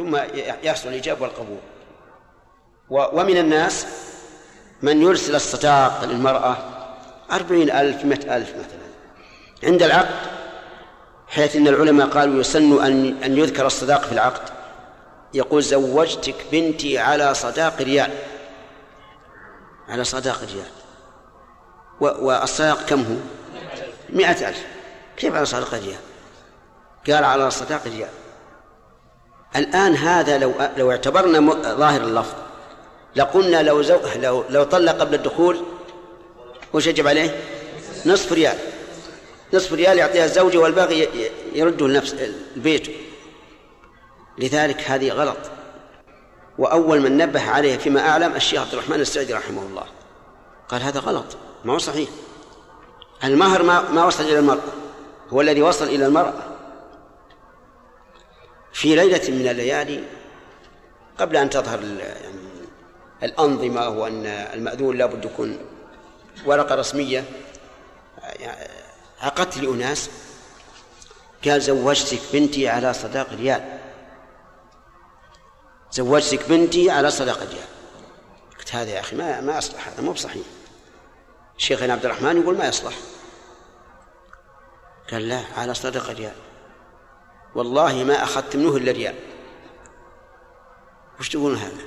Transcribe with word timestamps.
ثم 0.00 0.16
يحصل 0.62 0.88
الإجابة 0.88 1.22
والقبول. 1.22 1.58
ومن 2.90 3.36
الناس 3.36 3.86
من 4.82 5.02
يرسل 5.02 5.34
الصداق 5.34 6.04
للمرأة 6.04 6.56
أربعين 7.32 7.70
ألف 7.70 8.04
مئة 8.04 8.36
ألف 8.36 8.48
مثلا. 8.50 8.90
عند 9.62 9.82
العقد 9.82 10.30
حيث 11.28 11.56
أن 11.56 11.68
العلماء 11.68 12.08
قالوا 12.08 12.40
يسن 12.40 12.84
أن 12.84 13.22
أن 13.22 13.38
يذكر 13.38 13.66
الصداق 13.66 14.04
في 14.04 14.12
العقد. 14.12 14.52
يقول 15.34 15.62
زوجتك 15.62 16.34
بنتي 16.52 16.98
على 16.98 17.34
صداق 17.34 17.82
ريال. 17.82 18.10
على 19.88 20.04
صداق 20.04 20.40
ريال. 20.52 20.70
والصداق 22.00 22.86
كم 22.86 23.02
هو؟ 23.02 23.16
مئة 24.10 24.48
ألف. 24.48 24.66
كيف 25.16 25.34
على 25.34 25.46
صداق 25.46 25.74
ريال؟ 25.74 26.00
قال 27.06 27.24
على 27.24 27.50
صداق 27.50 27.86
ريال. 27.86 28.08
الآن 29.56 29.96
هذا 29.96 30.38
لو 30.38 30.52
لو 30.76 30.90
اعتبرنا 30.90 31.54
ظاهر 31.76 32.00
اللفظ 32.00 32.34
لقلنا 33.16 33.62
لو 33.62 33.82
زو 33.82 33.98
لو 34.16 34.44
لو 34.50 34.64
طلق 34.64 34.92
قبل 34.92 35.14
الدخول 35.14 35.60
وش 36.72 36.86
يجب 36.86 37.06
عليه؟ 37.06 37.40
نصف 38.06 38.32
ريال. 38.32 38.58
نصف 39.54 39.72
ريال 39.72 39.98
يعطيها 39.98 40.24
الزوجة 40.24 40.58
والباقي 40.58 41.08
يرده 41.54 41.88
لنفس 41.88 42.14
البيت. 42.56 42.88
لذلك 44.38 44.80
هذه 44.80 45.10
غلط. 45.10 45.36
وأول 46.58 47.00
من 47.00 47.16
نبه 47.16 47.50
عليه 47.50 47.76
فيما 47.76 48.00
أعلم 48.00 48.36
الشيخ 48.36 48.60
عبد 48.60 48.72
الرحمن 48.72 49.00
السعدي 49.00 49.34
رحمه 49.34 49.62
الله. 49.62 49.84
قال 50.68 50.82
هذا 50.82 51.00
غلط 51.00 51.36
ما 51.64 51.72
هو 51.72 51.78
صحيح. 51.78 52.08
المهر 53.24 53.62
ما 53.62 53.90
ما 53.90 54.04
وصل 54.04 54.24
إلى 54.24 54.38
المرأة 54.38 54.72
هو 55.30 55.40
الذي 55.40 55.62
وصل 55.62 55.84
إلى 55.84 56.06
المرأة 56.06 56.49
في 58.72 58.96
ليلة 58.96 59.30
من 59.30 59.48
الليالي 59.48 60.04
قبل 61.18 61.36
أن 61.36 61.50
تظهر 61.50 61.82
يعني 61.82 62.40
الأنظمة 63.22 63.88
وأن 63.88 64.26
المأذون 64.26 64.98
لابد 64.98 65.24
يكون 65.24 65.58
ورقة 66.46 66.74
رسمية 66.74 67.24
عقدت 69.20 69.58
لأناس 69.58 70.10
قال 71.44 71.62
زوجتك 71.62 72.20
بنتي 72.32 72.68
على 72.68 72.94
صداق 72.94 73.32
ريال 73.32 73.78
زوجتك 75.92 76.48
بنتي 76.48 76.90
على 76.90 77.10
صداق 77.10 77.38
ريال 77.38 77.68
قلت 78.58 78.74
هذا 78.74 78.90
يا 78.90 79.00
أخي 79.00 79.16
ما 79.16 79.40
ما 79.40 79.58
أصلح 79.58 79.88
هذا 79.88 80.02
مو 80.02 80.12
بصحيح. 80.12 80.46
شيخنا 81.58 81.92
عبد 81.92 82.04
الرحمن 82.04 82.42
يقول 82.42 82.56
ما 82.56 82.68
يصلح. 82.68 82.94
قال 85.10 85.28
لا 85.28 85.42
على 85.56 85.74
صدق 85.74 86.10
ريال 86.10 86.32
والله 87.54 88.04
ما 88.04 88.22
أخذت 88.22 88.56
منه 88.56 88.76
إلا 88.76 88.92
ريال. 88.92 89.14
وش 91.20 91.28
تقولون 91.28 91.56
هذا؟ 91.56 91.82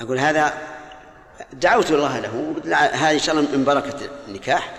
أقول 0.00 0.18
هذا 0.18 0.58
دعوت 1.52 1.90
الله 1.90 2.18
له 2.18 2.54
هذه 2.92 3.14
إن 3.14 3.18
شاء 3.18 3.34
الله 3.34 3.56
من 3.56 3.64
بركة 3.64 4.10
النكاح. 4.28 4.74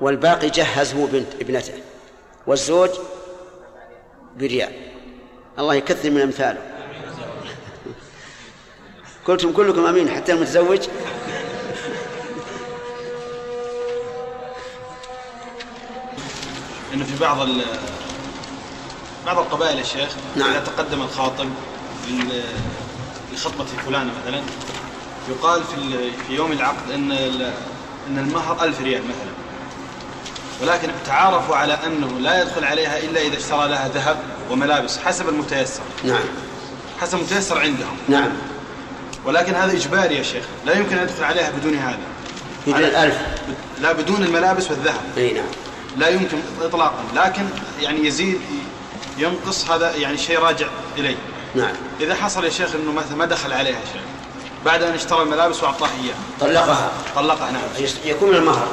والباقي 0.00 0.50
جهز 0.50 0.94
هو 0.94 1.06
بنت 1.06 1.34
ابنته 1.40 1.82
والزوج 2.46 2.90
بريال. 4.36 4.72
الله 5.58 5.74
يكثر 5.74 6.10
من 6.10 6.20
أمثاله. 6.20 6.62
قلتم 9.26 9.52
كلكم 9.52 9.86
أمين 9.86 10.10
حتى 10.10 10.32
المتزوج. 10.32 10.88
إنه 16.94 17.04
في 17.04 17.20
بعض 17.20 17.40
بعض 19.26 19.38
القبائل 19.38 19.78
يا 19.78 19.84
شيخ 19.84 20.08
نعم. 20.36 20.50
إذا 20.50 20.60
تقدم 20.60 21.02
الخاطب 21.02 21.48
لخطبة 23.32 23.64
فلانة 23.86 24.12
مثلا 24.22 24.42
يقال 25.28 25.62
في 25.64 26.10
في 26.28 26.34
يوم 26.34 26.52
العقد 26.52 26.90
إن 26.94 27.12
إن 28.08 28.18
المهر 28.18 28.64
ألف 28.64 28.80
ريال 28.80 29.02
مثلا. 29.02 29.34
ولكن 30.62 30.88
تعارفوا 31.06 31.56
على 31.56 31.78
أنه 31.86 32.18
لا 32.20 32.42
يدخل 32.42 32.64
عليها 32.64 32.98
إلا 32.98 33.20
إذا 33.20 33.36
اشترى 33.36 33.68
لها 33.68 33.88
ذهب 33.88 34.16
وملابس 34.50 34.98
حسب 34.98 35.28
المتيسر. 35.28 35.82
نعم. 36.04 36.24
حسب 37.00 37.18
المتيسر 37.18 37.58
عندهم. 37.58 37.96
نعم. 38.08 38.30
ولكن 39.24 39.54
هذا 39.54 39.72
اجباري 39.72 40.16
يا 40.16 40.22
شيخ. 40.22 40.44
لا 40.66 40.78
يمكن 40.78 40.96
أن 40.96 41.02
يدخل 41.02 41.24
عليها 41.24 41.50
بدون 41.50 41.74
هذا. 41.74 41.98
بدون 42.66 42.84
الألف 42.84 43.18
لا 43.80 43.92
بدون 43.92 44.22
الملابس 44.22 44.70
والذهب. 44.70 45.00
أي 45.16 45.32
نعم. 45.32 45.44
لا 45.96 46.08
يمكن 46.08 46.38
اطلاقا. 46.62 47.04
لكن 47.14 47.46
يعني 47.80 48.06
يزيد 48.06 48.40
ينقص 49.18 49.70
هذا 49.70 49.96
يعني 49.96 50.18
شيء 50.18 50.38
راجع 50.38 50.66
إليه. 50.96 51.16
نعم. 51.54 51.72
إذا 52.00 52.14
حصل 52.14 52.44
يا 52.44 52.50
شيخ 52.50 52.74
إنه 52.74 52.92
مثلا 52.92 53.16
ما 53.16 53.24
دخل 53.24 53.52
عليها 53.52 53.80
شيء 53.92 54.02
بعد 54.64 54.82
أن 54.82 54.94
اشترى 54.94 55.22
الملابس 55.22 55.62
وأعطاه 55.62 55.88
إياه. 55.88 56.14
طلقها. 56.40 56.92
طلقها 57.16 57.50
نعم. 57.50 57.62
يكون 58.04 58.28
من 58.28 58.36
المهر. 58.36 58.68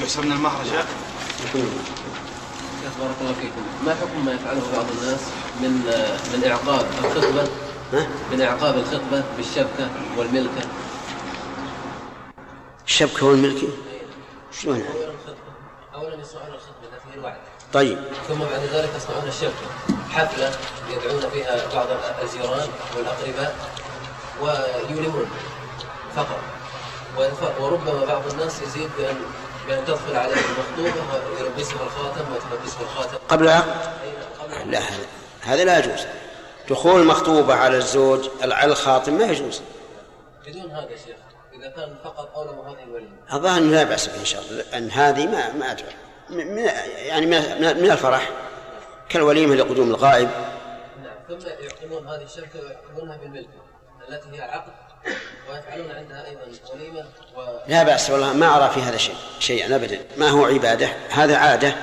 يحسب 0.00 0.24
من 0.24 0.32
المهر 0.32 0.60
يا 0.66 0.70
شيخ. 0.70 0.86
يكون 1.48 1.60
من 1.60 1.84
شيخ 2.82 2.92
بارك 3.00 3.16
الله 3.20 3.32
فيكم. 3.32 3.62
ما 3.86 3.94
حكم 3.94 4.24
ما 4.26 4.32
يفعله 4.32 4.62
بعض 4.76 4.86
الناس 5.00 5.20
من 5.60 5.70
من 6.34 6.44
إعقاب 6.50 6.86
الخطبة؟ 7.04 7.48
من 8.32 8.40
إعقاب 8.42 8.78
الخطبة 8.78 9.24
بالشبكة 9.36 9.90
والملكه 10.16 10.66
الشبكة 12.86 13.26
والملكه 13.26 13.68
شلون 14.52 14.84
اولا 15.94 16.14
يصنعون 16.14 16.48
الخطبة 16.48 16.88
ذات 16.92 17.14
الوعد 17.14 17.38
طيب. 17.72 17.98
ثم 18.28 18.38
بعد 18.38 18.60
ذلك 18.72 18.90
يصنعون 18.96 19.28
الشبكه 19.28 19.66
حفلة 20.10 20.52
يدعون 20.90 21.30
فيها 21.30 21.74
بعض 21.74 21.86
الجيران 22.22 22.68
والأقرباء 22.96 23.56
ويولمون 24.40 25.30
فقط. 26.16 26.40
وربما 27.60 28.04
بعض 28.04 28.26
الناس 28.32 28.62
يزيد 28.62 28.90
بان 28.98 29.16
بأن 29.68 29.84
تدخل 29.84 30.16
عليه 30.16 30.34
المخطوبة 30.34 31.04
ويلبسها 31.30 31.82
الخاتم 31.82 32.24
وتلبسه 32.32 32.80
الخاتم. 32.80 33.18
قبل 33.28 33.44
العقد؟ 33.44 33.66
لا. 34.66 34.80
هذا 35.40 35.64
لا 35.64 35.78
يجوز. 35.78 36.06
دخول 36.70 37.00
المخطوبة 37.00 37.54
على 37.54 37.76
الزوج 37.76 38.28
على 38.42 38.72
الخاتم 38.72 39.14
ما 39.14 39.24
يجوز. 39.24 39.62
بدون 40.46 40.70
هذا 40.70 40.88
شيخ 40.88 41.16
إذا 41.54 41.68
كان 41.68 41.94
فقط 42.04 42.30
أولى 42.36 42.50
هذه 42.50 42.84
الوليمة. 42.84 43.10
الظاهر 43.32 43.60
لا 43.60 43.84
بأس 43.84 44.06
به 44.06 44.20
إن 44.20 44.24
شاء 44.24 44.42
الله 44.42 44.64
أن 44.74 44.90
هذه 44.90 45.26
ما 45.26 45.52
ما 45.52 45.70
أدري. 45.72 45.94
من 46.30 46.58
يعني 46.96 47.26
من 47.26 47.40
من 47.60 47.90
الفرح 47.90 48.30
كالوليمة 49.08 49.54
لقدوم 49.54 49.90
الغائب. 49.90 50.28
نعم 51.02 51.38
ثم 51.38 51.48
يعقدون 51.48 52.08
هذه 52.08 52.22
الشبكة 52.22 52.60
ويعقدونها 52.60 53.16
بالملك 53.16 53.48
التي 54.08 54.28
هي 54.32 54.44
العقد 54.44 54.72
ويفعلون 55.50 55.90
عندها 55.90 56.26
أيضا 56.26 56.42
وليمة 56.74 57.04
و... 57.36 57.40
لا 57.68 57.82
بأس 57.82 58.10
والله 58.10 58.32
ما 58.32 58.56
أرى 58.56 58.70
في 58.74 58.80
هذا 58.80 58.96
شيء 58.96 59.14
شيئا 59.38 59.76
أبدا. 59.76 59.98
ما 60.16 60.28
هو 60.28 60.44
عبادة؟ 60.44 60.88
هذا 61.10 61.36
عادة 61.36 61.74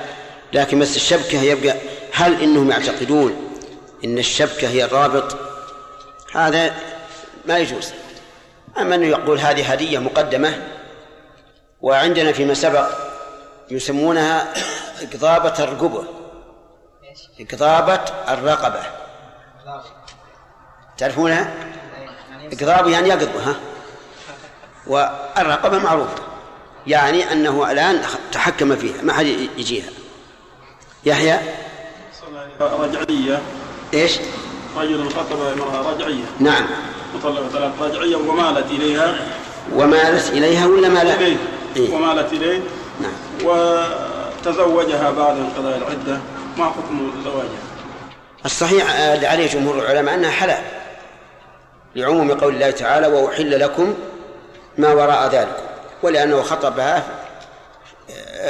لكن 0.52 0.78
بس 0.78 0.96
الشبكة 0.96 1.42
يبقى 1.42 1.76
هل 2.12 2.42
إنهم 2.42 2.70
يعتقدون 2.70 3.54
إن 4.04 4.18
الشبكة 4.18 4.68
هي 4.68 4.84
الرابط؟ 4.84 5.36
هذا 6.34 6.74
ما 7.46 7.58
يجوز. 7.58 7.92
أما 8.78 8.94
أنه 8.94 9.06
يقول 9.06 9.38
هذه 9.38 9.72
هدية 9.72 9.98
مقدمة 9.98 10.62
وعندنا 11.80 12.32
فيما 12.32 12.54
سبق 12.54 13.07
يسمونها 13.70 14.52
إقضابة 15.02 15.64
الرقبة. 15.64 16.04
إقضابة 17.40 18.00
الرقبة. 18.28 18.80
تعرفونها؟ 20.98 21.54
إقضاب 22.52 22.88
يعني 22.88 23.08
يقضب 23.08 23.36
ها؟ 23.36 23.54
والرقبة 24.86 25.78
معروفة 25.78 26.22
يعني 26.86 27.32
أنه 27.32 27.70
الآن 27.70 28.02
تحكم 28.32 28.76
فيها 28.76 29.02
ما 29.02 29.12
حد 29.12 29.26
يجيها. 29.26 29.90
يحيى؟ 31.04 31.38
رجعية. 32.60 33.42
إيش؟ 33.94 34.18
رجل 34.76 35.10
خطب 35.10 35.40
امرأة 35.42 35.94
رجعية. 35.94 36.24
نعم. 36.40 36.66
مطلقة 37.14 37.48
ثلاث 37.48 37.72
رجعية 37.80 38.16
ومالت 38.16 38.70
إليها. 38.70 39.14
ومالت 39.74 40.28
إليها 40.28 40.66
ولا 40.66 40.88
مالت؟ 40.88 41.20
إليه. 41.20 41.36
إيه؟ 41.76 41.94
ومالت 41.94 42.32
إليه. 42.32 42.60
نعم. 43.00 43.12
وتزوجها 43.44 45.10
بعد 45.10 45.36
انقضاء 45.36 45.76
العدة 45.76 46.20
ما 46.58 46.64
حكم 46.64 47.22
زواجها؟ 47.24 47.68
الصحيح 48.44 48.94
اللي 48.94 49.26
عليه 49.26 49.48
جمهور 49.48 49.78
العلماء 49.78 50.14
أنها 50.14 50.30
حلال 50.30 50.62
لعموم 51.96 52.40
قول 52.40 52.54
الله 52.54 52.70
تعالى 52.70 53.06
وأحل 53.06 53.60
لكم 53.60 53.94
ما 54.78 54.92
وراء 54.92 55.28
ذلك 55.28 55.62
ولأنه 56.02 56.42
خطبها 56.42 57.02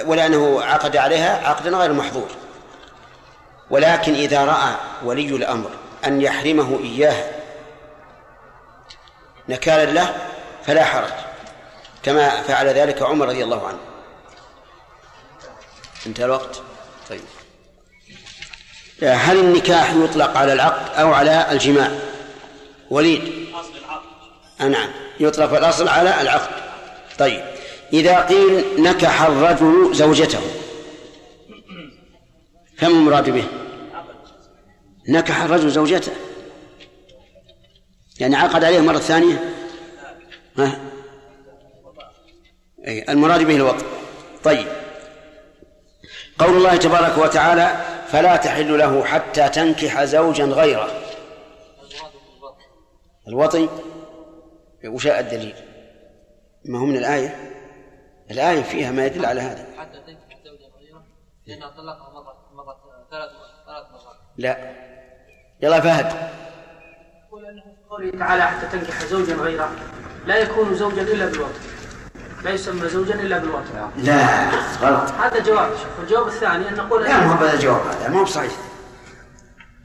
ولأنه 0.07 0.63
عقد 0.63 0.97
عليها 0.97 1.49
عقدا 1.49 1.71
غير 1.71 1.93
محظور. 1.93 2.29
ولكن 3.71 4.15
إذا 4.15 4.45
رأى 4.45 4.75
ولي 5.05 5.37
الأمر 5.37 5.71
أن 6.07 6.23
يحرمه 6.23 6.79
إياها 6.83 7.31
نكالا 9.49 9.91
له 9.91 10.15
فلا 10.67 10.85
حرج 10.85 11.11
كما 12.03 12.29
فعل 12.29 12.67
ذلك 12.67 13.03
عمر 13.03 13.27
رضي 13.27 13.45
الله 13.45 13.67
عنه. 13.67 13.79
انتهى 16.07 16.25
الوقت. 16.25 16.63
طيب. 17.09 17.21
هل 19.03 19.39
النكاح 19.39 19.95
يطلق 19.95 20.37
على 20.37 20.53
العقد 20.53 20.99
أو 20.99 21.13
على 21.13 21.53
الجماع؟ 21.53 21.91
وليد. 22.91 23.49
أصل 23.55 23.71
العقد. 23.79 24.71
نعم. 24.71 24.91
يطلق 25.21 25.57
الأصل 25.57 25.89
على 25.89 26.21
العقد. 26.21 26.51
طيب. 27.19 27.45
إذا 27.93 28.21
قيل 28.21 28.83
نكح 28.83 29.23
الرجل 29.23 29.95
زوجته 29.95 30.41
كم 32.79 32.87
المراد 32.87 33.31
به؟ 33.31 33.45
نكح 35.09 35.43
الرجل 35.43 35.71
زوجته. 35.71 36.13
يعني 38.21 38.37
عقد 38.37 38.65
عليه 38.65 38.81
مرة 38.81 38.99
ثانية؟ 38.99 39.55
ها؟ 40.59 40.79
أي 42.87 43.05
المراد 43.09 43.43
به 43.43 43.57
الوطن 43.57 43.87
طيب. 44.45 44.67
قول 46.39 46.57
الله 46.57 46.77
تبارك 46.77 47.19
وتعالى 47.19 47.77
فلا 48.07 48.37
تحل 48.37 48.79
له 48.79 49.05
حتى 49.05 49.49
تنكح 49.49 50.05
زوجا 50.05 50.45
غيره. 50.45 50.89
الوطي 53.29 53.69
وش 54.85 55.07
الدليل؟ 55.07 55.55
ما 56.65 56.79
هو 56.79 56.85
من 56.85 56.97
الآية؟ 56.97 57.55
الآية 58.31 58.63
فيها 58.63 58.91
ما 58.91 59.07
يدل 59.07 59.27
على 59.27 59.41
هذا. 59.41 59.67
حتى 59.79 60.01
تنكح 60.07 60.39
زوجا 60.45 60.67
غيره؟ 60.79 61.03
لأنها 61.47 61.69
طلقها 61.69 62.11
مرة 62.11 62.37
مرة 62.53 62.77
ثلاث 63.11 63.31
ثلاث 63.67 63.87
مرات. 63.91 64.17
لا. 64.37 64.75
يلا 65.61 65.81
فهد. 65.81 66.31
يقول 67.27 67.47
أنه 67.47 67.63
قوله 67.91 68.19
تعالى 68.19 68.43
حتى 68.43 68.79
تنكح 68.79 69.05
زوجا 69.05 69.35
غيره. 69.35 69.73
لا 70.27 70.37
يكون 70.37 70.75
زوجا 70.75 71.03
إلا 71.03 71.27
بالوطن. 71.27 71.78
لا 72.45 72.51
يسمى 72.51 72.89
زوجا 72.89 73.15
إلا 73.15 73.39
بالوطن 73.39 73.91
لا 73.97 74.51
غلط. 74.81 75.11
هذا 75.11 75.43
جواب 75.43 75.71
شوف 75.71 76.05
الجواب 76.05 76.29
الثاني 76.29 76.69
أن 76.69 76.75
نقول 76.75 77.05
لا 77.05 77.21
مو 77.21 77.33
هذا 77.33 77.55
الجواب 77.55 77.87
هذا 77.87 78.09
مو 78.09 78.25
بصحيح. 78.25 78.53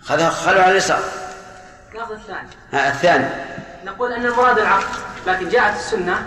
خذها 0.02 0.30
خلوا 0.30 0.62
على 0.62 0.72
اليسار. 0.72 1.04
ناخذ 1.96 2.12
الثاني. 2.12 2.48
ها 2.72 2.90
الثاني. 2.90 3.30
نقول 3.86 4.14
أن 4.14 4.26
المراد 4.26 4.60
العقد 4.60 4.96
لكن 5.28 5.50
جاءت 5.50 5.76
السنة. 5.76 6.26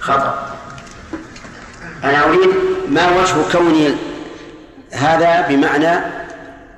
خطأ. 0.00 0.56
أنا 2.04 2.24
أريد 2.24 2.50
ما 2.88 3.08
وجه 3.08 3.52
كوني 3.52 3.96
هذا 4.92 5.48
بمعنى 5.48 5.88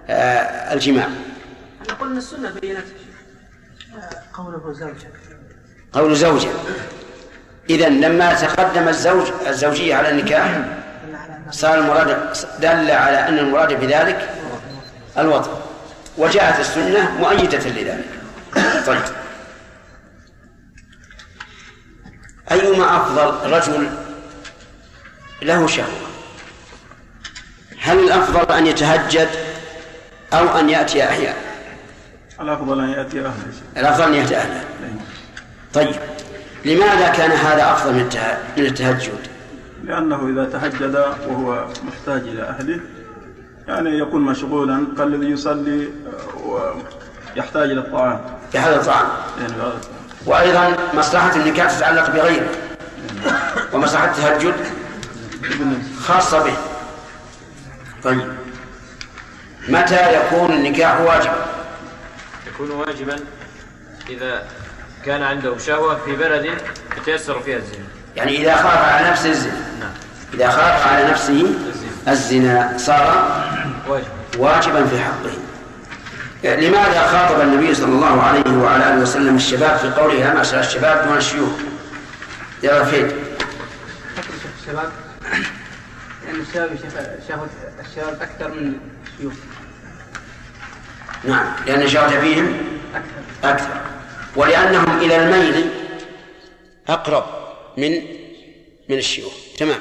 آه 0.09 0.75
الجماع. 0.75 1.09
نقول 1.91 2.11
أن 2.11 2.17
السنة 2.17 2.51
بينت. 2.51 2.87
قوله 4.35 4.73
زوجه 4.73 5.11
قول 5.93 6.17
زوجه 6.17 6.51
إذا 7.71 7.89
لما 7.89 8.35
تقدم 8.35 8.89
الزوج 8.89 9.27
الزوجية 9.47 9.95
على 9.95 10.11
النكاح 10.11 10.61
صار 11.51 11.79
المراد 11.79 12.33
دل 12.61 12.91
على 12.91 13.29
أن 13.29 13.39
المراد 13.39 13.81
بذلك 13.81 14.31
الوطن. 15.19 15.51
وجاءت 16.19 16.61
السنة 16.61 17.11
مؤيدة 17.21 17.59
لذلك. 17.59 18.05
طيب. 18.87 19.03
أيما 22.51 22.97
أفضل 22.97 23.51
رجل 23.53 23.89
له 25.43 25.67
شهوة. 25.67 26.09
هل 27.81 27.99
الأفضل 27.99 28.55
أن 28.55 28.67
يتهجد 28.67 29.29
أو 30.33 30.59
أن 30.59 30.71
يأتي 30.71 31.05
أحياء 31.05 31.37
الأفضل 32.41 32.81
أن 32.81 32.91
يأتي 32.91 33.21
أهله. 33.21 33.35
الأفضل 33.77 34.05
أن 34.05 34.15
يأتي 34.15 34.37
أهله. 34.37 34.65
طيب. 35.75 35.95
لماذا 36.65 37.09
كان 37.09 37.31
هذا 37.31 37.73
أفضل 37.73 37.93
من 38.57 38.67
التهجد؟ 38.67 39.19
لأنه 39.85 40.29
إذا 40.29 40.45
تهجد 40.45 40.95
وهو 41.29 41.67
محتاج 41.85 42.29
إلى 42.29 42.43
أهله 42.43 42.81
يعني 43.69 43.99
يكون 43.99 44.23
مشغولا 44.23 44.87
كالذي 44.99 45.27
يصلي 45.27 45.89
ويحتاج 46.45 47.71
إلى 47.71 47.81
الطعام. 47.81 48.21
يحتاج 48.55 48.75
الطعام. 48.75 49.09
يعني 49.41 49.53
وأيضا 50.27 50.77
مصلحة 50.95 51.37
النكاح 51.37 51.77
تتعلق 51.77 52.11
بغيره. 52.11 52.49
ومصلحة 53.73 54.05
التهجد 54.05 54.55
خاصة 56.01 56.45
به. 56.45 56.57
طيب. 58.05 58.33
متى 59.69 60.17
يكون 60.17 60.53
النكاح 60.53 61.01
واجبا؟ 61.01 61.47
يكون 62.47 62.71
واجبا 62.71 63.17
إذا 64.11 64.43
كان 65.07 65.23
عنده 65.23 65.59
شهوة 65.59 65.99
في 66.05 66.17
بلد 66.17 66.59
يتيسر 66.97 67.41
فيها 67.41 67.57
الزنا. 67.57 67.85
يعني 68.17 68.43
إذا 68.43 68.57
خاف 68.57 68.85
على 68.93 69.11
نفسه 69.11 69.31
الزنا. 69.31 69.61
نعم. 69.81 69.91
إذا 70.35 70.51
خاف 70.51 70.87
على 70.87 71.11
نفسه 71.11 71.47
الزنا 72.09 72.75
صار 72.77 73.41
واجب. 73.89 74.07
واجبا 74.39 74.87
في 74.87 74.99
حقه. 74.99 75.33
لماذا 76.45 77.07
خاطب 77.07 77.41
النبي 77.41 77.75
صلى 77.75 77.93
الله 77.93 78.23
عليه 78.23 78.57
وعلى 78.63 78.95
آله 78.95 79.03
وسلم 79.03 79.37
الشباب 79.37 79.79
في 79.79 79.91
قوله 79.91 80.15
يا 80.15 80.35
معشر 80.35 80.61
الشباب 80.61 81.09
دون 81.09 81.17
الشيوخ 81.17 81.51
يا 82.63 82.83
رفيد 82.83 83.13
الشباب 84.61 84.93
لأن 86.27 86.41
الشباب 86.41 86.79
شهوة 87.29 87.49
الشباب 87.81 88.23
أكثر 88.23 88.49
من 88.49 88.73
الشيوخ. 89.07 89.33
نعم 91.25 91.47
لأن 91.67 91.83
الشهوة 91.83 92.09
فيهم 92.09 92.57
أكثر. 92.95 93.51
أكثر. 93.51 93.81
ولأنهم 94.37 95.01
إلى 95.01 95.17
الميل 95.17 95.71
أقرب 96.89 97.25
من 97.77 97.91
من 98.89 98.99
الشيوخ. 98.99 99.33
تمام. 99.59 99.81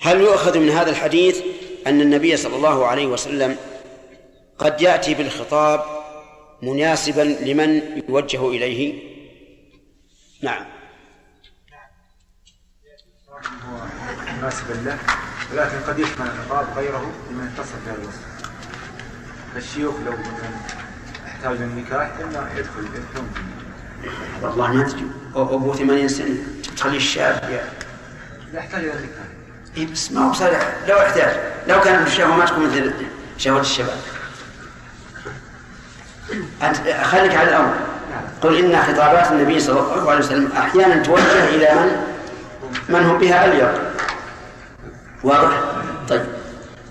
هل 0.00 0.20
يؤخذ 0.20 0.58
من 0.58 0.70
هذا 0.70 0.90
الحديث 0.90 1.42
أن 1.86 2.00
النبي 2.00 2.36
صلى 2.36 2.56
الله 2.56 2.86
عليه 2.86 3.06
وسلم 3.06 3.56
قد 4.58 4.80
يأتي 4.80 5.14
بالخطاب 5.14 5.84
مناسبا 6.62 7.20
لمن 7.20 8.02
يوجه 8.08 8.48
إليه؟ 8.48 8.94
نعم. 10.42 10.66
مناسبا 14.38 14.72
له 14.72 14.98
ولكن 15.52 15.80
قد 15.86 15.98
يشمل 15.98 16.26
الخطاب 16.26 16.66
غيره 16.76 17.12
لمن 17.30 17.52
اتصل 17.56 17.74
بهذا 17.86 18.02
الوصف. 18.02 18.34
فالشيوخ 19.54 19.94
لو 20.06 20.12
يحتاج 21.34 21.56
النكاح 21.56 22.10
إلا 22.20 22.58
يدخل 22.58 22.80
يدخلون 22.80 23.28
والله 24.42 24.72
ما 24.72 24.82
تجي 24.84 25.04
أبو 25.34 25.74
80 25.74 26.08
سنة 26.08 26.36
تخلي 26.76 26.96
الشاب 26.96 27.60
لا 28.52 28.58
يحتاج 28.58 28.80
إلى 28.84 28.92
النكاح 28.92 29.24
إيه 29.76 29.92
بس 29.92 30.12
ما 30.12 30.28
هو 30.28 30.32
صالح. 30.32 30.74
لو 30.88 30.98
احتاج. 30.98 31.36
لو 31.68 31.80
كان 31.80 32.02
الشهوة 32.02 32.36
ما 32.36 32.44
تكون 32.44 32.66
مثل 32.66 32.92
شهوة 33.38 33.60
الشباب. 33.60 33.96
أنت 36.62 36.76
خليك 37.04 37.34
على 37.34 37.48
الأول 37.48 37.74
قل 38.42 38.56
إن 38.56 38.82
خطابات 38.82 39.32
النبي 39.32 39.60
صلى 39.60 39.80
الله 39.80 40.10
عليه 40.10 40.20
وسلم 40.20 40.52
أحيانا 40.52 41.02
توجه 41.02 41.44
إلى 41.48 41.74
من؟ 41.74 41.96
من 42.88 43.04
هم 43.04 43.18
بها 43.18 43.44
أليق 43.44 43.92
واضح؟ 45.24 45.60
طيب. 46.08 46.24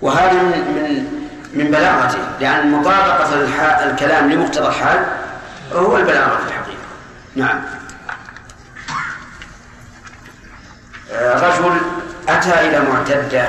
وهذا 0.02 0.32
من 0.32 0.50
من 0.50 1.13
من 1.54 1.70
بلاغته 1.70 2.18
لأن 2.40 2.70
مطابقة 2.70 3.44
الكلام 3.90 4.32
لمقتضى 4.32 4.68
الحال 4.68 5.06
هو 5.72 5.96
البلاغة 5.96 6.36
في 6.36 6.48
الحقيقة. 6.48 6.78
نعم. 7.36 7.60
رجل 11.12 11.80
أتى 12.28 12.68
إلى 12.68 12.80
معتدة 12.80 13.48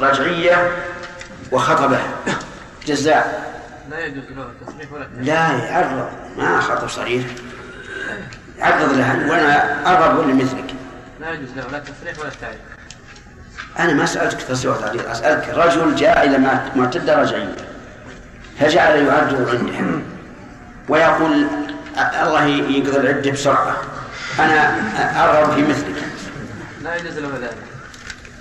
رجعية 0.00 0.76
وخطبه. 1.52 2.00
جزاء. 2.86 3.54
لا 3.90 4.04
يجوز 4.04 4.24
له 4.36 4.42
التصريح 4.42 4.92
ولا 4.92 5.06
لا 5.20 5.52
يعرض. 5.64 6.08
ما 6.36 6.60
خطب 6.60 6.88
صريح. 6.88 7.24
عرض 8.60 8.92
له 8.92 9.30
وأنا 9.30 9.80
ارغب 9.86 10.34
مثلك 10.34 10.74
لا 11.20 11.30
يجوز 11.32 11.48
له 11.56 11.64
لا 11.72 11.78
تصريح 11.78 12.18
ولا 12.18 12.30
تعريف 12.40 12.58
أنا 13.78 13.92
ما 13.92 14.06
سألتك 14.06 14.42
تصريح 14.42 14.76
تعليق 14.76 15.10
أسألك 15.10 15.48
رجل 15.48 15.94
جاء 15.94 16.26
إلى 16.26 16.60
معتدة 16.76 17.22
رجعية 17.22 17.56
فجعل 18.60 19.06
يعرض 19.06 19.48
عنده 19.50 20.00
ويقول 20.88 21.46
الله 21.98 22.44
يقضي 22.44 22.96
العدة 22.96 23.30
بسرعة 23.30 23.76
أنا 24.38 25.24
أرغب 25.24 25.54
في 25.54 25.62
مثلك. 25.62 26.02
لا 26.82 26.96
يجوز 26.96 27.18
له 27.18 27.28
ذلك. 27.40 27.56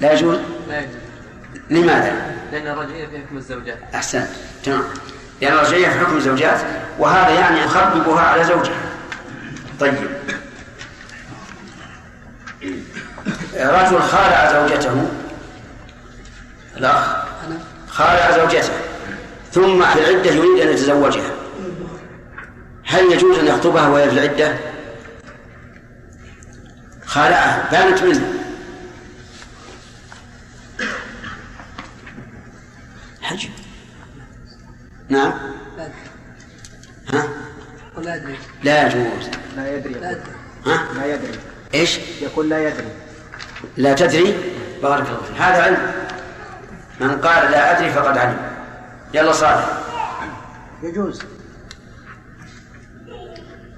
لا 0.02 0.14
يجوز؟ 0.14 0.38
لا 0.70 0.80
يجوز. 0.80 0.94
لماذا؟ 1.70 2.14
لأن 2.52 2.68
الرجعية 2.68 3.08
في 3.08 3.18
حكم 3.18 3.38
الزوجات. 3.38 3.78
أحسنت 3.96 4.28
تمام. 4.64 4.84
لأن 5.42 5.54
الرجعية 5.54 5.90
في 5.90 6.00
حكم 6.00 6.18
الزوجات 6.18 6.60
وهذا 7.00 7.30
يعني 7.30 7.60
يخببها 7.60 8.22
على 8.22 8.44
زوجها. 8.44 8.80
طيب. 9.80 9.94
رجل 13.56 14.00
خالع 14.00 14.52
زوجته 14.52 15.08
الأخ 16.78 17.24
خالع 17.88 18.38
زوجته. 18.38 18.74
ثم 19.52 19.86
في 19.86 20.00
العدة 20.00 20.32
يريد 20.32 20.60
أن 20.60 20.74
يتزوجها. 20.74 21.32
هل 22.86 23.12
يجوز 23.12 23.40
أن 23.40 23.48
يخطبها 23.48 23.88
وهي 23.88 24.10
في 24.10 24.16
العدة؟ 24.16 24.58
خالعها 27.06 27.70
بانت 27.72 28.04
منه. 28.04 28.34
حج. 33.22 33.48
نعم. 35.10 35.34
ها؟ 37.14 37.28
لا 37.98 38.16
أدري. 38.16 38.38
لا 38.64 38.88
يجوز. 38.88 39.30
لا 39.56 39.76
يدري. 39.76 39.96
ها؟ 40.66 40.88
لا 40.96 41.06
يدري. 41.14 41.40
إيش؟ 41.74 42.00
يقول 42.22 42.50
لا 42.50 42.68
يدري. 42.68 42.88
لا 43.78 43.94
تدري؟ 43.94 44.36
بارك 44.84 45.08
الله 45.08 45.22
فيك. 45.22 45.42
هذا 45.42 45.64
علم. 45.64 45.92
من 47.04 47.22
قال 47.22 47.52
لا 47.52 47.78
أدري 47.78 47.92
فقد 47.92 48.18
علم. 48.18 48.38
يلا 49.14 49.32
صالح. 49.32 49.66
يجوز. 50.84 51.22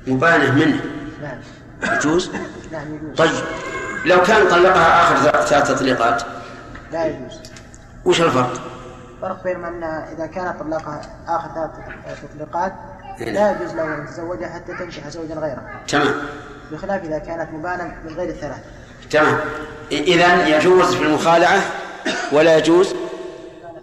مبانه 0.07 0.51
منه. 0.51 0.81
نعم 1.21 1.37
يجوز؟ 1.97 2.31
نعم 2.71 2.95
يجوز. 2.95 3.17
طيب. 3.17 3.31
لو 4.05 4.21
كان 4.21 4.47
طلقها 4.47 5.01
آخر 5.01 5.41
ثلاث 5.45 5.71
تطليقات 5.71 6.23
لا 6.91 7.05
يجوز. 7.05 7.39
وش 8.05 8.21
الفرق؟ 8.21 8.61
الفرق 9.15 9.43
بين 9.43 9.65
أنها 9.65 10.07
إذا 10.17 10.25
كانت 10.25 10.59
طلقها 10.59 11.01
آخر 11.27 11.49
ثلاث 11.53 12.19
تطليقات 12.23 12.73
نعم. 13.19 13.29
لا 13.29 13.51
يجوز 13.51 13.73
له 13.75 13.83
أن 13.83 14.03
يتزوجها 14.03 14.49
حتى 14.49 14.73
تنكح 14.73 15.09
زوجا 15.09 15.35
غيره. 15.35 15.61
تمام. 15.87 16.13
بخلاف 16.71 17.03
إذا 17.03 17.17
كانت 17.17 17.49
مبانا 17.53 17.95
من 18.05 18.15
غير 18.15 18.29
الثلاث. 18.29 18.59
تمام. 19.11 19.39
إذا 19.91 20.47
يجوز 20.47 20.95
في 20.95 21.03
المخالعة 21.03 21.61
ولا 22.31 22.57
يجوز؟ 22.57 22.95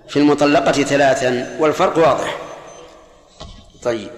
في 0.08 0.18
المطلقة 0.18 0.72
ثلاثا 0.72 1.56
والفرق 1.58 1.98
واضح. 1.98 2.38
طيب. 3.82 4.10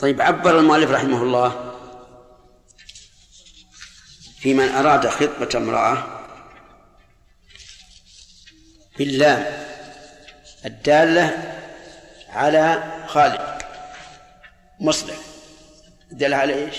طيب 0.00 0.20
عبر 0.20 0.58
المؤلف 0.58 0.90
رحمه 0.90 1.22
الله 1.22 1.72
في 4.38 4.54
من 4.54 4.68
أراد 4.68 5.08
خطبة 5.08 5.48
امرأة 5.54 6.20
باللام 8.98 9.66
الدالة 10.64 11.58
على 12.28 12.82
خالد 13.06 13.62
مصلح 14.80 15.16
دل 16.10 16.34
على 16.34 16.54
إيش؟ 16.54 16.76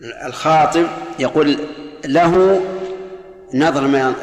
الخاطب 0.00 0.86
يقول 1.18 1.58
له 2.04 2.60
نظر 3.54 3.86
ما 3.86 4.14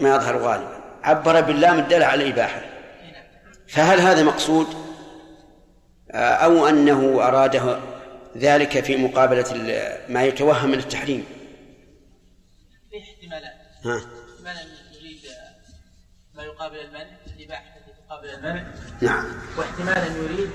ما 0.00 0.08
يظهر 0.16 0.36
غالبا. 0.36 0.76
عبر 1.02 1.40
باللام 1.40 1.78
الدالة 1.78 2.06
على 2.06 2.24
الإباحة. 2.24 2.60
فهل 3.68 4.00
هذا 4.00 4.22
مقصود؟ 4.22 4.66
أو 6.14 6.66
أنه 6.68 7.28
أراده 7.28 7.78
ذلك 8.36 8.84
في 8.84 8.96
مقابلة 8.96 9.44
ما 10.08 10.24
يتوهم 10.24 10.70
من 10.70 10.78
التحريم. 10.78 11.24
في 12.90 12.96
احتمالات 12.98 13.52
ها؟ 13.84 13.96
احتمال 13.96 14.68
يريد 15.00 15.20
ما 16.34 16.42
يقابل 16.42 16.76
المنع 16.76 17.06
الإباحة 17.36 17.76
التي 17.76 17.92
تقابل 18.06 18.28
المنع. 18.28 18.64
نعم. 19.02 19.24
واحتمالا 19.58 20.06
يريد 20.06 20.50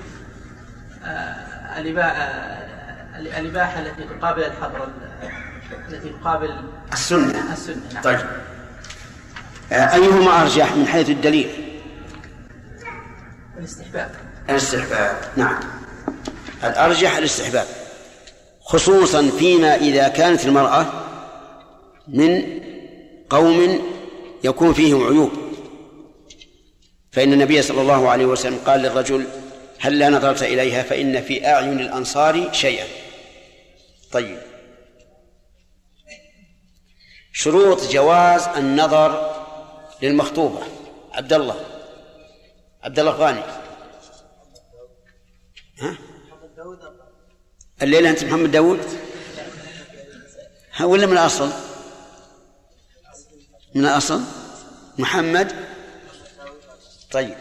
آه، 1.04 1.80
الإباحة 1.80 2.22
آه، 2.22 2.81
الإباحة 3.18 3.80
التي 3.80 4.04
تقابل 4.04 4.44
الحظر 4.44 4.88
التي 5.88 6.08
تقابل 6.08 6.54
السنة. 6.92 7.52
السنة 7.52 7.82
نعم. 7.94 8.02
طيب. 8.02 8.20
آه، 9.72 9.94
أيهما 9.94 10.42
أرجح 10.42 10.76
من 10.76 10.86
حيث 10.86 11.10
الدليل؟ 11.10 11.50
الاستحباب. 13.58 14.10
الاستحباب 14.50 15.16
نعم. 15.36 15.60
الأرجح 16.64 17.16
الاستحباب؟ 17.16 17.66
خصوصا 18.64 19.30
فيما 19.38 19.74
إذا 19.74 20.08
كانت 20.08 20.44
المرأة 20.46 20.86
من 22.08 22.42
قوم 23.30 23.80
يكون 24.44 24.72
فيهم 24.72 25.06
عيوب. 25.06 25.32
فإن 27.12 27.32
النبي 27.32 27.62
صلى 27.62 27.80
الله 27.80 28.10
عليه 28.10 28.26
وسلم 28.26 28.58
قال 28.66 28.80
للرجل 28.80 29.26
هل 29.80 29.98
لا 29.98 30.08
نظرت 30.08 30.42
إليها؟ 30.42 30.82
فإن 30.82 31.22
في 31.22 31.46
أعين 31.46 31.80
الأنصار 31.80 32.52
شيئا. 32.52 33.01
طيب. 34.12 34.38
شروط 37.32 37.82
جواز 37.82 38.42
النظر 38.42 39.32
للمخطوبة. 40.02 40.62
عبد 41.12 41.32
الله 41.32 41.64
عبد 42.82 42.98
الله 42.98 43.12
غاني. 43.12 43.42
ها؟ 45.78 45.98
الليلة 47.82 48.10
أنت 48.10 48.24
محمد 48.24 48.50
داود 48.50 48.80
ها 50.72 50.84
ولا 50.84 51.06
من 51.06 51.12
الأصل؟ 51.12 51.50
من 53.74 53.84
الأصل؟ 53.84 54.20
محمد. 54.98 55.66
طيب. 57.12 57.36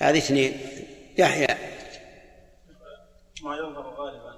هذه 0.00 0.18
اثنين. 0.18 0.60
يحيى. 1.18 1.46
ما 3.42 3.56
يظهر 3.56 3.94
غالبا. 3.98 4.34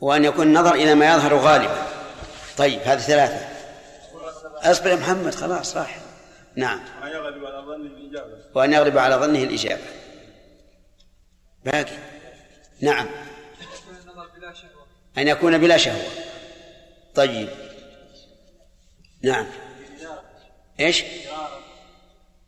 وأن 0.00 0.24
يكون 0.24 0.46
النظر 0.46 0.74
إلى 0.74 0.94
ما 0.94 1.14
يظهر 1.14 1.34
غالبا. 1.34 1.86
طيب 2.56 2.80
هذه 2.80 2.98
ثلاثة. 2.98 3.48
أصبر 4.70 4.90
يا 4.90 4.96
محمد 4.96 5.34
خلاص 5.34 5.76
راح. 5.76 5.98
نعم. 6.56 6.80
ما 7.00 7.08
يغلب 7.08 7.44
على 7.44 7.66
ظن 7.66 7.86
الإجابة. 7.86 8.38
وأن 8.54 8.72
يغلب 8.72 8.98
على 8.98 9.14
ظنه 9.14 9.38
الإجابة. 9.38 9.82
باقي. 11.64 11.96
نعم. 12.80 13.06
أن 15.18 15.28
يكون 15.28 15.58
بلا 15.58 15.76
شهوة. 15.76 16.10
طيب. 17.14 17.48
نعم. 19.22 19.46
إيش؟ 20.80 21.04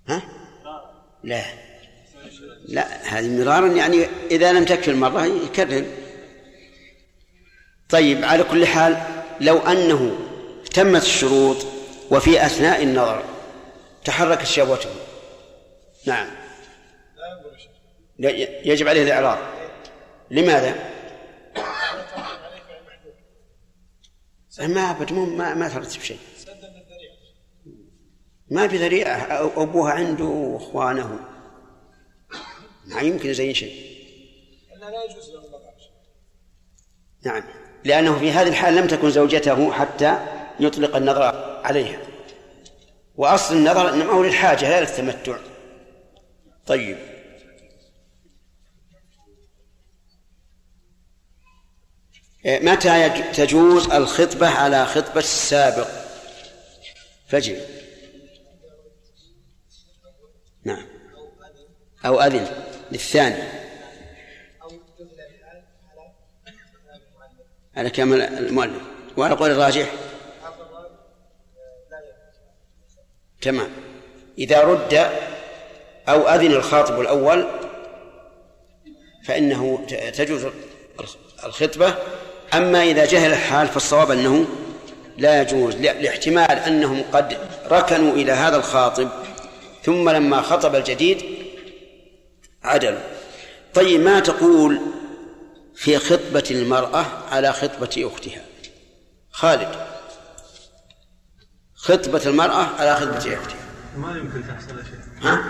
ها؟ 0.08 0.23
لا. 1.25 1.67
لا 2.68 3.02
هذه 3.02 3.28
مرارا 3.28 3.66
يعني 3.66 4.06
إذا 4.30 4.52
لم 4.52 4.64
تكفي 4.64 4.90
المرة 4.90 5.25
يكرر. 5.25 5.84
طيب 7.88 8.25
على 8.25 8.44
كل 8.44 8.66
حال 8.66 8.96
لو 9.40 9.58
أنه 9.58 10.18
تمت 10.75 11.02
الشروط 11.02 11.66
وفي 12.10 12.46
أثناء 12.46 12.82
النظر 12.82 13.25
تحركت 14.04 14.46
شهوته. 14.46 14.90
نعم. 16.06 16.28
لا 18.18 18.30
يجب 18.64 18.88
عليه 18.88 19.02
الإعراض 19.02 19.38
لماذا؟ 20.30 20.75
ما 24.60 24.90
أبد 24.90 25.12
ما 25.12 25.54
ما 25.54 25.68
ترتب 25.68 26.00
شيء 26.00 26.18
ما 28.50 28.68
في 28.68 28.76
ذريعة 28.76 29.52
أبوها 29.56 29.92
عنده 29.92 30.25
وإخوانه. 30.25 31.18
ما 32.88 33.00
يمكن 33.00 33.30
يزين 33.30 33.54
شيء. 33.54 33.99
نعم. 37.25 37.45
لأنه 37.85 38.18
في 38.18 38.30
هذه 38.30 38.49
الحال 38.49 38.76
لم 38.76 38.87
تكن 38.87 39.11
زوجته 39.11 39.73
حتى 39.73 40.18
يطلق 40.61 40.97
النظر 40.97 41.23
عليها. 41.64 41.99
وأصل 43.16 43.57
النظر 43.57 43.95
إنما 43.95 44.12
هو 44.12 44.25
للحاجة 44.25 44.68
لا 44.68 44.80
للتمتع. 44.80 45.38
طيب. 46.66 46.99
إيه، 52.45 52.61
متى 52.61 53.09
تجوز 53.33 53.90
الخطبة 53.90 54.49
على 54.49 54.87
خطبة 54.87 55.21
السابق؟ 55.21 55.88
فجر. 57.28 57.61
نعم. 60.64 60.87
أو 62.04 62.21
أذن. 62.21 62.67
للثاني 62.92 63.42
على 67.76 67.90
كلام 67.90 68.12
المؤلف. 68.12 68.83
وعلى 69.16 69.35
قول 69.35 69.50
الراجح. 69.50 69.92
تمام. 73.40 73.71
إذا 74.38 74.61
رد 74.61 74.95
أو 76.09 76.28
أذن 76.28 76.52
الخاطب 76.52 77.00
الأول 77.00 77.49
فإنه 79.25 79.87
تجوز 80.14 80.47
الخطبة. 81.45 81.95
أما 82.54 82.83
إذا 82.83 83.04
جهل 83.04 83.30
الحال 83.30 83.68
فالصواب 83.68 84.11
أنه 84.11 84.47
لا 85.18 85.42
يجوز 85.42 85.76
لاحتمال 85.76 86.50
أنهم 86.50 87.02
قد 87.12 87.38
ركنوا 87.66 88.12
إلى 88.12 88.33
هذا 88.33 88.57
الخاطب 88.57 89.09
ثم 89.83 90.11
لما 90.11 90.40
خطب 90.40 90.75
الجديد 90.75 91.47
عدلوا 92.64 93.00
طيب 93.74 94.00
ما 94.00 94.20
تقول 94.20 94.80
في 95.76 95.98
خطبة 95.98 96.44
المرأة 96.50 97.06
على 97.30 97.52
خطبة 97.52 98.10
أختها؟ 98.14 98.42
خالد. 99.30 99.68
خطبة 101.74 102.22
المرأة 102.26 102.66
على 102.80 102.94
خطبة 102.96 103.34
أختها. 103.34 103.58
ما 103.96 104.16
يمكن 104.16 104.42
تحصل 104.48 104.78
يا 104.78 104.84
شيخ 104.84 105.24
ها؟ 105.26 105.44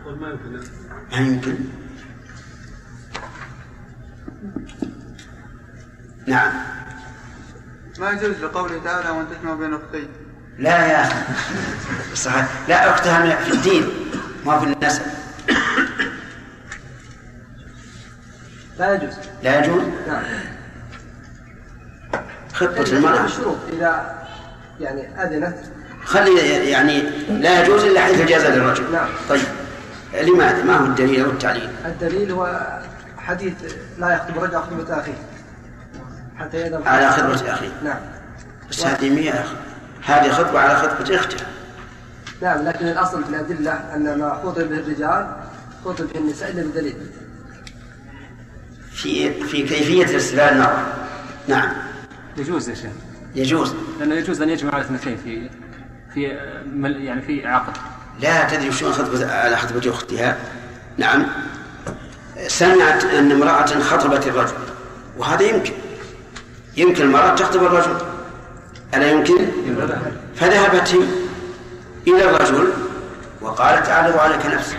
يقول 0.00 0.18
ما 0.18 0.28
يمكن. 0.28 0.60
ما 1.10 1.16
يمكن. 1.16 1.58
نعم. 6.26 6.52
ما 7.98 8.10
يجوز 8.10 8.36
لقوله 8.36 8.84
تعالى 8.84 9.10
وأن 9.10 9.26
تجمع 9.30 9.54
بين 9.54 9.74
أختين. 9.74 10.08
لا 10.58 10.86
يا 10.86 11.02
أخي. 11.02 11.34
صحيح. 12.14 12.68
لا 12.68 12.90
أختها 12.90 13.44
في 13.44 13.52
الدين 13.52 13.88
ما 14.44 14.58
في 14.58 14.64
النسب. 14.64 15.02
لا 18.78 18.94
يجوز. 18.94 19.14
لا 19.42 19.58
يجوز؟ 19.58 19.82
نعم. 20.08 20.22
خطبة 22.54 22.92
المرأة. 22.92 23.24
الشروط 23.24 23.56
إذا 23.72 24.18
يعني 24.80 25.22
أذنت. 25.22 25.56
خلي 26.04 26.68
يعني 26.70 27.00
لا 27.28 27.62
يجوز 27.62 27.84
إلا 27.84 28.00
حيث 28.00 28.28
جاز 28.28 28.46
للرجل. 28.46 28.92
نعم. 28.92 29.08
طيب. 29.28 29.42
لماذا؟ 30.22 30.64
ما 30.64 30.76
هو 30.76 30.84
الدليل 30.84 31.24
أو 31.24 31.30
التعليل؟ 31.30 31.70
الدليل 31.86 32.32
هو 32.32 32.68
حديث 33.18 33.54
لا 33.98 34.14
يخطب 34.14 34.36
الرجل 34.36 34.58
خطبة 34.58 35.00
أخيه. 35.00 35.18
حتى 36.38 36.60
يذهب. 36.60 36.88
على 36.88 37.10
خطبة 37.10 37.52
أخيه. 37.52 37.72
نعم. 37.84 37.98
بس 38.70 38.86
هذه 38.86 39.10
مية 39.10 39.44
هذه 40.04 40.32
خطبة 40.32 40.58
على 40.58 40.76
خطبة 40.76 41.16
اختها 41.16 41.46
نعم 42.42 42.64
لكن 42.64 42.88
الأصل 42.88 43.24
في 43.24 43.30
الأدلة 43.30 43.72
أن 43.94 44.18
ما 44.18 44.40
خطب 44.44 44.68
به 44.68 44.78
الرجال 44.78 45.36
خطب 45.84 46.06
به 46.12 46.20
النساء 46.20 46.50
إلا 46.50 46.62
بدليل. 46.62 46.96
في 49.02 49.34
في 49.44 49.62
كيفية 49.62 50.16
استدلال 50.16 50.52
المرأة 50.54 50.86
نعم. 51.48 51.72
يجوز 52.36 52.68
يا 52.68 52.74
شيخ. 52.74 52.90
يجوز. 53.34 53.74
لأنه 54.00 54.14
يجوز 54.14 54.42
أن 54.42 54.48
يجمع 54.50 54.76
الاثنتين 54.76 55.16
في 55.16 55.50
في 56.14 56.38
مل- 56.66 57.04
يعني 57.04 57.22
في 57.22 57.46
عقد. 57.46 57.76
لا 58.20 58.48
تدري 58.48 58.72
شلون 58.72 58.92
خطبة 58.92 59.32
على 59.32 59.56
خطبة 59.56 59.90
أختها. 59.90 60.36
نعم. 60.98 61.26
سمعت 62.46 63.04
أن 63.04 63.32
امرأة 63.32 63.66
خطبت 63.80 64.26
الرجل 64.26 64.54
وهذا 65.18 65.42
يمكن. 65.42 65.72
يمكن 66.76 67.02
المرأة 67.02 67.34
تخطب 67.34 67.62
الرجل. 67.62 67.96
ألا 68.94 69.10
يمكن؟ 69.10 69.38
فذهبت 70.36 70.88
هي 70.94 71.02
إلى 72.14 72.30
الرجل 72.30 72.68
وقالت 73.40 73.88
أعرض 73.88 74.16
عليك 74.16 74.46
نفسي 74.46 74.76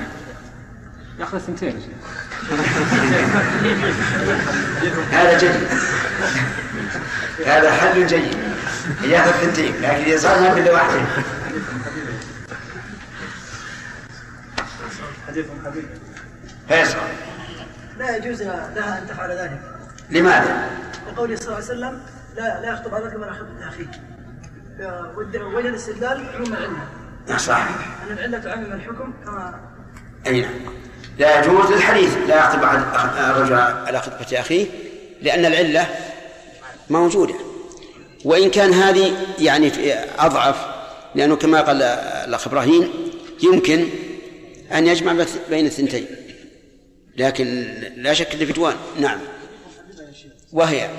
يأخذ 1.19 1.35
الثنتين 1.35 1.69
يا 1.69 1.79
شيخ. 1.79 1.98
هذا 5.11 5.37
جيد. 5.37 5.67
هذا 7.45 7.71
حل 7.71 8.07
جيد. 8.07 8.37
ياخذ 9.03 9.31
ثنتين 9.31 9.81
لكن 9.81 10.17
صار 10.17 10.39
ما 10.41 10.55
في 10.55 10.69
واحدة. 10.69 11.01
حديث 15.27 15.45
حديث 15.65 15.85
فيصل. 16.67 16.97
لا 17.97 18.17
يجوز 18.17 18.41
لها 18.41 18.99
ان 19.01 19.07
تفعل 19.07 19.31
ذلك. 19.31 19.61
لماذا؟ 20.09 20.69
لقوله 21.07 21.35
صلى 21.35 21.45
الله 21.45 21.55
عليه 21.55 21.65
وسلم 21.65 22.01
لا 22.35 22.61
لا 22.61 22.73
يخطب 22.73 22.93
عليك 22.93 23.13
من 23.15 23.33
خطبة 23.33 23.67
أخيك. 23.67 23.89
وجه 25.55 25.69
الاستدلال 25.69 26.25
عموم 26.35 26.53
العلة. 26.53 27.37
صح 27.37 27.67
أن 28.07 28.11
العلة 28.11 28.39
تعمم 28.39 28.71
الحكم 28.73 29.13
كما 29.25 29.59
أي 30.27 30.41
نعم. 30.41 30.51
لا 31.19 31.39
يجوز 31.39 31.71
للحديث 31.71 32.17
لا 32.27 32.37
يخطب 32.37 32.63
أحد 32.63 32.79
الرجل 33.17 33.53
على 33.55 34.01
خطبة 34.01 34.39
أخيه 34.39 34.65
لأن 35.21 35.45
العلة 35.45 35.87
موجودة. 36.89 37.35
وإن 38.25 38.49
كان 38.49 38.73
هذه 38.73 39.13
يعني 39.39 39.71
أضعف 40.19 40.55
لأنه 41.15 41.35
كما 41.35 41.61
قال 41.61 41.81
الأخ 42.27 42.47
إبراهيم 42.47 42.91
يمكن 43.43 43.87
أن 44.73 44.87
يجمع 44.87 45.25
بين 45.49 45.65
الثنتين. 45.65 46.05
لكن 47.17 47.67
لا 47.97 48.13
شك 48.13 48.35
أن 48.35 48.45
فتوان 48.45 48.75
نعم. 48.99 49.19
وهي 50.53 50.89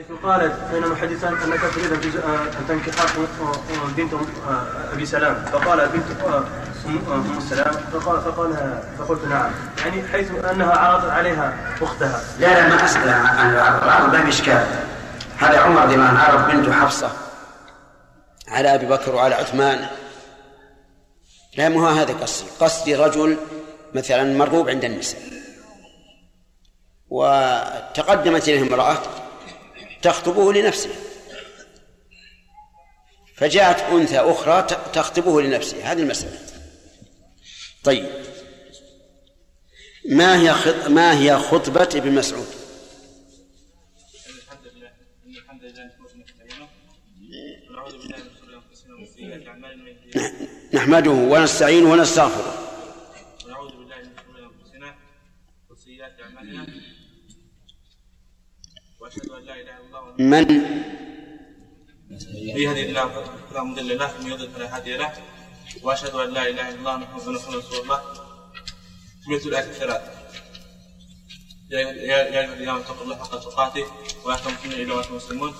حيث 0.00 0.18
قالت 0.22 0.52
بينما 0.72 0.96
حديثان 0.96 1.34
أنك 1.34 1.60
تريد 1.74 1.92
أن 1.92 2.30
آه، 2.30 2.68
تنكح 2.68 3.02
آه، 3.02 3.06
آه، 3.44 3.88
بنت 3.96 4.12
آه، 4.14 4.92
أبي 4.92 5.06
سلام. 5.06 5.44
فقال 5.52 5.88
بنت 5.88 6.20
آه، 6.20 6.44
ام 6.86 6.98
آه، 7.08 7.14
أم 7.14 7.40
سلام. 7.40 7.72
فقال 7.72 8.20
فقال 8.20 8.82
فقلت 8.98 9.24
نعم. 9.24 9.50
يعني 9.84 10.08
حيث 10.08 10.30
أنها 10.44 10.76
عرضت 10.76 11.10
عليها 11.10 11.54
أختها. 11.82 12.22
لا 12.38 12.46
لا 12.46 12.68
ما 12.68 12.84
أسأل 12.84 13.08
عن 13.08 13.50
العرض 13.50 14.14
ما 14.14 14.22
في 14.22 14.28
إشكال. 14.28 14.66
هذا 15.38 15.60
عمر 15.60 15.80
عنه 15.80 16.18
عرض 16.18 16.50
بنته 16.50 16.72
حفصة 16.72 17.10
على 18.48 18.74
أبي 18.74 18.86
بكر 18.86 19.14
وعلى 19.14 19.34
عثمان. 19.34 19.86
لا 21.56 21.68
مو 21.68 21.88
هذا 21.88 22.14
قصدي. 22.14 22.50
قصدي 22.60 22.94
رجل 22.94 23.36
مثلا 23.94 24.38
مرغوب 24.38 24.68
عند 24.68 24.84
النساء. 24.84 25.20
وتقدمت 27.10 28.48
إليه 28.48 28.62
امرأة 28.62 28.96
تخطبه 30.02 30.52
لنفسه 30.52 30.90
فجاءت 33.36 33.80
أنثى 33.92 34.18
أخرى 34.18 34.62
تخطبه 34.92 35.42
لنفسه 35.42 35.92
هذه 35.92 36.02
المسألة 36.02 36.38
طيب 37.84 38.08
ما 40.08 40.40
هي. 40.40 40.54
ما 40.88 41.18
هي 41.20 41.36
خطبة 41.38 41.88
ابن 41.94 42.12
مسعود؟ 42.12 42.46
نحمده 45.30 45.90
ونستعينه 45.90 46.68
ونعوذ 47.70 47.92
بالله 47.98 48.16
من 48.16 48.30
شرور 48.40 48.54
انفسنا 48.56 48.94
ومن 48.94 49.06
سيئات 49.06 49.46
اعمالنا 49.46 49.82
من 49.82 49.88
يهده 49.88 50.26
الله 50.28 50.48
نحمده 50.74 51.10
ونستعينه 51.10 51.90
ونستغفره 51.90 52.54
ونعوذ 53.46 53.70
بالله 53.70 53.96
من 53.98 54.12
شرور 54.24 54.38
انفسنا 54.50 54.94
وسيئات 55.70 56.20
اعمالنا 56.20 56.66
واشهد 59.00 59.30
ان 59.30 59.44
لا 59.44 59.54
اله 59.54 59.60
الا 59.62 59.86
الله 59.86 60.00
وحده 60.02 60.09
من 60.20 60.44
يهدي 62.34 62.82
الله 62.88 63.24
فلا 63.50 63.62
مضل 63.62 63.98
له 63.98 64.14
ومن 64.16 64.30
يضلل 64.30 64.50
فلا 64.50 64.76
هادي 64.76 64.96
له. 64.96 65.12
وأشهد 65.82 66.14
أن 66.14 66.30
لا 66.30 66.42
إله 66.48 66.68
إلا 66.68 66.78
الله 66.78 66.96
محمد 66.96 67.28
رسول 67.28 67.62
الله. 67.82 68.02
سمعت 69.24 69.46
الايات 69.46 69.64
الثلاث 69.64 70.02
يا 71.70 71.78
يا 71.80 72.18
يا 72.34 72.40
أيها 72.40 72.52
الذين 72.52 72.68
آمنوا 72.68 72.84
اتقوا 72.84 73.04
الله 73.04 73.16
حق 73.16 73.40
تقاته 73.40 73.84
ولا 74.24 74.36
تموتن 74.36 74.72
الا 74.72 74.94
وأنتم 74.94 75.16
مسلمون. 75.16 75.54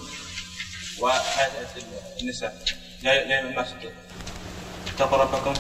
وآية 1.01 1.67
النساء. 2.21 2.65
يا 3.03 3.13
يا 3.13 3.41
أيها 3.41 3.49
الناس 3.49 3.69
اتقوا. 4.95 5.19
ربكم. 5.19 5.55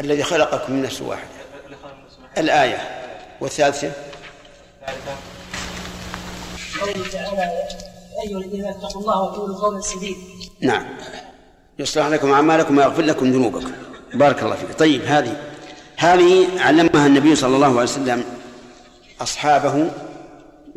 الذي 0.00 0.22
خلقكم 0.22 0.72
من 0.72 0.82
نفس 0.82 1.00
واحدة. 1.00 1.28
الآية 2.38 2.80
والثالثة. 3.40 3.92
ثالثا 4.86 5.29
تعالى 6.86 7.68
أيها 8.24 8.38
الذين 8.38 8.64
اتقوا 8.64 9.00
الله 9.00 9.22
وقولوا 9.22 9.56
قولا 9.56 9.80
سديدا. 9.80 10.20
نعم. 10.60 10.86
يصلح 11.78 12.06
لكم 12.06 12.32
أعمالكم 12.32 12.78
ويغفر 12.78 13.02
لكم 13.02 13.32
ذنوبكم. 13.32 13.72
بارك 14.14 14.42
الله 14.42 14.56
فيك. 14.56 14.78
طيب 14.78 15.04
هذه 15.04 15.36
هذه 15.96 16.46
علمها 16.60 17.06
النبي 17.06 17.36
صلى 17.36 17.56
الله 17.56 17.66
عليه 17.66 17.82
وسلم 17.82 18.24
أصحابه 19.20 19.90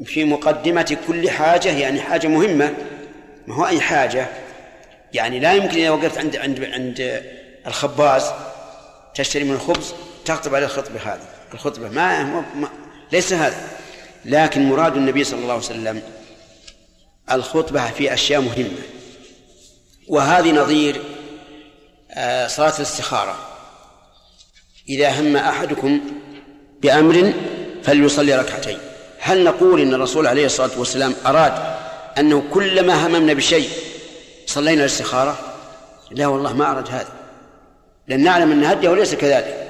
في 0.05 0.25
مقدمة 0.25 0.97
كل 1.07 1.29
حاجة 1.29 1.69
يعني 1.69 2.01
حاجة 2.01 2.27
مهمة. 2.27 2.73
ما 3.47 3.55
هو 3.55 3.65
أي 3.65 3.81
حاجة؟ 3.81 4.27
يعني 5.13 5.39
لا 5.39 5.53
يمكن 5.53 5.77
إذا 5.77 5.89
وقفت 5.89 6.17
عند 6.17 6.35
عند 6.35 6.63
عند 6.63 7.23
الخباز 7.67 8.31
تشتري 9.15 9.43
من 9.43 9.53
الخبز 9.53 9.93
تخطب 10.25 10.55
عليه 10.55 10.65
الخطبة 10.65 10.99
هذه. 10.99 11.19
الخطبة 11.53 11.89
ما, 11.89 12.23
ما 12.23 12.69
ليس 13.11 13.33
هذا. 13.33 13.67
لكن 14.25 14.69
مراد 14.69 14.95
النبي 14.95 15.23
صلى 15.23 15.39
الله 15.39 15.53
عليه 15.53 15.63
وسلم 15.63 16.01
الخطبة 17.31 17.91
في 17.91 18.13
أشياء 18.13 18.41
مهمة. 18.41 18.81
وهذه 20.07 20.51
نظير 20.51 21.01
آه، 22.11 22.47
صلاة 22.47 22.77
الاستخارة. 22.77 23.37
إذا 24.89 25.19
هم 25.19 25.37
أحدكم 25.37 26.01
بأمر 26.81 27.33
فليصلي 27.83 28.35
ركعتين. 28.35 28.77
هل 29.19 29.43
نقول 29.43 29.81
إن 29.81 29.93
الرسول 29.93 30.27
عليه 30.27 30.45
الصلاة 30.45 30.79
والسلام 30.79 31.13
أراد 31.25 31.53
أنه 32.17 32.43
كلما 32.53 33.07
هممنا 33.07 33.33
بشيء 33.33 33.69
صلينا 34.45 34.81
الاستخارة؟ 34.81 35.37
لا 36.11 36.27
والله 36.27 36.53
ما 36.53 36.71
أراد 36.71 36.87
هذا. 36.87 37.13
لأن 38.07 38.23
نعلم 38.23 38.51
أن 38.51 38.63
هديه 38.63 38.89
ليس 38.89 39.15
كذلك. 39.15 39.63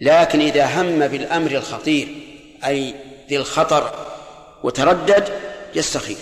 لكن 0.00 0.40
إذا 0.40 0.80
هم 0.80 1.08
بالأمر 1.08 1.50
الخطير 1.50 2.08
أي 2.64 2.94
ذي 3.30 3.36
الخطر 3.36 4.06
وتردد 4.62 5.28
يستخير 5.74 6.16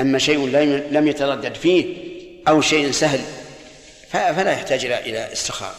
أما 0.00 0.18
شيء 0.18 0.46
لم 0.90 1.08
يتردد 1.08 1.54
فيه 1.54 1.96
أو 2.48 2.60
شيء 2.60 2.90
سهل 2.90 3.20
فلا 4.10 4.52
يحتاج 4.52 4.84
إلى 4.84 5.32
استخارة. 5.32 5.74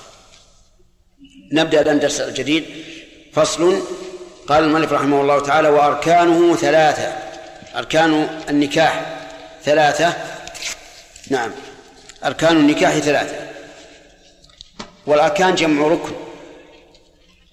نبدأ 1.52 1.82
الآن 1.82 2.00
درس 2.00 2.22
الجديد 2.22 2.66
فصل 3.34 3.82
قال 4.48 4.64
المؤلف 4.64 4.94
رحمه 4.94 5.22
الله 5.22 5.40
تعالى 5.40 5.70
وأركانه 5.70 6.56
ثلاثة. 6.56 7.14
أركان 7.76 8.42
النكاح 8.50 9.22
ثلاثة. 9.64 10.14
نعم. 11.30 11.52
أركان 12.26 12.58
النكاح 12.58 12.98
ثلاثة. 12.98 13.36
والأركان 15.08 15.56
جمع 15.56 15.88
ركن. 15.88 16.25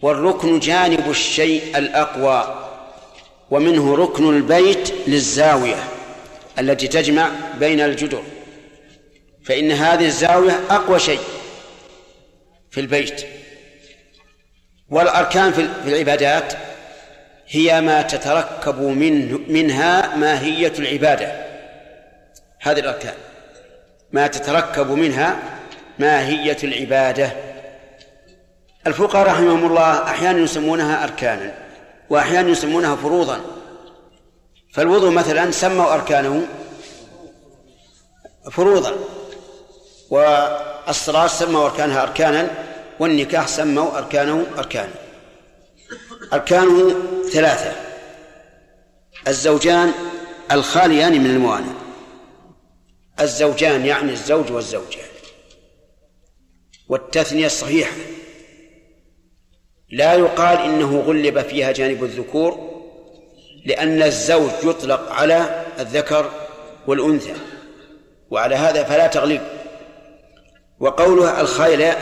والركن 0.03 0.59
جانب 0.59 1.11
الشيء 1.11 1.79
الأقوى 1.79 2.69
ومنه 3.51 3.97
ركن 3.97 4.37
البيت 4.37 4.93
للزاوية 5.07 5.85
التي 6.59 6.89
تجمع 6.89 7.31
بين 7.59 7.81
الجدر. 7.81 8.23
فإن 9.45 9.73
هذه 9.73 10.07
الزاوية 10.07 10.61
أقوى 10.71 10.99
شيء 10.99 11.21
في 12.71 12.81
البيت. 12.81 13.27
والأركان 14.89 15.53
في 15.53 15.69
العبادات 15.87 16.53
هي 17.49 17.81
ما 17.81 18.03
تتركب 18.03 18.81
منه 18.81 19.41
منها 19.49 20.17
ماهية 20.17 20.73
العبادة. 20.79 21.47
هذه 22.61 22.79
الأركان. 22.79 23.15
ما 24.13 24.27
تتركب 24.27 24.91
منها 24.91 25.37
ماهية 25.99 26.57
العبادة. 26.65 27.52
الفقهاء 28.87 29.27
رحمهم 29.27 29.67
الله 29.67 30.03
أحيانا 30.03 30.39
يسمونها 30.39 31.05
أركانا 31.05 31.55
وأحيانا 32.11 32.49
يسمونها 32.49 32.97
فروضا. 32.97 33.41
فالوضوء 34.75 35.11
مثلا 35.11 35.51
سموا 35.51 35.95
أركانه 35.95 36.47
فروضا 38.53 38.93
والصلاة 40.11 41.27
سموا 41.27 41.67
أركانها 41.67 42.03
أركانا 42.03 42.51
والنكاح 43.01 43.49
سموا 43.49 43.99
أركانه 43.99 44.47
أركانا 44.59 44.93
أركانه 46.33 46.95
ثلاثة. 47.33 47.73
الزوجان 49.29 49.93
الخاليان 50.53 51.21
من 51.21 51.31
الموانع. 51.31 51.73
الزوجان 53.21 53.87
يعني 53.87 54.13
الزوج 54.13 54.53
والزوجة. 54.53 54.99
والتثنية 56.89 57.47
الصحيحة. 57.47 57.93
لا 59.93 60.15
يقال 60.15 60.59
إنه 60.59 61.01
غلب 61.01 61.41
فيها 61.41 61.73
جانب 61.73 62.05
الذكور 62.05 62.73
لأن 63.65 64.03
الزوج 64.03 64.51
يطلق 64.63 65.13
على 65.13 65.65
الذكر 65.79 66.31
والأنثى 66.87 67.35
وعلى 68.31 68.55
هذا 68.55 68.85
فلا 68.85 69.07
تغلب 69.07 69.41
وقولها 70.81 71.41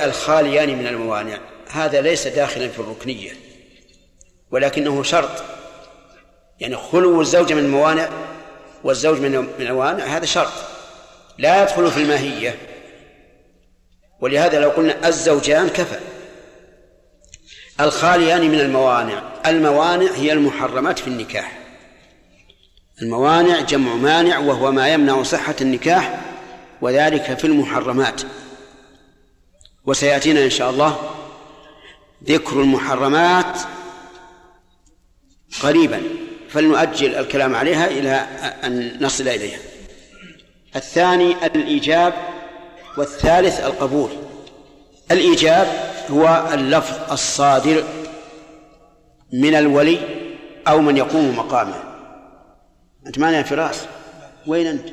الخاليان 0.05 0.79
من 0.79 0.87
الموانع 0.87 1.38
هذا 1.70 2.00
ليس 2.00 2.26
داخلا 2.26 2.68
في 2.68 2.79
الركنية 2.79 3.31
ولكنه 4.50 5.03
شرط. 5.03 5.42
يعني 6.61 6.76
خلو 6.76 7.20
الزوجة 7.20 7.55
من 7.55 7.64
الموانع 7.64 8.09
والزوج 8.85 9.20
من 9.20 9.48
الموانع 9.61 10.05
هذا 10.05 10.24
شرط. 10.24 10.53
لا 11.38 11.62
يدخل 11.62 11.90
في 11.90 11.96
الماهية. 11.96 12.59
ولهذا 14.20 14.61
لو 14.61 14.70
قلنا 14.70 15.09
الزوجان 15.09 15.68
كفى. 15.68 15.98
الخاليان 17.80 18.40
من 18.50 18.60
الموانع. 18.60 19.22
الموانع 19.46 20.12
هي 20.12 20.32
المحرمات 20.32 20.98
في 20.98 21.08
النكاح. 21.08 21.58
الموانع 23.02 23.60
جمع 23.60 23.94
مانع 23.94 24.38
وهو 24.38 24.72
ما 24.72 24.88
يمنع 24.88 25.22
صحة 25.22 25.56
النكاح 25.60 26.20
وذلك 26.80 27.38
في 27.38 27.44
المحرمات. 27.46 28.22
وسيأتينا 29.86 30.44
إن 30.44 30.50
شاء 30.50 30.70
الله 30.70 31.10
ذكر 32.24 32.60
المحرمات 32.60 33.58
قريبا 35.62 36.02
فلنؤجل 36.48 37.14
الكلام 37.14 37.54
عليها 37.54 37.86
إلى 37.86 38.26
أن 38.64 38.98
نصل 39.00 39.28
إليها. 39.28 39.58
الثاني 40.76 41.46
الإيجاب 41.46 42.14
والثالث 42.98 43.60
القبول. 43.60 44.10
الإيجاب 45.10 45.89
هو 46.11 46.49
اللفظ 46.55 47.12
الصادر 47.12 47.85
من 49.33 49.55
الولي 49.55 49.99
أو 50.68 50.81
من 50.81 50.96
يقوم 50.96 51.37
مقامه. 51.37 51.75
أنت 53.07 53.18
معنا 53.18 53.37
يا 53.38 53.42
فراس. 53.42 53.87
وين 54.46 54.66
أنت؟ 54.66 54.88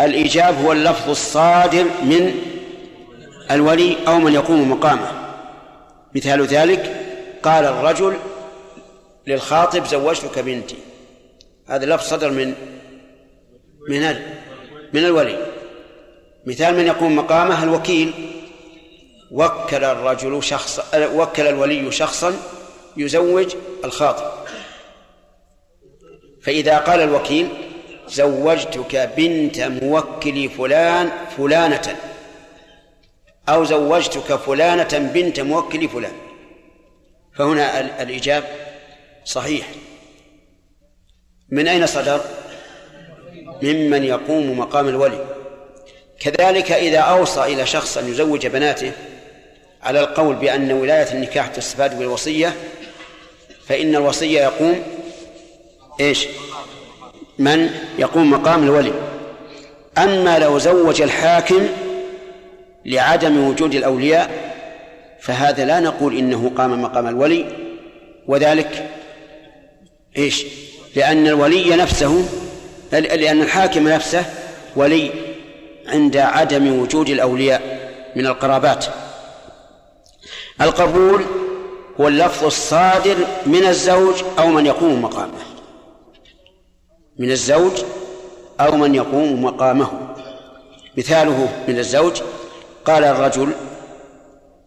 الإيجاب 0.00 0.64
هو 0.64 0.72
اللفظ 0.72 1.10
الصادر 1.10 1.84
من 1.84 2.34
الولي 3.50 3.96
أو 4.08 4.18
من 4.18 4.32
يقوم 4.32 4.70
مقامه. 4.70 5.12
مثال 6.14 6.46
ذلك 6.46 6.96
قال 7.42 7.64
الرجل 7.64 8.16
للخاطب 9.26 9.84
زوجتك 9.84 10.38
بنتي. 10.38 10.76
هذا 11.66 11.84
اللفظ 11.84 12.06
صدر 12.06 12.30
من 12.30 12.54
من 13.88 14.16
من 14.92 15.04
الولي. 15.04 15.46
مثال 16.46 16.76
من 16.76 16.86
يقوم 16.86 17.16
مقامه 17.16 17.62
الوكيل. 17.62 18.12
وكل 19.32 19.84
الرجل 19.84 20.42
شخص 20.42 20.80
وكل 20.94 21.46
الولي 21.46 21.92
شخصا 21.92 22.36
يزوج 22.96 23.54
الخاطب. 23.84 24.32
فإذا 26.42 26.78
قال 26.78 27.00
الوكيل 27.00 27.48
زوجتك 28.08 28.96
بنت 29.16 29.60
موكل 29.60 30.48
فلان 30.48 31.10
فلانة 31.36 31.96
أو 33.48 33.64
زوجتك 33.64 34.36
فلانة 34.36 35.10
بنت 35.14 35.40
موكل 35.40 35.88
فلان. 35.88 36.12
فهنا 37.36 37.80
الإجاب 38.02 38.44
صحيح. 39.24 39.68
من 41.50 41.68
أين 41.68 41.86
صدر؟ 41.86 42.20
ممن 43.62 44.04
يقوم 44.04 44.58
مقام 44.58 44.88
الولي. 44.88 45.24
كذلك 46.20 46.72
إذا 46.72 46.98
أوصى 46.98 47.44
إلى 47.44 47.66
شخص 47.66 47.98
أن 47.98 48.08
يزوج 48.08 48.46
بناته 48.46 48.92
على 49.82 50.00
القول 50.00 50.34
بأن 50.34 50.72
ولاية 50.72 51.12
النكاح 51.12 51.46
تستفاد 51.46 51.98
بالوصية 51.98 52.52
فإن 53.66 53.96
الوصية 53.96 54.40
يقوم 54.40 54.82
إيش؟ 56.00 56.26
من؟ 57.38 57.70
يقوم 57.98 58.30
مقام 58.30 58.62
الولي. 58.62 58.92
أما 59.98 60.38
لو 60.38 60.58
زوج 60.58 61.02
الحاكم 61.02 61.68
لعدم 62.84 63.48
وجود 63.48 63.74
الأولياء 63.74 64.30
فهذا 65.20 65.64
لا 65.64 65.80
نقول 65.80 66.18
إنه 66.18 66.52
قام 66.56 66.82
مقام 66.82 67.08
الولي. 67.08 67.44
وذلك 68.26 68.88
إيش؟ 70.16 70.44
لأن 70.96 71.26
الولي 71.26 71.76
نفسه 71.76 72.24
لأن 72.92 73.42
الحاكم 73.42 73.88
نفسه 73.88 74.24
ولي 74.76 75.10
عند 75.86 76.16
عدم 76.16 76.80
وجود 76.80 77.08
الأولياء 77.08 77.90
من 78.16 78.26
القرابات. 78.26 78.86
القبول 80.62 81.24
هو 82.00 82.08
اللفظ 82.08 82.44
الصادر 82.44 83.16
من 83.46 83.66
الزوج 83.66 84.22
أو 84.38 84.46
من 84.46 84.66
يقوم 84.66 85.02
مقامه. 85.02 85.38
من 87.18 87.30
الزوج 87.30 87.82
أو 88.60 88.76
من 88.76 88.94
يقوم 88.94 89.44
مقامه. 89.44 90.14
مثاله 90.96 91.64
من 91.68 91.78
الزوج 91.78 92.20
قال 92.84 93.04
الرجل 93.04 93.52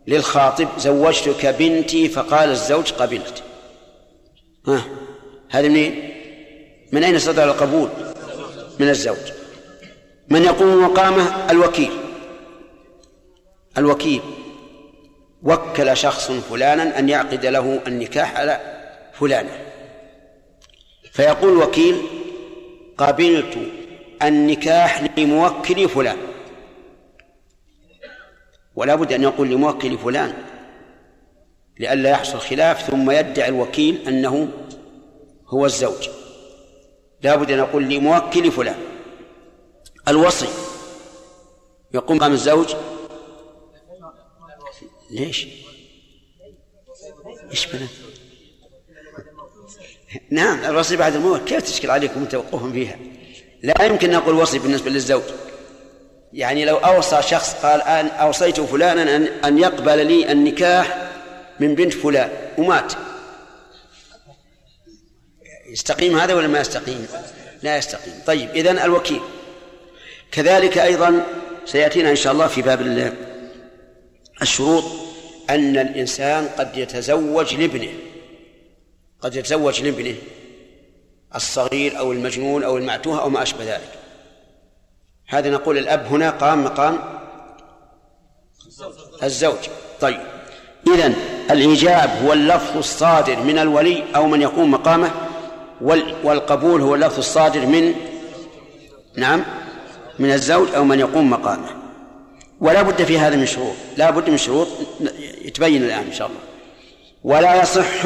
للخاطب 0.07 0.67
زوجتك 0.77 1.45
بنتي 1.45 2.09
فقال 2.09 2.49
الزوج 2.49 2.91
قبلت. 2.91 3.43
ها 4.67 4.81
هذا 5.49 5.67
منين؟ 5.67 6.11
من 6.91 7.03
أين 7.03 7.19
صدر 7.19 7.43
القبول؟ 7.43 7.89
من 8.79 8.89
الزوج. 8.89 9.31
من 10.29 10.43
يقوم 10.43 10.83
مقامه؟ 10.83 11.51
الوكيل. 11.51 11.91
الوكيل. 13.77 14.21
وكل 15.45 15.97
شخص 15.97 16.31
فلانا 16.31 16.99
أن 16.99 17.09
يعقد 17.09 17.45
له 17.45 17.81
النكاح 17.87 18.37
على 18.37 18.59
فلانة. 19.13 19.65
فيقول 21.11 21.53
الوكيل 21.53 22.01
قبلت 22.97 23.57
النكاح 24.23 25.17
لموكل 25.17 25.89
فلان. 25.89 26.17
ولا 28.75 28.95
بد 28.95 29.13
أن 29.13 29.23
يقول 29.23 29.49
لموكل 29.49 29.97
فلان 29.97 30.33
لئلا 31.79 32.09
يحصل 32.09 32.39
خلاف 32.39 32.89
ثم 32.89 33.11
يدعي 33.11 33.49
الوكيل 33.49 34.07
أنه 34.07 34.47
هو 35.47 35.65
الزوج. 35.65 36.09
لا 37.21 37.35
بد 37.35 37.51
أن 37.51 37.57
يقول 37.57 37.83
لموكل 37.83 38.51
فلان. 38.51 38.77
الوصي 40.07 40.47
يقوم 41.93 42.17
مقام 42.17 42.31
الزوج 42.31 42.75
ليش؟ 45.15 45.47
إيش 47.51 47.65
بنا؟ 47.65 47.87
نعم 50.29 50.65
الوصي 50.65 50.95
بعد 50.95 51.15
الموت 51.15 51.47
كيف 51.47 51.63
تشكل 51.63 51.89
عليكم 51.89 52.23
التوقف 52.23 52.71
فيها؟ 52.71 52.97
لا 53.63 53.83
يمكن 53.83 54.11
نقول 54.11 54.35
وصي 54.35 54.59
بالنسبة 54.59 54.89
للزوج 54.89 55.23
يعني 56.33 56.65
لو 56.65 56.75
أوصى 56.75 57.21
شخص 57.21 57.53
قال 57.53 57.81
أن 57.81 58.07
أوصيت 58.07 58.61
فلانا 58.61 59.15
أن 59.15 59.23
أن 59.45 59.57
يقبل 59.57 60.07
لي 60.07 60.31
النكاح 60.31 61.11
من 61.59 61.75
بنت 61.75 61.93
فلان 61.93 62.29
ومات 62.57 62.93
يستقيم 65.69 66.17
هذا 66.19 66.33
ولا 66.33 66.47
ما 66.47 66.59
يستقيم؟ 66.59 67.07
لا 67.63 67.77
يستقيم 67.77 68.13
طيب 68.25 68.49
إذن 68.49 68.79
الوكيل 68.79 69.21
كذلك 70.31 70.77
أيضا 70.77 71.25
سيأتينا 71.65 72.09
إن 72.09 72.15
شاء 72.15 72.33
الله 72.33 72.47
في 72.47 72.61
باب 72.61 72.81
الشروط 74.41 75.04
أن 75.49 75.77
الإنسان 75.77 76.47
قد 76.57 76.77
يتزوج 76.77 77.55
لابنه. 77.55 77.93
قد 79.21 79.35
يتزوج 79.35 79.83
لابنه 79.83 80.15
الصغير 81.35 81.99
أو 81.99 82.11
المجنون 82.11 82.63
أو 82.63 82.77
المعتوه 82.77 83.21
أو 83.21 83.29
ما 83.29 83.43
أشبه 83.43 83.63
ذلك. 83.63 83.89
هذا 85.27 85.49
نقول 85.49 85.77
الأب 85.77 86.05
هنا 86.05 86.29
قام 86.29 86.63
مقام 86.63 86.99
الزوج. 89.23 89.69
طيب. 90.01 90.19
إذن 90.87 91.15
الإيجاب 91.51 92.09
هو 92.25 92.33
اللفظ 92.33 92.77
الصادر 92.77 93.39
من 93.39 93.59
الولي 93.59 94.03
أو 94.15 94.27
من 94.27 94.41
يقوم 94.41 94.71
مقامه 94.71 95.11
والقبول 96.23 96.81
هو 96.81 96.95
اللفظ 96.95 97.17
الصادر 97.17 97.65
من 97.65 97.95
نعم 99.17 99.43
من 100.19 100.31
الزوج 100.31 100.75
أو 100.75 100.83
من 100.83 100.99
يقوم 100.99 101.29
مقامه. 101.29 101.84
ولا 102.65 102.81
بد 102.81 103.03
في 103.03 103.19
هذا 103.19 103.35
من 103.35 103.45
شروط 103.45 103.75
لا 103.97 104.09
بد 104.09 104.29
من 104.29 104.37
شروط 104.37 104.67
يتبين 105.45 105.83
الآن 105.83 106.03
إن 106.03 106.13
شاء 106.13 106.27
الله. 106.27 106.39
ولا 107.23 107.61
يصح 107.61 108.05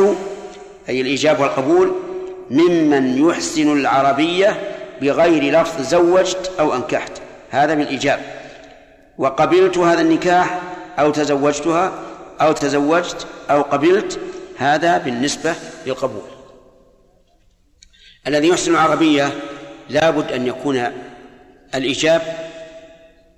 أي 0.90 1.02
الإيجاب 1.02 1.40
والقبول 1.40 1.96
ممن 2.50 3.30
يحسن 3.30 3.74
العربية 3.80 4.76
بغير 5.02 5.62
لفظ 5.62 5.82
زوجت 5.82 6.52
أو 6.60 6.76
أنكحت. 6.76 7.12
هذا 7.50 7.74
بالإيجاب 7.74 8.20
وقبلت 9.18 9.78
هذا 9.78 10.02
النكاح 10.02 10.62
أو 11.00 11.12
تزوجتها 11.12 11.94
أو 12.42 12.52
تزوجت 12.52 13.28
أو 13.50 13.62
قبلت 13.62 14.20
هذا 14.58 14.98
بالنسبة 14.98 15.56
للقبول. 15.86 16.30
الذي 18.28 18.48
يحسن 18.48 18.72
العربية 18.72 19.30
لا 19.90 20.10
بد 20.10 20.32
أن 20.32 20.48
يكون 20.48 20.92
الإيجاب 21.76 22.49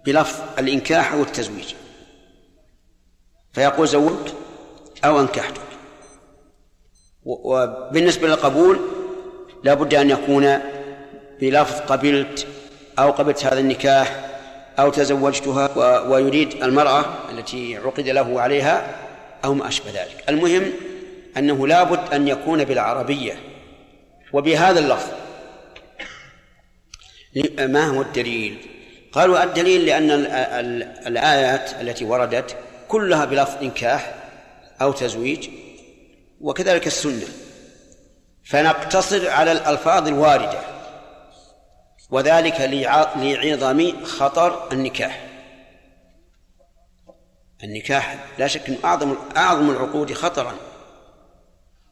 بلفظ 0.06 0.42
الإنكاح 0.60 1.14
أو 1.14 1.22
التزويج 1.22 1.74
فيقول 3.54 3.88
زوجت 3.88 4.34
أو 5.06 5.20
أنكحتك 5.20 5.62
وبالنسبة 7.26 8.28
للقبول 8.28 8.80
لا 9.64 9.74
بد 9.74 9.94
أن 9.94 10.10
يكون 10.10 10.60
بلفظ 11.42 11.80
قبلت 11.80 12.48
أو 13.00 13.12
قبلت 13.12 13.46
هذا 13.46 13.60
النكاح 13.60 14.32
أو 14.80 14.90
تزوجتها 14.90 16.00
ويريد 16.08 16.64
المرأة 16.64 17.06
التي 17.32 17.78
عقد 17.78 18.08
له 18.08 18.42
عليها 18.42 18.96
أو 19.46 19.54
ما 19.54 19.68
أشبه 19.68 19.92
ذلك. 19.92 20.24
المهم 20.30 20.72
أنه 21.38 21.68
لا 21.68 21.84
بد 21.84 22.14
أن 22.14 22.28
يكون 22.28 22.64
بالعربية. 22.64 23.34
وبهذا 24.34 24.80
اللفظ 24.80 25.10
ما 27.60 27.88
هو 27.88 28.02
الدليل؟ 28.02 28.58
قالوا 29.12 29.44
الدليل 29.44 29.86
لأن 29.86 30.12
الآيات 31.08 31.82
التي 31.82 32.06
وردت 32.06 32.56
كلها 32.88 33.26
بلفظ 33.26 33.64
نكاح 33.64 34.16
أو 34.82 34.92
تزويج 34.92 35.50
وكذلك 36.42 36.88
السنة. 36.88 37.28
فنقتصر 38.44 39.30
على 39.30 39.52
الألفاظ 39.52 40.08
الواردة 40.08 40.60
وذلك 42.10 42.62
لعظم 42.62 44.06
خطر 44.06 44.72
النكاح. 44.72 45.28
النكاح 47.64 48.18
لا 48.38 48.48
شك 48.48 48.86
أعظم 48.86 49.16
أعظم 49.38 49.70
العقود 49.70 50.14
خطرا 50.14 50.54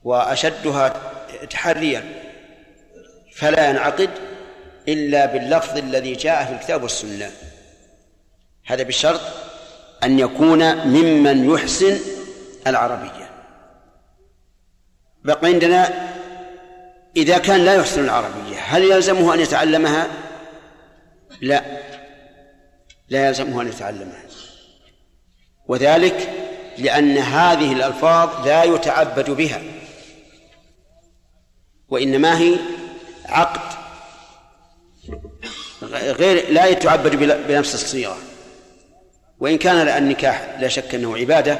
وأشدها 0.03 0.93
تحريا. 1.49 2.03
فلا 3.35 3.69
ينعقد 3.69 4.09
إلا 4.89 5.25
باللفظ 5.25 5.77
الذي 5.77 6.13
جاء 6.13 6.45
في 6.45 6.53
الكتاب 6.53 6.83
والسنة. 6.83 7.31
هذا 8.65 8.83
بشرط 8.83 9.21
أن 10.03 10.19
يكون 10.19 10.87
ممن 10.87 11.49
يحسن 11.49 11.99
العربية. 12.67 13.29
بقي 15.23 15.47
عندنا 15.47 16.09
إذا 17.17 17.37
كان 17.37 17.65
لا 17.65 17.75
يحسن 17.75 18.03
العربية 18.03 18.59
هل 18.59 18.83
يلزمه 18.83 19.33
أن 19.33 19.39
يتعلمها؟ 19.39 20.07
لا. 21.41 21.63
لا 23.09 23.27
يلزمه 23.27 23.61
أن 23.61 23.67
يتعلمها. 23.67 24.23
وذلك 25.67 26.29
لأن 26.77 27.17
هذه 27.17 27.73
الألفاظ 27.73 28.47
لا 28.47 28.63
يتعبد 28.63 29.29
بها 29.29 29.61
وإنما 31.89 32.37
هي 32.37 32.55
عقد 33.25 33.78
غير 35.93 36.51
لا 36.51 36.65
يتعبد 36.65 37.15
بنفس 37.47 37.73
الصيغة. 37.73 38.17
وإن 39.39 39.57
كان 39.57 39.87
النكاح 39.87 40.57
لا 40.59 40.67
شك 40.67 40.95
أنه 40.95 41.17
عبادة 41.17 41.59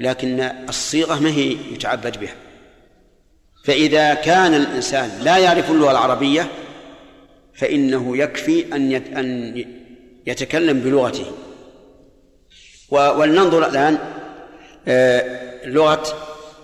لكن 0.00 0.40
الصيغة 0.68 1.18
ما 1.18 1.30
هي 1.30 1.56
يتعبد 1.72 2.20
بها. 2.20 2.34
فإذا 3.64 4.14
كان 4.14 4.54
الإنسان 4.54 5.10
لا 5.22 5.38
يعرف 5.38 5.70
اللغة 5.70 5.90
العربية 5.90 6.48
فإنه 7.54 8.16
يكفي 8.16 8.76
أن 8.76 8.92
أن 8.94 9.64
يتكلم 10.26 10.80
بلغته. 10.80 11.26
ولننظر 12.90 13.66
الآن 13.66 13.98
آه، 14.88 15.66
لغة 15.66 16.02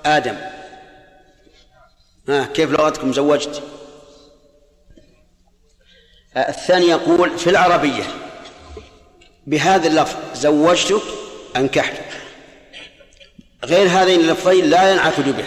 آدم. 0.07 0.37
ها 2.29 2.45
كيف 2.55 2.71
لغتكم 2.71 3.13
زوجت؟ 3.13 3.57
آه، 3.59 3.80
الثاني 6.37 6.87
يقول 6.87 7.39
في 7.39 7.51
العربية 7.51 8.03
بهذا 9.47 9.89
اللفظ 9.89 10.17
زوجتك 10.35 11.03
أنكحتك 11.57 12.05
غير 13.65 13.89
هذين 13.89 14.21
اللفظين 14.21 14.65
لا 14.65 14.93
ينعقد 14.93 15.37
به. 15.37 15.45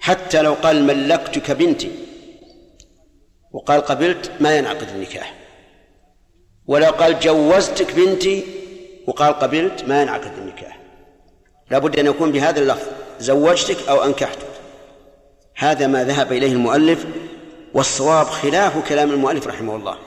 حتى 0.00 0.42
لو 0.42 0.54
قال 0.54 0.84
ملكتك 0.84 1.50
بنتي 1.50 1.90
وقال 3.52 3.80
قبلت 3.80 4.30
ما 4.40 4.56
ينعقد 4.56 4.88
النكاح. 4.88 5.34
ولو 6.66 6.90
قال 6.90 7.20
جوزتك 7.20 7.94
بنتي 7.94 8.44
وقال 9.06 9.34
قبلت 9.34 9.84
ما 9.84 10.02
ينعقد 10.02 10.32
النكاح. 10.38 10.78
لابد 11.70 11.98
أن 11.98 12.06
يكون 12.06 12.32
بهذا 12.32 12.60
اللفظ 12.60 12.86
زوجتك 13.20 13.88
أو 13.88 14.04
أنكحتك. 14.04 14.48
هذا 15.56 15.86
ما 15.86 16.04
ذهب 16.04 16.32
إليه 16.32 16.52
المؤلف 16.52 17.06
والصواب 17.74 18.26
خلاف 18.26 18.88
كلام 18.88 19.10
المؤلف 19.10 19.46
رحمه 19.46 19.76
الله. 19.76 19.98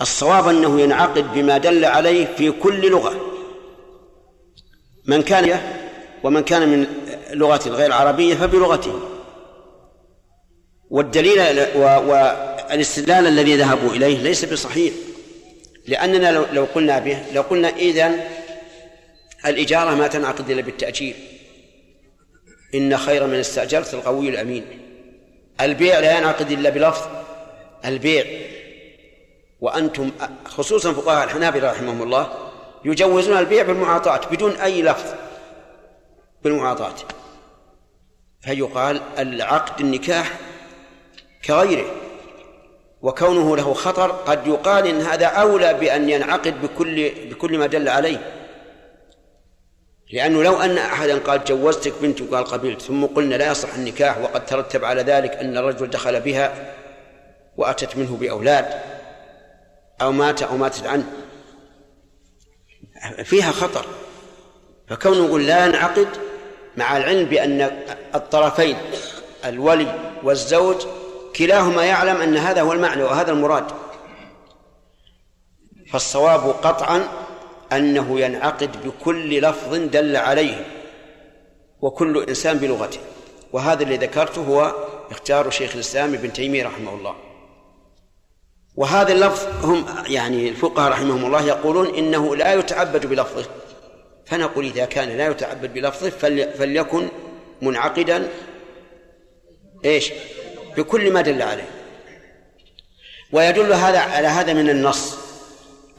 الصواب 0.00 0.48
أنه 0.48 0.80
ينعقد 0.80 1.34
بما 1.34 1.58
دل 1.58 1.84
عليه 1.84 2.26
في 2.36 2.50
كل 2.50 2.90
لغة. 2.90 3.32
من 5.06 5.22
كان 5.22 5.60
ومن 6.22 6.42
كان 6.42 6.68
من 6.68 6.86
لغة 7.30 7.68
غير 7.68 7.92
عربية 7.92 8.34
فبلغته. 8.34 9.00
والدليل 10.90 11.38
والاستدلال 11.76 13.26
الذي 13.26 13.56
ذهبوا 13.56 13.90
إليه 13.90 14.18
ليس 14.18 14.44
بصحيح. 14.44 14.92
لأننا 15.86 16.46
لو 16.52 16.66
قلنا 16.74 16.98
به 16.98 17.18
لو 17.32 17.42
قلنا 17.42 17.68
إذن 17.68 18.20
الإجارة 19.46 19.94
ما 19.94 20.06
تنعقد 20.06 20.50
إلا 20.50 20.62
بالتأجير. 20.62 21.16
إن 22.74 22.96
خير 22.96 23.26
من 23.26 23.34
استأجرت 23.34 23.94
القوي 23.94 24.28
الأمين. 24.28 24.85
البيع 25.60 25.98
لا 25.98 26.18
ينعقد 26.18 26.50
إلا 26.50 26.70
بلفظ 26.70 27.08
البيع. 27.84 28.24
وأنتم 29.60 30.10
خصوصا 30.44 30.92
فقهاء 30.92 31.24
الحنابلة 31.24 31.70
رحمهم 31.70 32.02
الله 32.02 32.32
يجوزون 32.84 33.38
البيع 33.38 33.62
بالمعاطاة 33.62 34.20
بدون 34.30 34.52
أي 34.52 34.82
لفظ 34.82 35.14
بالمعاطاة. 36.44 36.94
فيقال 38.40 39.00
العقد 39.18 39.80
النكاح 39.80 40.32
كغيره 41.44 41.86
وكونه 43.02 43.56
له 43.56 43.74
خطر 43.74 44.10
قد 44.10 44.46
يقال 44.46 44.86
إن 44.86 45.00
هذا 45.00 45.26
أولى 45.26 45.74
بأن 45.74 46.10
ينعقد 46.10 46.62
بكل 46.62 47.10
بكل 47.30 47.58
ما 47.58 47.66
دل 47.66 47.88
عليه. 47.88 48.35
لأنه 50.12 50.42
لو 50.42 50.60
أن 50.60 50.78
أحدا 50.78 51.18
قال 51.18 51.44
جوزتك 51.44 51.92
بنتي 52.02 52.24
وقال 52.24 52.44
قبلت 52.44 52.82
ثم 52.82 53.06
قلنا 53.06 53.34
لا 53.34 53.50
يصح 53.50 53.74
النكاح 53.74 54.18
وقد 54.18 54.46
ترتب 54.46 54.84
على 54.84 55.02
ذلك 55.02 55.32
أن 55.32 55.56
الرجل 55.56 55.90
دخل 55.90 56.20
بها 56.20 56.74
وأتت 57.56 57.96
منه 57.96 58.16
بأولاد 58.16 58.66
أو 60.02 60.12
مات 60.12 60.42
أو 60.42 60.56
ماتت 60.56 60.86
عنه. 60.86 61.12
فيها 63.24 63.52
خطر. 63.52 63.86
فكونه 64.88 65.26
يقول 65.26 65.46
لا 65.46 65.66
ينعقد 65.66 66.08
مع 66.76 66.96
العلم 66.96 67.28
بأن 67.28 67.60
الطرفين 68.14 68.76
الولي 69.44 69.94
والزوج 70.22 70.76
كلاهما 71.36 71.84
يعلم 71.84 72.20
أن 72.20 72.36
هذا 72.36 72.62
هو 72.62 72.72
المعنى 72.72 73.02
وهذا 73.02 73.32
المراد. 73.32 73.66
فالصواب 75.92 76.50
قطعا 76.50 77.25
أنه 77.72 78.20
ينعقد 78.20 78.86
بكل 78.86 79.40
لفظ 79.40 79.74
دل 79.74 80.16
عليه 80.16 80.66
وكل 81.80 82.24
إنسان 82.28 82.58
بلغته. 82.58 82.98
وهذا 83.52 83.82
الذي 83.82 83.96
ذكرته 83.96 84.42
هو 84.42 84.74
اختيار 85.10 85.50
شيخ 85.50 85.74
الإسلام 85.74 86.14
ابن 86.14 86.32
تيمية 86.32 86.64
رحمه 86.64 86.94
الله. 86.94 87.14
وهذا 88.76 89.12
اللفظ 89.12 89.64
هم 89.64 89.86
يعني 90.06 90.48
الفقهاء 90.48 90.92
رحمهم 90.92 91.26
الله 91.26 91.42
يقولون 91.42 91.94
إنه 91.94 92.36
لا 92.36 92.54
يتعبد 92.54 93.06
بلفظه. 93.06 93.46
فنقول 94.26 94.64
إذا 94.64 94.84
كان 94.84 95.08
لا 95.08 95.26
يتعبد 95.26 95.74
بلفظه 95.74 96.10
فلي 96.10 96.52
فليكن 96.52 97.08
منعقدا 97.62 98.28
إيش؟ 99.84 100.12
بكل 100.76 101.12
ما 101.12 101.20
دل 101.20 101.42
عليه. 101.42 101.68
ويدل 103.32 103.72
هذا 103.72 103.98
على 103.98 104.28
هذا 104.28 104.52
من 104.52 104.70
النص. 104.70 105.25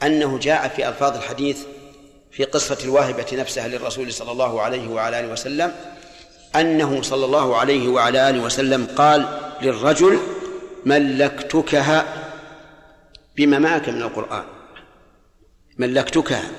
أنه 0.02 0.38
جاء 0.38 0.68
في 0.68 0.88
ألفاظ 0.88 1.16
الحديث 1.16 1.58
في 2.30 2.44
قصة 2.44 2.78
الواهبة 2.84 3.26
نفسها 3.32 3.68
للرسول 3.68 4.12
صلى 4.12 4.32
الله 4.32 4.62
عليه 4.62 4.88
وعلى 4.88 5.20
آله 5.20 5.32
وسلم 5.32 5.74
أنه 6.56 7.02
صلى 7.02 7.24
الله 7.24 7.56
عليه 7.56 7.88
وعلى 7.88 8.30
آله 8.30 8.40
وسلم 8.40 8.86
قال 8.96 9.40
للرجل 9.62 10.18
ملكتكها 10.86 12.06
بما 13.36 13.58
معك 13.58 13.88
من 13.88 14.02
القرآن 14.02 14.44
ملكتكها 15.78 16.50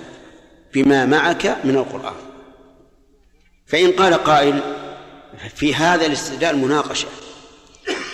بما 0.74 1.06
معك 1.06 1.58
من 1.64 1.76
القرآن 1.76 2.16
فإن 3.68 3.92
قال 3.92 4.14
قائل 4.14 4.62
في 5.56 5.76
هذا 5.76 6.06
الاستدلال 6.06 6.58
مناقشة 6.58 7.08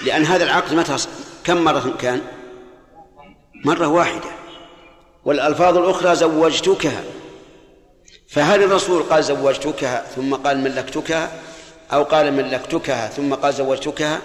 لأن 0.05 0.23
هذا 0.25 0.43
العقد 0.43 0.73
متى 0.73 0.97
كم 1.43 1.57
مرة 1.57 1.95
كان؟ 1.99 2.21
مرة 3.65 3.87
واحدة 3.87 4.44
والألفاظ 5.25 5.77
الأخرى 5.77 6.15
زوجتكها 6.15 7.03
فهل 8.29 8.63
الرسول 8.63 9.03
قال 9.03 9.23
زوجتكها 9.23 10.05
ثم 10.15 10.35
قال 10.35 10.57
ملكتكها 10.57 11.31
أو 11.93 12.03
قال 12.03 12.33
ملكتكها 12.33 13.07
ثم 13.07 13.33
قال 13.33 13.53
زوجتكها 13.53 14.19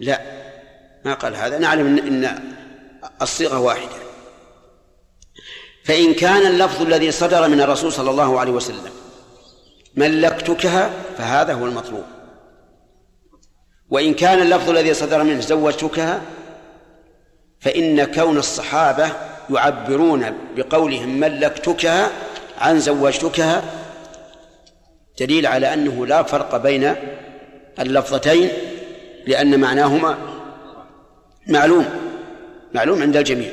لا 0.00 0.20
ما 1.04 1.14
قال 1.14 1.36
هذا. 1.36 1.58
نعلم 1.58 1.98
أن 1.98 2.38
الصيغة 3.22 3.58
واحدة. 3.58 3.96
فإن 5.84 6.14
كان 6.14 6.46
اللفظ 6.46 6.82
الذي 6.82 7.10
صدر 7.10 7.48
من 7.48 7.60
الرسول 7.60 7.92
صلى 7.92 8.10
الله 8.10 8.40
عليه 8.40 8.52
وسلم 8.52 8.90
ملكتكها 9.94 10.90
فهذا 11.18 11.52
هو 11.52 11.66
المطلوب. 11.66 12.04
وإن 13.90 14.14
كان 14.14 14.42
اللفظ 14.42 14.70
الذي 14.70 14.94
صدر 14.94 15.22
منه 15.22 15.40
زوجتكها 15.40 16.22
فإن 17.60 18.04
كون 18.04 18.38
الصحابة 18.38 19.12
يعبرون 19.50 20.38
بقولهم 20.56 21.20
ملكتكها 21.20 22.10
عن 22.58 22.80
زوجتكها 22.80 23.62
دليل 25.20 25.46
على 25.46 25.74
أنه 25.74 26.06
لا 26.06 26.22
فرق 26.22 26.56
بين 26.56 26.94
اللفظتين 27.80 28.48
لأن 29.26 29.60
معناهما 29.60 30.18
معلوم 31.46 31.86
معلوم 32.74 33.02
عند 33.02 33.16
الجميع. 33.16 33.52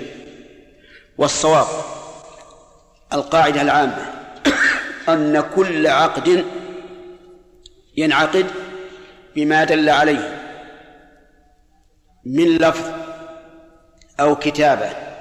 والصواب 1.18 1.68
القاعدة 3.14 3.62
العامة 3.62 4.14
أن 5.10 5.44
كل 5.56 5.88
عقد 5.88 6.46
ينعقد 7.98 8.46
بما 9.36 9.64
دل 9.64 9.90
عليه 9.90 10.40
من 12.26 12.58
لفظ 12.58 12.92
أو 14.20 14.36
كتابة. 14.36 15.13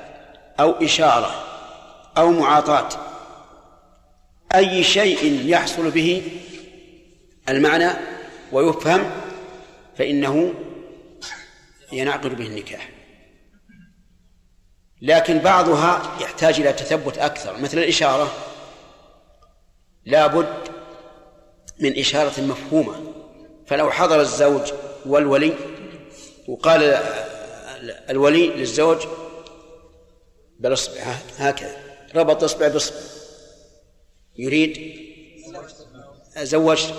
أو 0.62 0.70
إشارة 0.70 1.44
أو 2.18 2.32
معاطاة. 2.32 2.88
أي 4.54 4.84
شيء 4.84 5.48
يحصل 5.48 5.90
به 5.90 6.22
المعنى 7.48 7.90
ويفهم 8.52 9.10
فإنه 9.98 10.54
ينعقد 11.92 12.36
به 12.36 12.46
النكاح. 12.46 12.88
لكن 15.02 15.38
بعضها 15.38 16.02
يحتاج 16.20 16.60
إلى 16.60 16.72
تثبت 16.72 17.18
أكثر. 17.18 17.60
مثل 17.60 17.78
الإشارة 17.78 18.32
لا 20.04 20.26
بد 20.26 20.68
من 21.80 21.98
إشارة 21.98 22.40
مفهومة. 22.40 22.94
فلو 23.66 23.90
حضر 23.90 24.20
الزوج 24.20 24.72
والولي 25.06 25.52
وقال 26.48 26.82
الولي 28.10 28.46
للزوج 28.46 29.06
بالإصبع 30.62 31.00
هكذا. 31.38 31.76
ربط 32.14 32.44
إصبع 32.44 32.68
بإصبع. 32.68 32.96
يريد 34.38 35.02
زوجت 36.36 36.94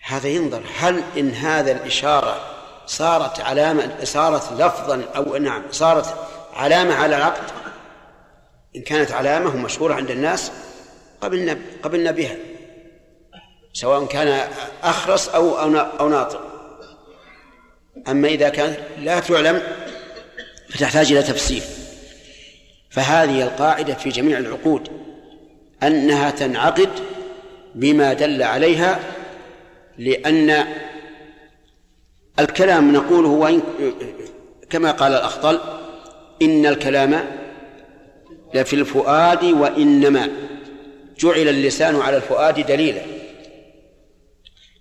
هذا 0.00 0.28
ينظر 0.28 0.62
هل 0.78 1.02
إن 1.16 1.30
هذا 1.30 1.72
الإشارة 1.72 2.40
صارت 2.86 3.40
علامة 3.40 4.04
صارت 4.04 4.52
لفظا 4.52 5.02
أو 5.16 5.36
نعم 5.36 5.62
صارت 5.70 6.14
علامة 6.52 6.94
على 6.94 7.16
العقد 7.16 7.50
إن 8.76 8.82
كانت 8.82 9.12
علامة 9.12 9.54
ومشهورة 9.54 9.94
عند 9.94 10.10
الناس 10.10 10.52
قبلنا 11.20 11.58
قبلنا 11.82 12.10
بها. 12.10 12.36
سواء 13.72 14.06
كان 14.06 14.48
أخرس 14.82 15.28
أو 15.28 15.58
أو 16.00 16.08
ناطق. 16.08 16.40
أما 18.08 18.28
إذا 18.28 18.48
كانت 18.48 18.78
لا 18.98 19.20
تعلم 19.20 19.62
فتحتاج 20.70 21.12
إلى 21.12 21.22
تفسير. 21.22 21.62
فهذه 22.96 23.42
القاعدة 23.42 23.94
في 23.94 24.08
جميع 24.08 24.38
العقود 24.38 24.88
أنها 25.82 26.30
تنعقد 26.30 26.88
بما 27.74 28.12
دل 28.12 28.42
عليها 28.42 29.00
لأن 29.98 30.66
الكلام 32.38 32.92
نقوله 32.92 33.28
وإن 33.28 33.62
كما 34.70 34.90
قال 34.90 35.12
الأخطل 35.12 35.60
إن 36.42 36.66
الكلام 36.66 37.24
لفي 38.54 38.76
الفؤاد 38.76 39.44
وإنما 39.44 40.28
جعل 41.18 41.48
اللسان 41.48 41.96
على 41.96 42.16
الفؤاد 42.16 42.66
دليلا. 42.66 43.02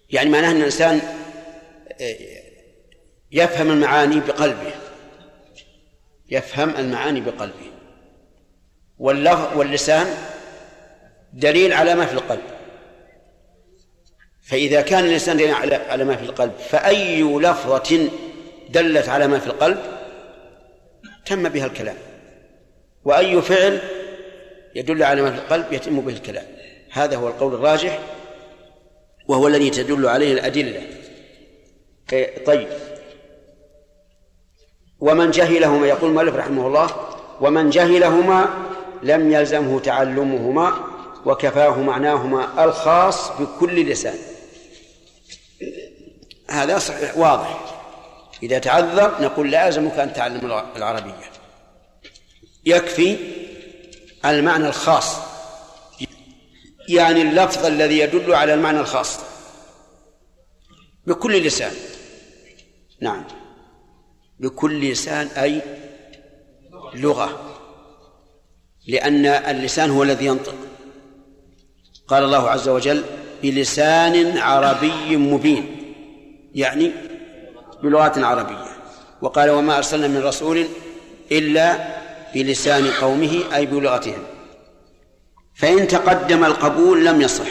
يعني 0.09 0.29
معناه 0.29 0.51
أن 0.51 0.57
الإنسان 0.57 1.01
يفهم 3.31 3.71
المعاني 3.71 4.19
بقلبه 4.19 4.73
يفهم 6.31 6.69
المعاني 6.69 7.21
بقلبه. 7.21 7.74
واللسان 8.99 10.07
دليل 11.33 11.73
على 11.73 11.95
ما 11.95 12.05
في 12.05 12.13
القلب. 12.13 12.41
فإذا 14.43 14.81
كان 14.81 15.05
الإنسان 15.05 15.37
دليل 15.37 15.53
على 15.89 16.03
ما 16.03 16.15
في 16.15 16.23
القلب 16.23 16.51
فأي 16.69 17.23
لفظة 17.23 18.09
دلت 18.69 19.09
على 19.09 19.27
ما 19.27 19.39
في 19.39 19.47
القلب 19.47 19.77
تم 21.25 21.49
بها 21.49 21.65
الكلام. 21.65 21.95
وأي 23.05 23.41
فعل 23.41 23.81
يدل 24.75 25.03
على 25.03 25.21
ما 25.21 25.31
في 25.31 25.37
القلب 25.37 25.73
يتم 25.73 26.01
به 26.01 26.13
الكلام. 26.13 26.45
هذا 26.91 27.17
هو 27.17 27.27
القول 27.27 27.53
الراجح 27.53 27.99
وهو 29.27 29.47
الذي 29.47 29.69
تدل 29.69 30.07
عليه 30.07 30.33
الأدلة. 30.33 30.81
طيب. 32.45 32.67
ومن 34.99 35.31
جهلهما 35.31 35.87
يقول 35.87 36.09
المؤلف 36.09 36.35
رحمه 36.35 36.67
الله 36.67 36.89
ومن 37.41 37.69
جهلهما 37.69 38.49
لم 39.05 39.31
يلزمه 39.31 39.79
تعلمهما 39.79 40.73
وكفاه 41.25 41.81
معناهما 41.81 42.63
الخاص 42.65 43.29
بكل 43.29 43.85
لسان. 43.91 44.17
هذا 46.49 46.77
صحيح 46.77 47.17
واضح. 47.17 47.75
إذا 48.43 48.59
تعذر 48.59 49.21
نقول 49.21 49.51
لازمك 49.51 49.99
أن 49.99 50.13
تعلم 50.13 50.63
العربية. 50.75 51.31
يكفي 52.65 53.17
المعنى 54.25 54.67
الخاص. 54.67 55.17
يعني 56.89 57.21
اللفظ 57.21 57.65
الذي 57.65 57.99
يدل 57.99 58.33
على 58.33 58.53
المعنى 58.53 58.79
الخاص. 58.79 59.19
بكل 61.07 61.43
لسان. 61.43 61.73
نعم. 63.01 63.23
بكل 64.39 64.91
لسان 64.91 65.27
أي 65.27 65.61
لغة. 66.93 67.44
لأن 68.87 69.25
اللسان 69.25 69.89
هو 69.89 70.03
الذي 70.03 70.25
ينطق. 70.25 70.55
قال 72.07 72.23
الله 72.23 72.49
عز 72.49 72.69
وجل 72.69 73.03
بلسان 73.43 74.37
عربي 74.37 75.17
مبين 75.17 75.77
يعني 76.55 76.91
بلغة 77.83 78.25
عربية. 78.25 78.65
وقال 79.21 79.49
وما 79.49 79.77
أرسلنا 79.77 80.07
من 80.07 80.23
رسول 80.23 80.65
إلا 81.31 81.87
بلسان 82.35 82.87
قومه 82.91 83.43
أي 83.55 83.65
بلغتهم. 83.65 84.23
فإن 85.55 85.87
تقدم 85.87 86.45
القبول 86.45 87.05
لم 87.05 87.21
يصح. 87.21 87.47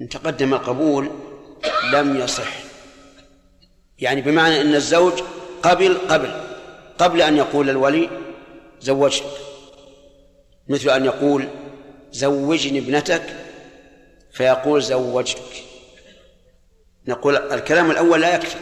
إن 0.00 0.08
تقدم 0.08 0.54
القبول 0.54 1.10
لم 1.92 2.16
يصح. 2.16 2.52
يعني 3.98 4.20
بمعنى 4.20 4.60
أن 4.60 4.74
الزوج 4.74 5.12
قبل 5.62 5.98
قبل 6.08 6.30
قبل 6.98 7.22
أن 7.22 7.36
يقول 7.36 7.70
الولي 7.70 8.25
زوجتك. 8.80 9.26
مثل 10.68 10.90
أن 10.90 11.04
يقول 11.04 11.48
زوجني 12.12 12.78
ابنتك. 12.78 13.22
فيقول 14.32 14.82
زوجتك. 14.82 15.64
نقول 17.08 17.36
الكلام 17.36 17.90
الأول 17.90 18.20
لا 18.20 18.34
يكفي 18.34 18.56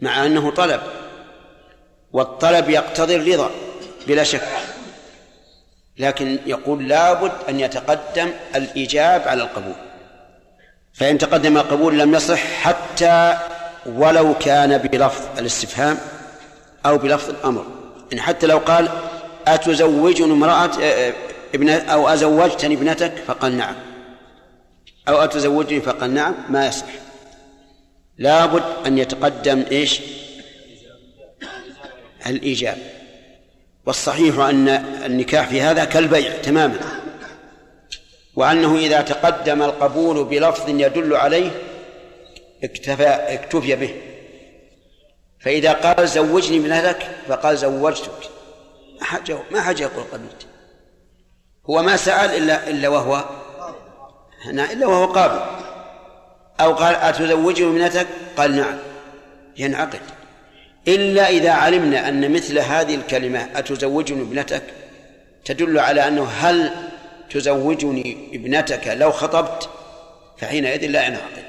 مع 0.00 0.26
أنه 0.26 0.50
طلب 0.50 0.80
والطلب 2.12 2.70
يقتضي 2.70 3.16
الرضا 3.16 3.50
بلا 4.06 4.22
شك. 4.22 4.48
لكن 5.98 6.38
يقول 6.46 6.88
لابد 6.88 7.32
أن 7.48 7.60
يتقدم 7.60 8.30
الإيجاب 8.54 9.28
على 9.28 9.42
القبول. 9.42 9.74
فإن 10.94 11.18
تقدم 11.18 11.56
القبول 11.56 11.98
لم 11.98 12.14
يصح 12.14 12.40
حتى 12.40 13.38
ولو 13.86 14.34
كان 14.38 14.78
بلفظ 14.78 15.38
الاستفهام 15.38 15.98
أو 16.86 16.98
بلفظ 16.98 17.30
الأمر. 17.30 17.66
إن 18.12 18.20
حتى 18.20 18.46
لو 18.46 18.58
قال 18.58 18.88
أتزوجني 19.46 20.32
امرأة 20.32 20.70
ابن 21.54 21.68
أو 21.68 22.08
أزوجتني 22.08 22.74
ابنتك؟ 22.74 23.12
فقال 23.26 23.56
نعم. 23.56 23.74
أو 25.08 25.24
أتزوجني؟ 25.24 25.80
فقال 25.80 26.14
نعم. 26.14 26.34
ما 26.48 26.66
يصح. 26.66 26.86
لابد 28.18 28.62
أن 28.86 28.98
يتقدم 28.98 29.64
إيش؟ 29.70 30.00
الإيجاب. 32.26 32.78
والصحيح 33.86 34.38
أن 34.38 34.68
النكاح 35.06 35.48
في 35.48 35.60
هذا 35.60 35.84
كالبيع 35.84 36.36
تماما. 36.42 36.78
وأنه 38.36 38.76
إذا 38.76 39.00
تقدم 39.00 39.62
القبول 39.62 40.24
بلفظ 40.24 40.68
يدل 40.68 41.14
عليه 41.14 41.50
اكتفى 42.64 43.08
اكتفي 43.08 43.76
به. 43.76 43.94
فإذا 45.40 45.72
قال 45.72 46.08
زوجني 46.08 46.58
من 46.58 46.72
أهلك 46.72 47.10
فقال 47.28 47.58
زوجتك. 47.58 48.30
ما 49.00 49.04
حاجة 49.04 49.38
ما 49.50 49.60
حاجة 49.60 49.82
يقول 49.82 50.04
قبلت 50.12 50.46
هو 51.70 51.82
ما 51.82 51.96
سأل 51.96 52.30
إلا 52.30 52.70
إلا 52.70 52.88
وهو 52.88 53.24
هنا 54.44 54.72
إلا 54.72 54.86
وهو 54.86 55.06
قابل. 55.06 55.40
أو 56.60 56.74
قال 56.74 56.94
أتزوجني 56.94 57.68
ابنتك 57.68 58.06
قال 58.36 58.56
نعم. 58.56 58.78
ينعقد. 59.56 60.00
إلا 60.88 61.28
إذا 61.28 61.50
علمنا 61.50 62.08
أن 62.08 62.32
مثل 62.32 62.58
هذه 62.58 62.94
الكلمة 62.94 63.48
أتزوجني 63.54 64.22
ابنتك 64.22 64.62
تدل 65.44 65.78
على 65.78 66.08
أنه 66.08 66.24
هل 66.24 66.70
تزوجني 67.30 68.30
ابنتك 68.34 68.88
لو 68.88 69.12
خطبت؟ 69.12 69.68
فحينئذ 70.38 70.86
لا 70.86 71.06
ينعقد. 71.06 71.44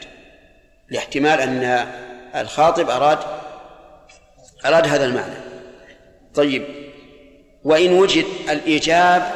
لاحتمال 0.89 1.41
أن 1.41 1.87
الخاطب 2.35 2.89
أراد 2.89 3.19
أراد 4.65 4.87
هذا 4.87 5.05
المعنى. 5.05 5.33
طيب 6.35 6.63
وإن 7.63 7.93
وجد 7.93 8.25
الإيجاب 8.49 9.31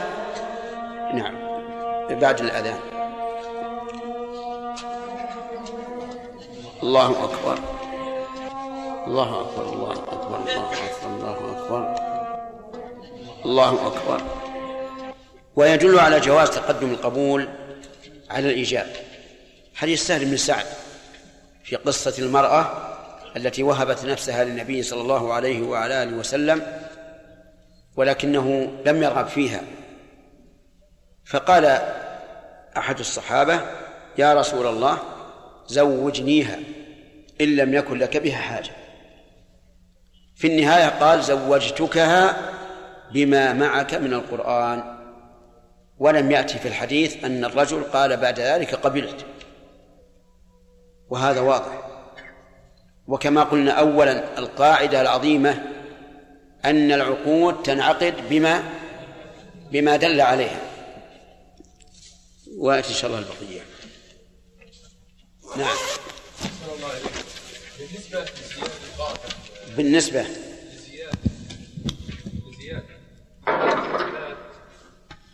نعم 1.14 1.36
بعد 2.20 2.40
الأذان. 2.40 2.80
الله 6.84 7.24
أكبر. 7.24 7.60
الله 9.08 9.42
أكبر 9.42 9.74
الله 9.74 9.92
أكبر 9.92 10.38
الله 10.38 10.82
أكبر 10.82 11.06
الله 11.06 11.58
أكبر. 11.58 11.96
الله 13.46 13.88
أكبر. 13.88 14.22
ويدل 15.56 16.00
على 16.00 16.20
جواز 16.20 16.50
تقدم 16.50 16.92
القبول 16.92 17.50
على 18.30 18.50
الإيجاب. 18.50 18.88
حديث 19.76 20.08
سهل 20.08 20.26
بن 20.26 20.38
سعد 20.38 20.66
في 21.64 21.76
قصة 21.76 22.14
المرأة 22.20 22.91
التي 23.38 23.64
وهبت 23.64 24.06
نفسها 24.06 24.44
للنبي 24.44 24.84
صلى 24.84 25.02
الله 25.02 25.34
عليه 25.34 25.62
وعلى 25.62 26.04
آله 26.04 26.18
وسلم 26.18 26.62
ولكنه 27.96 28.72
لم 28.86 29.04
يرغب 29.04 29.28
فيها. 29.28 29.62
فقال 31.26 31.66
أحد 32.78 33.00
الصحابة 33.00 33.62
يا 34.18 34.34
رسول 34.34 34.68
الله 34.68 34.98
زوجنيها 35.68 36.60
إن 37.42 37.56
لم 37.56 37.74
يكن 37.74 37.98
لك 37.98 38.18
بها 38.18 38.38
حاجة. 38.38 38.72
في 40.36 40.48
النهاية 40.48 40.88
قال 40.88 41.24
زوجتكها 41.24 42.52
بما 43.14 43.54
معك 43.54 43.94
من 43.94 44.14
القرآن. 44.14 44.98
ولم 46.00 46.32
يأتي 46.32 46.60
في 46.60 46.68
الحديث 46.68 47.26
أن 47.26 47.46
الرجل 47.46 47.84
قال 47.84 48.18
بعد 48.18 48.40
ذلك 48.40 48.76
قبلت. 48.76 49.26
وهذا 51.10 51.40
واضح. 51.42 51.91
وكما 53.12 53.44
قلنا 53.44 53.72
أولا 53.72 54.40
القاعدة 54.40 55.02
العظيمة 55.02 55.64
أن 56.66 56.92
العقود 56.92 57.64
تنعقد 57.64 58.30
بما 58.30 58.64
بما 59.72 59.96
دل 59.96 60.22
عليها. 60.22 60.62
ويأتي 62.58 62.90
إن 62.90 62.94
شاء 62.94 63.12
الله 63.12 63.20
البقية. 63.20 63.62
نعم. 65.58 65.78
بالنسبة 69.78 70.26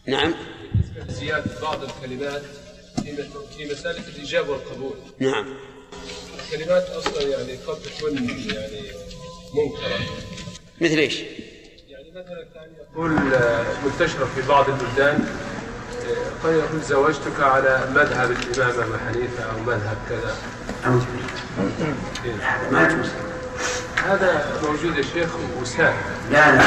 نعم. 0.05 0.35
زيادة 1.07 1.61
بعض 1.61 1.83
الكلمات 1.83 2.43
في 3.57 3.65
مسألة 3.71 4.07
الإجابة 4.07 4.51
والقبول. 4.51 4.95
نعم. 5.19 5.57
الكلمات 6.53 6.89
أصلا 6.89 7.21
يعني 7.21 7.55
قد 7.67 7.77
تكون 7.81 8.13
يعني 8.55 8.81
منكرة. 9.53 9.99
مثل 10.81 10.97
إيش؟ 10.97 11.19
يعني 11.89 12.11
مثلا 12.11 12.45
كان 12.53 12.69
يقول 12.93 13.11
منتشرة 13.85 14.29
في 14.35 14.47
بعض 14.47 14.65
البلدان 14.69 15.27
قد 16.43 16.51
يقول 16.51 16.81
زوجتك 16.81 17.39
على 17.39 17.81
مذهب 17.95 18.31
الإمام 18.31 18.79
أبي 18.79 18.99
حنيفة 19.07 19.43
أو 19.43 19.59
مذهب 19.65 19.97
كذا. 20.09 20.35
ما 22.71 22.83
يجوز 22.87 23.09
هذا 24.05 24.59
موجود 24.63 24.97
يا 24.97 25.03
شيخ 25.13 25.29
وسائل 25.61 25.95
لا 26.31 26.55
لا. 26.55 26.63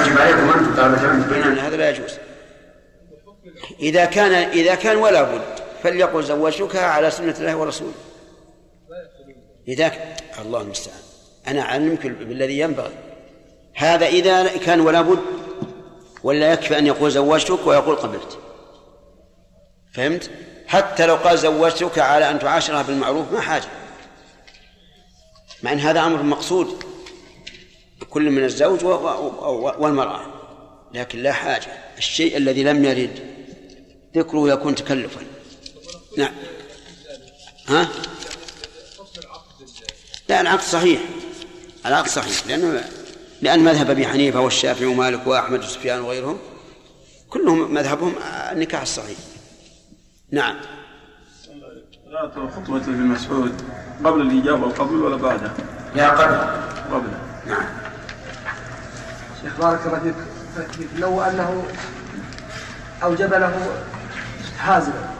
يجب 0.00 0.18
عليكم 0.18 0.50
أنتم 0.50 0.94
العلم 0.94 1.22
تبينون 1.22 1.52
ان 1.52 1.58
هذا 1.58 1.76
لا 1.76 1.90
يجوز. 1.90 2.10
إذا 3.80 4.04
كان 4.04 4.32
إذا 4.32 4.74
كان 4.74 4.96
ولا 4.96 5.22
بد 5.22 5.42
فليقل 5.82 6.24
زوجتك 6.24 6.76
على 6.76 7.10
سنة 7.10 7.34
الله 7.38 7.56
ورسوله. 7.56 7.92
إذا 9.68 9.92
الله 10.42 10.60
المستعان. 10.60 10.98
أنا 11.46 11.60
أعلمك 11.60 12.06
بالذي 12.06 12.58
ينبغي. 12.58 12.92
هذا 13.74 14.06
إذا 14.06 14.56
كان 14.56 14.80
ولا 14.80 15.00
بد 15.00 15.18
ولا 16.22 16.52
يكفي 16.52 16.78
أن 16.78 16.86
يقول 16.86 17.10
زوجتك 17.10 17.66
ويقول 17.66 17.96
قبلت. 17.96 18.38
فهمت؟ 19.92 20.30
حتى 20.66 21.06
لو 21.06 21.16
قال 21.16 21.38
زوجتك 21.38 21.98
على 21.98 22.30
أن 22.30 22.38
تعاشرها 22.38 22.82
بالمعروف 22.82 23.32
ما 23.32 23.40
حاجة. 23.40 23.68
مع 25.62 25.72
أن 25.72 25.78
هذا 25.78 26.00
أمر 26.00 26.22
مقصود 26.22 26.82
كل 28.10 28.30
من 28.30 28.44
الزوج 28.44 28.84
والمرأة. 29.78 30.26
لكن 30.94 31.18
لا 31.18 31.32
حاجة. 31.32 31.66
الشيء 31.98 32.36
الذي 32.36 32.62
لم 32.62 32.84
يرد 32.84 33.18
ذكره 34.16 34.48
يكون 34.48 34.74
تكلفا. 34.74 35.20
نعم. 36.18 36.34
ها؟ 37.66 37.88
لا 40.28 40.40
العقد 40.40 40.60
صحيح. 40.60 41.00
العقد 41.86 42.08
صحيح 42.08 42.46
لأنه 42.46 42.84
لأن 43.42 43.64
مذهب 43.64 43.90
أبي 43.90 44.06
حنيفة 44.06 44.40
والشافعي 44.40 44.86
ومالك 44.86 45.26
وأحمد 45.26 45.58
وسفيان 45.58 46.00
وغيرهم 46.00 46.38
كلهم 47.28 47.74
مذهبهم 47.74 48.14
النكاح 48.52 48.82
الصحيح. 48.82 49.18
نعم. 50.30 50.56
صلاة 52.06 52.50
خطبة 52.56 52.76
ابن 52.76 53.06
مسعود. 53.06 53.62
قبل 54.04 54.20
الإجابة 54.20 54.62
والقبول 54.62 55.02
ولا 55.02 55.16
بعدها؟ 55.16 55.54
لا 55.94 56.10
قبل. 56.10 56.94
قبل. 56.94 57.08
نعم. 57.46 57.66
شيخ 59.42 59.60
بارك 59.60 59.86
الله 59.86 60.00
فيك. 60.00 60.14
لو 60.98 61.22
أنه 61.22 61.64
أوجب 63.02 63.34
له 63.34 63.84
حازما 64.58 65.14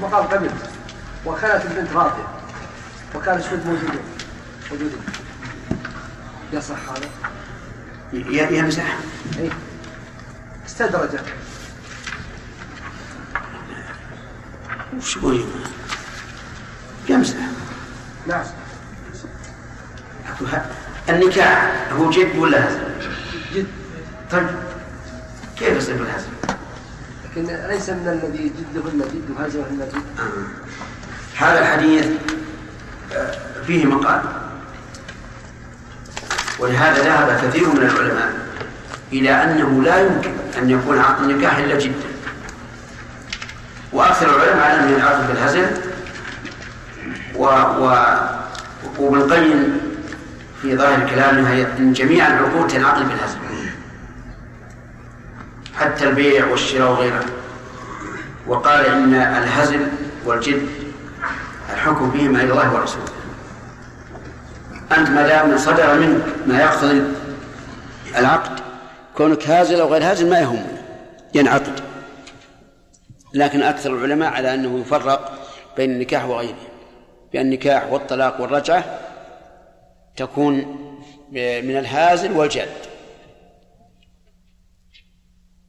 وقال 0.00 0.28
قبلت 0.28 0.70
وكانت 1.26 1.64
البنت 1.64 1.92
راضية 1.92 2.43
وكان 3.14 3.38
الشهود 3.38 3.66
موجودين 3.66 4.00
موجودين 4.70 4.98
يصح 6.52 6.88
هذا؟ 6.88 7.08
يمزح 8.56 8.98
اي 9.38 9.50
استدرج 10.66 11.10
وش 14.96 15.16
يقول 15.16 15.44
يمزح 17.08 17.36
نعم. 18.26 18.44
النكاح 21.08 21.88
هو 21.92 22.10
جد 22.10 22.36
ولا 22.38 22.68
هزل؟ 22.68 22.80
جد. 23.54 23.66
طيب. 24.30 24.46
كيف 25.58 25.76
يصير 25.76 25.96
بالهزل؟ 25.96 26.28
لكن 27.24 27.46
ليس 27.46 27.90
من 27.90 28.08
الذي 28.08 28.52
جدهن 28.74 28.98
جد 28.98 29.30
وهزلهن 29.30 29.88
جد. 29.92 30.02
هذا 31.36 31.58
الحديث 31.58 32.06
فيه 33.66 33.86
مقال. 33.86 34.20
ولهذا 36.58 37.02
ذهب 37.02 37.48
كثير 37.48 37.68
من 37.68 37.82
العلماء 37.82 38.32
إلى 39.12 39.30
أنه 39.30 39.82
لا 39.82 40.00
يمكن 40.00 40.30
أن 40.58 40.70
يكون 40.70 40.98
عقد 40.98 41.22
النكاح 41.22 41.56
إلا 41.56 41.78
جدا. 41.78 42.08
وأكثر 43.92 44.36
العلماء 44.36 44.66
على 44.66 44.80
أن 44.80 44.94
العقد 44.94 45.26
بالهزل 45.26 45.66
و, 47.36 47.44
و 47.44 47.96
وابن 48.98 49.20
القيم 49.20 49.80
في 50.62 50.76
ظاهر 50.76 51.02
الكلام 51.02 51.46
أن 51.78 51.92
جميع 51.92 52.26
العقود 52.26 52.68
تنعقد 52.68 53.08
بالهزل 53.08 53.38
حتى 55.78 56.08
البيع 56.08 56.46
والشراء 56.46 56.90
وغيره. 56.90 57.24
وقال 58.46 58.86
إن 58.86 59.14
الهزل 59.14 59.86
والجد 60.24 60.83
الحكم 61.74 62.10
بهما 62.10 62.42
إلى 62.42 62.52
الله 62.52 62.74
ورسوله. 62.74 63.04
أنت 64.98 65.10
ما 65.10 65.28
دام 65.28 65.58
صدر 65.58 65.98
منك 65.98 66.24
ما 66.46 66.60
يقتضي 66.60 67.02
العقد 68.16 68.60
كونك 69.16 69.48
هازل 69.48 69.80
أو 69.80 69.92
غير 69.92 70.10
هازل 70.10 70.30
ما 70.30 70.40
يهم 70.40 70.66
ينعقد 71.34 71.80
لكن 73.34 73.62
أكثر 73.62 73.94
العلماء 73.94 74.32
على 74.32 74.54
أنه 74.54 74.78
يفرق 74.80 75.48
بين 75.76 75.90
النكاح 75.90 76.24
وغيره 76.24 76.56
بأن 77.32 77.46
النكاح 77.46 77.92
والطلاق 77.92 78.40
والرجعة 78.40 79.00
تكون 80.16 80.54
من 81.32 81.76
الهازل 81.78 82.32
والجد. 82.32 82.68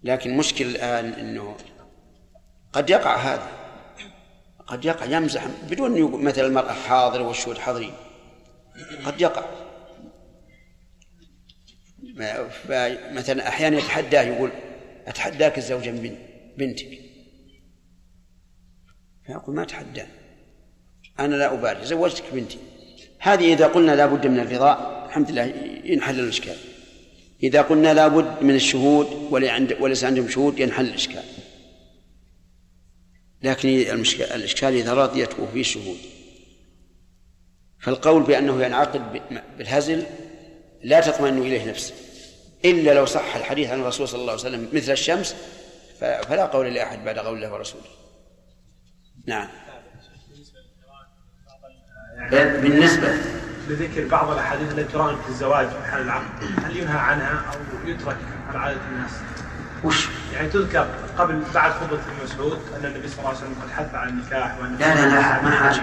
لكن 0.04 0.38
مشكل 0.38 0.66
الآن 0.66 1.06
أنه 1.06 1.56
قد 2.74 2.90
يقع 2.90 3.16
هذا. 3.16 3.48
قد 4.68 4.86
يقع 4.86 5.06
يمزح 5.06 5.48
بدون 5.70 5.98
أن 5.98 6.24
مثل 6.26 6.46
المرأة 6.46 6.74
حاضرة 6.74 7.28
والشهود 7.28 7.58
حاضرين. 7.58 7.94
قد 9.06 9.22
يقع. 9.22 9.46
مثلا 13.12 13.48
أحيانا 13.48 13.78
يتحداه 13.78 14.22
يقول 14.22 14.52
أتحداك 15.08 15.58
الزوجة 15.58 15.92
من 15.92 16.18
بنتك؟ 16.58 17.00
فيقول 19.26 19.56
ما 19.56 19.64
أتحدى. 19.64 20.04
أنا 21.20 21.36
لا 21.36 21.54
أبالي. 21.54 21.86
زوجتك 21.86 22.24
بنتي. 22.34 22.58
هذه 23.20 23.54
إذا 23.54 23.68
قلنا 23.68 23.96
لا 23.96 24.06
بد 24.06 24.28
من 24.28 24.40
الرضا 24.40 25.06
الحمد 25.06 25.32
لله 25.32 25.54
ينحل 25.84 26.20
الإشكال. 26.20 26.56
إذا 27.44 27.62
قلنا 27.62 27.94
لا 27.94 28.08
بد 28.08 28.44
من 28.44 28.56
الشهود 28.56 29.08
وليس 29.80 30.04
عندهم 30.04 30.30
شهود 30.30 30.60
ينحل 30.60 30.86
الإشكال. 30.86 31.24
لكن 33.46 33.70
الإشكال 33.70 34.74
إذا 34.74 34.94
رضيت 34.94 35.40
وفي 35.40 35.64
شهود 35.64 35.98
فالقول 37.80 38.24
بأنه 38.24 38.64
ينعقد 38.64 39.22
بالهزل 39.58 40.06
لا 40.84 41.02
تطمئن 41.02 41.38
إليه 41.38 41.70
نفسه 41.70 41.94
إلا 42.66 42.94
لو 42.94 43.06
صح 43.06 43.36
الحديث 43.36 43.70
عن 43.70 43.82
الرسول 43.82 44.08
صلى 44.08 44.22
الله 44.22 44.32
عليه 44.32 44.42
وسلم 44.42 44.70
مثل 44.74 44.92
الشمس 44.92 45.36
فلا 46.00 46.46
قول 46.46 46.74
لأحد 46.74 47.06
بعد 47.06 47.20
قول 47.20 47.38
الله 47.38 47.54
ورسوله. 47.54 47.84
نعم. 49.26 49.48
بالنسبة. 52.32 53.14
لذكر 53.68 54.08
بعض 54.08 54.32
الأحاديث 54.32 54.72
التي 54.72 54.92
تراهن 54.94 55.22
في 55.22 55.30
الزواج 55.30 55.68
في 55.68 55.84
حال 55.92 56.02
العقد 56.02 56.44
هل 56.64 56.78
ينهى 56.78 56.98
عنها 56.98 57.54
أو 57.54 57.90
يترك 57.90 58.18
على 58.48 58.60
عادة 58.60 58.82
الناس؟ 58.92 59.12
وش؟ 59.86 60.08
يعني 60.34 60.50
تذكر 60.50 60.88
قبل 61.18 61.44
بعد 61.54 61.72
خطبة 61.72 61.96
ابن 61.96 62.24
مسعود 62.24 62.60
أن 62.76 62.86
النبي 62.86 63.08
صلى 63.08 63.20
الله 63.20 63.30
عليه 63.30 63.38
وسلم 63.40 63.56
قد 63.62 63.70
حث 63.70 63.96
على 63.96 64.10
النكاح 64.10 64.60
وأن 64.60 64.76
لا 64.76 64.96
لا 64.96 65.02
لا 65.02 65.42
ما 65.42 65.52
حاجة 65.52 65.82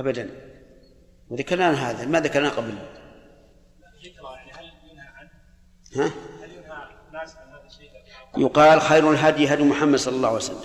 أبدا 0.00 0.30
وذكرنا 1.30 1.90
هذا 1.90 2.06
ما 2.06 2.20
ذكرنا 2.20 2.48
قبل 2.48 2.74
ها؟ 5.96 6.04
هل 6.04 6.50
ينهى 6.50 6.88
الناس 7.08 7.36
عن 7.36 7.48
هذا 7.48 7.66
الشيء؟ 7.66 7.90
يقال 8.36 8.80
خير 8.80 9.10
الهدي 9.10 9.54
هدي 9.54 9.62
محمد 9.62 9.98
صلى 9.98 10.16
الله 10.16 10.28
عليه 10.28 10.38
وسلم 10.38 10.60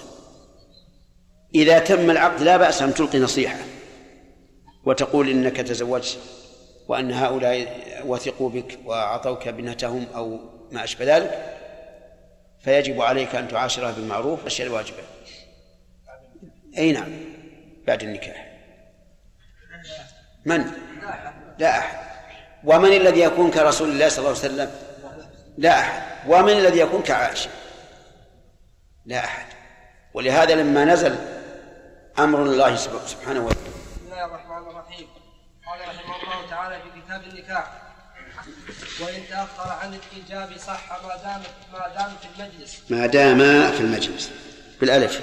إذا 1.55 1.79
تم 1.79 2.11
العقد 2.11 2.41
لا 2.41 2.57
بأس 2.57 2.81
أن 2.81 2.93
تلقي 2.93 3.19
نصيحة 3.19 3.59
وتقول 4.85 5.29
إنك 5.29 5.57
تزوجت 5.57 6.19
وأن 6.87 7.11
هؤلاء 7.11 7.81
وثقوا 8.05 8.49
بك 8.49 8.79
وأعطوك 8.85 9.47
بنتهم 9.47 10.07
أو 10.15 10.39
ما 10.71 10.83
أشبه 10.83 11.17
ذلك 11.17 11.60
فيجب 12.63 13.01
عليك 13.01 13.35
أن 13.35 13.47
تعاشرها 13.47 13.91
بالمعروف 13.91 14.41
الأشياء 14.41 14.67
الواجبة 14.67 15.03
أي 16.77 16.91
نعم. 16.91 17.19
بعد 17.87 18.03
النكاح. 18.03 18.51
من؟ 20.45 20.71
لا 21.57 21.79
أحد. 21.79 21.97
ومن 22.63 22.93
الذي 22.93 23.19
يكون 23.19 23.51
كرسول 23.51 23.89
الله 23.89 24.09
صلى 24.09 24.17
الله 24.17 24.29
عليه 24.29 24.39
وسلم؟ 24.39 24.71
لا 25.57 25.79
أحد. 25.79 26.01
ومن 26.27 26.51
الذي 26.51 26.79
يكون 26.79 27.03
كعائشة؟ 27.03 27.49
لا 29.05 29.19
أحد. 29.19 29.45
ولهذا 30.13 30.55
لما 30.55 30.85
نزل 30.85 31.15
أمر 32.19 32.43
الله 32.43 32.75
سبحانه 32.75 33.45
وتعالى 33.45 33.71
بسم 33.71 34.05
الله 34.05 34.25
الرحمن 34.25 34.69
الرحيم. 34.69 35.07
قال 35.67 35.79
رحمه 35.79 36.15
الله 36.23 36.49
تعالى 36.49 36.81
في 36.81 37.01
كتاب 37.01 37.23
النكاح 37.23 37.90
وإن 39.01 39.21
تأخر 39.29 39.71
عن 39.71 39.93
الإيجاب 39.93 40.57
صح 40.67 40.99
ما 41.03 41.15
دام 41.23 41.41
ما 41.73 41.87
دام 41.97 42.11
في 42.21 42.27
المجلس. 42.35 42.77
ما 42.89 43.05
دام 43.05 43.71
في 43.71 43.79
المجلس. 43.79 44.29
بالألف. 44.81 45.21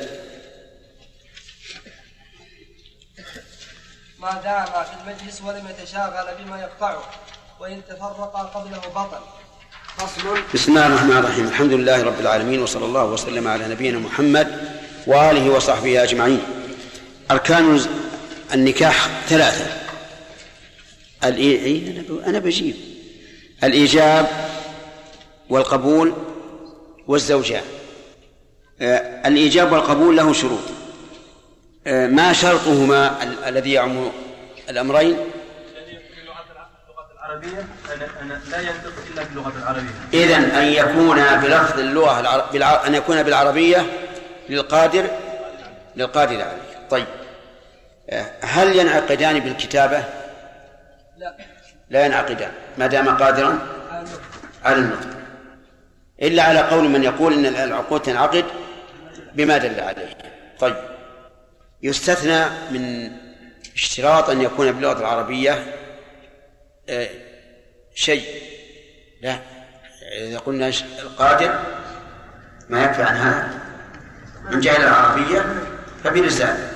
ما 4.18 4.32
دام 4.44 4.64
في 4.64 4.92
المجلس 5.02 5.42
ولم 5.42 5.68
يتشاغل 5.68 6.44
بما 6.44 6.60
يقطعه 6.60 7.10
وإن 7.60 7.82
تفرقا 7.88 8.42
قبله 8.42 8.78
بطل. 8.78 9.20
فصل. 9.96 10.42
بسم 10.54 10.72
الله 10.72 10.86
الرحمن 10.86 11.16
الرحيم. 11.16 11.48
الحمد 11.48 11.72
لله 11.72 12.02
رب 12.02 12.20
العالمين 12.20 12.62
وصلى 12.62 12.84
الله 12.84 13.04
وسلم 13.04 13.48
على 13.48 13.68
نبينا 13.68 13.98
محمد 13.98 14.78
وآله 15.06 15.50
وصحبه 15.50 16.02
أجمعين. 16.02 16.40
أركان 17.30 17.86
النكاح 18.54 19.08
ثلاثة. 19.28 19.66
أنا 22.26 22.38
بجيب. 22.38 22.87
الإيجاب 23.64 24.26
والقبول 25.50 26.14
والزوجان 27.06 27.62
آه، 28.80 29.28
الإيجاب 29.28 29.72
والقبول 29.72 30.16
له 30.16 30.32
شروط. 30.32 30.62
آه، 31.86 32.06
ما 32.06 32.32
شرطهما 32.32 33.16
الذي 33.48 33.72
يعم 33.72 34.10
الأمرين؟ 34.68 35.16
العربية 37.28 37.66
أن 38.22 38.28
لا 38.50 38.60
إلا 38.60 39.22
باللغة 39.24 39.52
العربية 39.58 40.36
أن 40.36 40.66
يكون 40.72 41.16
بلفظ 41.16 41.78
اللغة 41.78 42.20
العر... 42.54 42.86
أن 42.86 42.94
يكون 42.94 43.22
بالعربية 43.22 43.86
للقادر 44.48 45.06
للقادر 45.96 46.34
عليه. 46.34 46.86
طيب. 46.90 47.06
هل 48.40 48.76
ينعقدان 48.76 49.40
بالكتابة؟ 49.40 50.04
لا. 51.16 51.36
لا 51.90 52.06
ينعقدان 52.06 52.52
ما 52.78 52.86
دام 52.86 53.08
قادرا 53.08 53.58
على 54.64 54.76
النطق. 54.76 55.08
إلا 56.22 56.42
على 56.42 56.60
قول 56.60 56.88
من 56.88 57.04
يقول 57.04 57.32
إن 57.32 57.46
العقود 57.46 58.02
تنعقد 58.02 58.44
بما 59.34 59.58
دل 59.58 59.80
عليه. 59.80 60.16
طيب. 60.60 60.76
يستثنى 61.82 62.44
من 62.70 63.10
اشتراط 63.74 64.30
أن 64.30 64.42
يكون 64.42 64.72
باللغة 64.72 64.98
العربية 64.98 65.64
آه، 66.88 67.08
شيء. 67.94 68.24
لا. 69.22 69.38
إذا 70.18 70.38
قلنا 70.38 70.72
القادر 71.02 71.60
ما 72.68 72.84
يكفي 72.84 73.02
عن 73.02 73.16
هذا. 73.16 73.60
من 74.50 74.60
جهة 74.60 74.76
العربية 74.76 75.44
فبلسان 76.04 76.72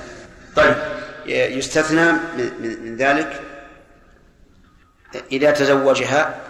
طيب. 0.57 0.75
يستثنى 1.27 2.13
من 2.61 2.97
ذلك 2.97 3.41
إذا 5.33 5.51
تزوجها 5.51 6.41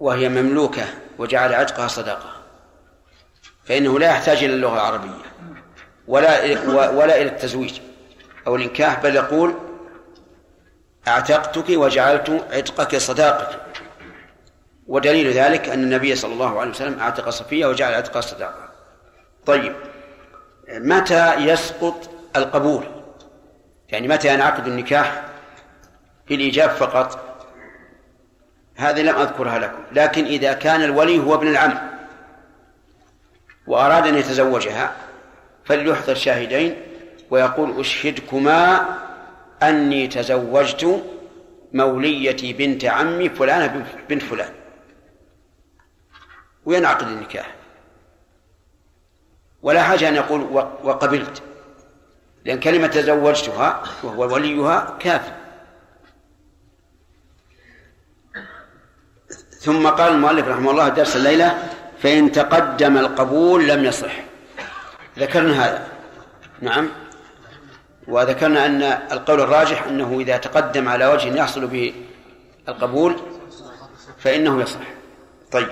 وهي 0.00 0.28
مملوكة 0.28 0.84
وجعل 1.18 1.54
عتقها 1.54 1.88
صدقة 1.88 2.32
فإنه 3.64 3.98
لا 3.98 4.06
يحتاج 4.06 4.44
إلى 4.44 4.54
اللغة 4.54 4.74
العربية 4.74 5.22
ولا 6.08 6.60
ولا 6.90 7.20
إلى 7.20 7.28
التزويج. 7.28 7.80
أو 8.46 8.56
الإنكاح 8.56 9.02
بل 9.02 9.16
يقول 9.16 9.54
أعتقتك 11.08 11.64
وجعلت 11.68 12.44
عتقك 12.50 12.96
صداقة 12.96 13.60
ودليل 14.86 15.32
ذلك 15.32 15.68
أن 15.68 15.82
النبي 15.82 16.16
صلى 16.16 16.32
الله 16.32 16.60
عليه 16.60 16.70
وسلم 16.70 17.00
أعتق 17.00 17.28
صفية 17.28 17.66
وجعل 17.66 17.94
عتقها 17.94 18.20
صداقة. 18.20 18.68
طيب 19.46 19.74
متى 20.68 21.34
يسقط 21.34 22.10
القبول؟ 22.36 22.84
يعني 23.88 24.08
متى 24.08 24.34
ينعقد 24.34 24.66
النكاح؟ 24.66 25.24
بالإيجاب 26.28 26.70
فقط. 26.70 27.31
هذه 28.82 29.02
لم 29.02 29.16
أذكرها 29.16 29.58
لكم 29.58 29.82
لكن 29.92 30.24
إذا 30.24 30.52
كان 30.52 30.82
الولي 30.82 31.18
هو 31.18 31.34
ابن 31.34 31.48
العم 31.48 31.78
وأراد 33.66 34.06
أن 34.06 34.14
يتزوجها 34.14 34.92
فليحضر 35.64 36.14
شاهدين 36.14 36.76
ويقول 37.30 37.80
أشهدكما 37.80 38.86
أني 39.62 40.06
تزوجت 40.06 41.04
موليتي 41.72 42.52
بنت 42.52 42.84
عمي 42.84 43.28
فلانة 43.28 43.86
بنت 44.08 44.22
فلان. 44.22 44.52
وينعقد 46.64 47.06
النكاح. 47.06 47.54
ولا 49.62 49.82
حاجة 49.82 50.08
أن 50.08 50.14
يقول 50.14 50.40
وقبلت 50.82 51.42
لأن 52.44 52.60
كلمة 52.60 52.86
تزوجتها 52.86 53.82
وهو 54.02 54.34
وليها 54.34 54.96
كافي 55.00 55.41
ثم 59.62 59.88
قال 59.88 60.12
المؤلف 60.12 60.48
رحمه 60.48 60.70
الله 60.70 60.88
درس 60.88 61.16
الليلة 61.16 61.68
فإن 62.02 62.32
تقدم 62.32 62.98
القبول 62.98 63.68
لم 63.68 63.84
يصح. 63.84 64.12
ذكرنا 65.18 65.64
هذا. 65.64 65.86
نعم. 66.60 66.88
وذكرنا 68.08 68.66
أن 68.66 68.82
القول 68.82 69.40
الراجح 69.40 69.82
أنه 69.82 70.20
إذا 70.20 70.36
تقدم 70.36 70.88
على 70.88 71.06
وجه 71.06 71.34
يحصل 71.36 71.66
به 71.66 71.94
القبول 72.68 73.16
فإنه 74.18 74.62
يصح. 74.62 74.80
طيب. 75.52 75.68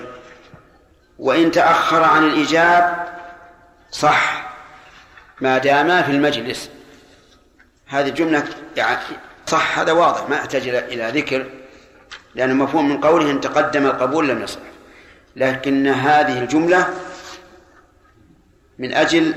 وإن 1.19 1.51
تأخر 1.51 2.03
عن 2.03 2.23
الإجاب 2.23 3.07
صح 3.91 4.51
ما 5.41 5.57
داما 5.57 6.01
في 6.01 6.11
المجلس. 6.11 6.69
هذه 7.87 8.09
الجملة 8.09 8.43
يعني 8.77 8.99
صح 9.47 9.79
هذا 9.79 9.91
واضح 9.91 10.29
ما 10.29 10.35
يحتاج 10.35 10.67
إلى 10.67 11.21
ذكر. 11.21 11.60
لأنه 12.35 12.53
مفهوم 12.53 12.89
من 12.89 13.01
قوله 13.01 13.31
إن 13.31 13.41
تقدم 13.41 13.85
القبول 13.85 14.29
لم 14.29 14.41
يصح. 14.41 14.59
لكن 15.35 15.87
هذه 15.87 16.39
الجملة 16.39 16.93
من 18.79 18.93
أجل 18.93 19.35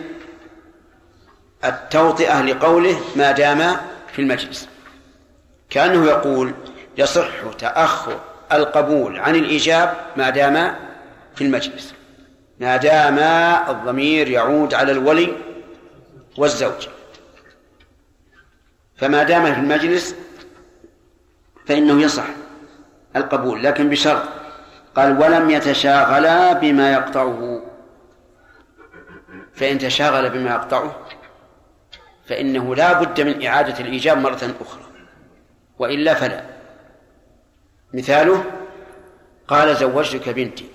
التوطئة 1.64 2.42
لقوله 2.42 3.00
ما 3.16 3.32
دام 3.32 3.76
في 4.12 4.22
المجلس. 4.22 4.68
كأنه 5.70 6.06
يقول 6.06 6.54
يصح 6.98 7.52
تأخر 7.58 8.20
القبول 8.52 9.18
عن 9.18 9.36
الإيجاب 9.36 9.96
ما 10.16 10.30
دام 10.30 10.76
في 11.34 11.44
المجلس. 11.44 11.94
ما 12.60 12.76
دام 12.76 13.18
الضمير 13.68 14.28
يعود 14.28 14.74
على 14.74 14.92
الولي 14.92 15.32
والزوج. 16.36 16.88
فما 18.96 19.22
دام 19.22 19.54
في 19.54 19.60
المجلس 19.60 20.14
فإنه 21.66 22.02
يصح. 22.02 22.26
القبول 23.16 23.62
لكن 23.62 23.90
بشرط. 23.90 24.22
قال 24.94 25.18
ولم 25.18 25.50
يتشاغلا 25.50 26.52
بما 26.52 26.92
يقطعه. 26.92 27.62
فإن 29.54 29.78
تشاغل 29.78 30.30
بما 30.30 30.50
يقطعه 30.50 31.06
فإنه 32.26 32.74
لا 32.74 32.92
بد 32.92 33.20
من 33.20 33.46
إعادة 33.46 33.80
الإيجاب 33.80 34.18
مرة 34.18 34.54
أخرى 34.60 34.82
وإلا 35.78 36.14
فلا. 36.14 36.44
مثاله 37.94 38.44
قال 39.48 39.76
زوجتك 39.76 40.28
بنتي. 40.28 40.68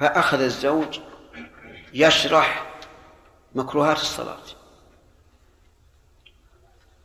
فأخذ 0.00 0.40
الزوج 0.40 1.00
يشرح 1.94 2.66
مكروهات 3.54 3.96
الصلاة. 3.96 4.38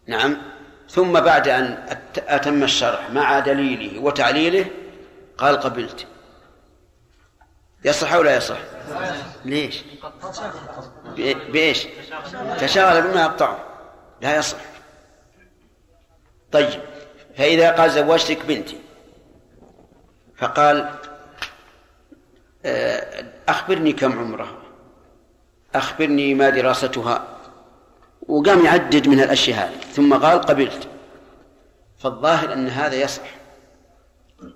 نعم. 0.08 0.38
ثم 0.90 1.20
بعد 1.20 1.48
أن 1.48 1.86
أتم 2.18 2.64
الشرح 2.64 3.10
مع 3.10 3.40
دليله 3.40 4.00
وتعليله 4.00 4.66
قال 5.38 5.60
قبلت. 5.60 6.08
يصح 7.86 8.14
أو 8.14 8.22
لا 8.22 8.36
يصح؟ 8.36 8.58
ليش؟ 9.46 9.84
بإيش؟ 11.18 11.88
تشاغل 12.60 13.02
بما 13.02 13.22
يقطعه. 13.22 13.66
لا 14.22 14.38
يصح. 14.38 14.58
طيب 16.52 16.82
فإذا 17.38 17.72
قال 17.72 17.92
زوجتك 17.92 18.46
بنتي 18.46 18.78
فقال 20.38 20.96
آه، 22.66 23.26
أخبرني 23.50 23.94
كم 23.94 24.20
عمرها؟ 24.20 24.58
أخبرني 25.76 26.34
ما 26.34 26.50
دراستها. 26.50 27.39
وقام 28.28 28.66
يعدد 28.66 29.08
من 29.08 29.20
الأشياء 29.20 29.68
هذه. 29.68 29.82
ثم 29.92 30.14
قال 30.14 30.42
قبلت. 30.42 30.88
فالظاهر 31.98 32.54
أن 32.54 32.68
هذا 32.68 32.96
يصح. 32.96 33.30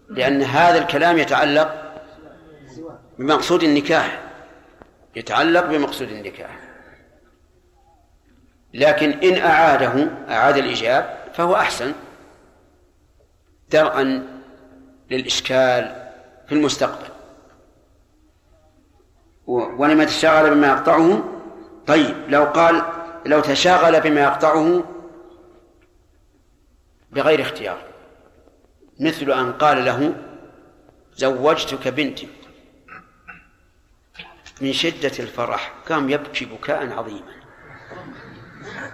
لأن 0.09 0.41
هذا 0.41 0.77
الكلام 0.77 1.17
يتعلق 1.17 1.93
بمقصود 3.19 3.63
النكاح. 3.63 4.21
يتعلق 5.15 5.65
بمقصود 5.65 6.09
النكاح. 6.09 6.59
لكن 8.73 9.11
إن 9.11 9.41
أعاده 9.41 10.07
أعاد 10.29 10.57
الإجاب 10.57 11.17
فهو 11.33 11.55
أحسن. 11.55 11.93
درءا 13.71 14.27
للإشكال 15.11 16.11
في 16.47 16.55
المستقبل. 16.55 17.07
ولما 19.47 20.05
تشاغل 20.05 20.55
بما 20.55 20.67
يقطعه. 20.67 21.23
طيب 21.87 22.15
لو 22.27 22.43
قال 22.43 22.83
لو 23.25 23.39
تشاغل 23.39 24.01
بما 24.01 24.21
يقطعه 24.21 24.83
بغير 27.11 27.41
اختيار. 27.41 27.83
مثل 28.99 29.31
أن 29.31 29.53
قال 29.53 29.85
له 29.85 30.15
زوجتك 31.15 31.87
بنتي. 31.87 32.27
من 34.61 34.73
شدة 34.73 35.11
الفرح 35.19 35.73
قام 35.89 36.09
يبكي 36.09 36.45
بكاء 36.45 36.93
عظيما. 36.93 37.33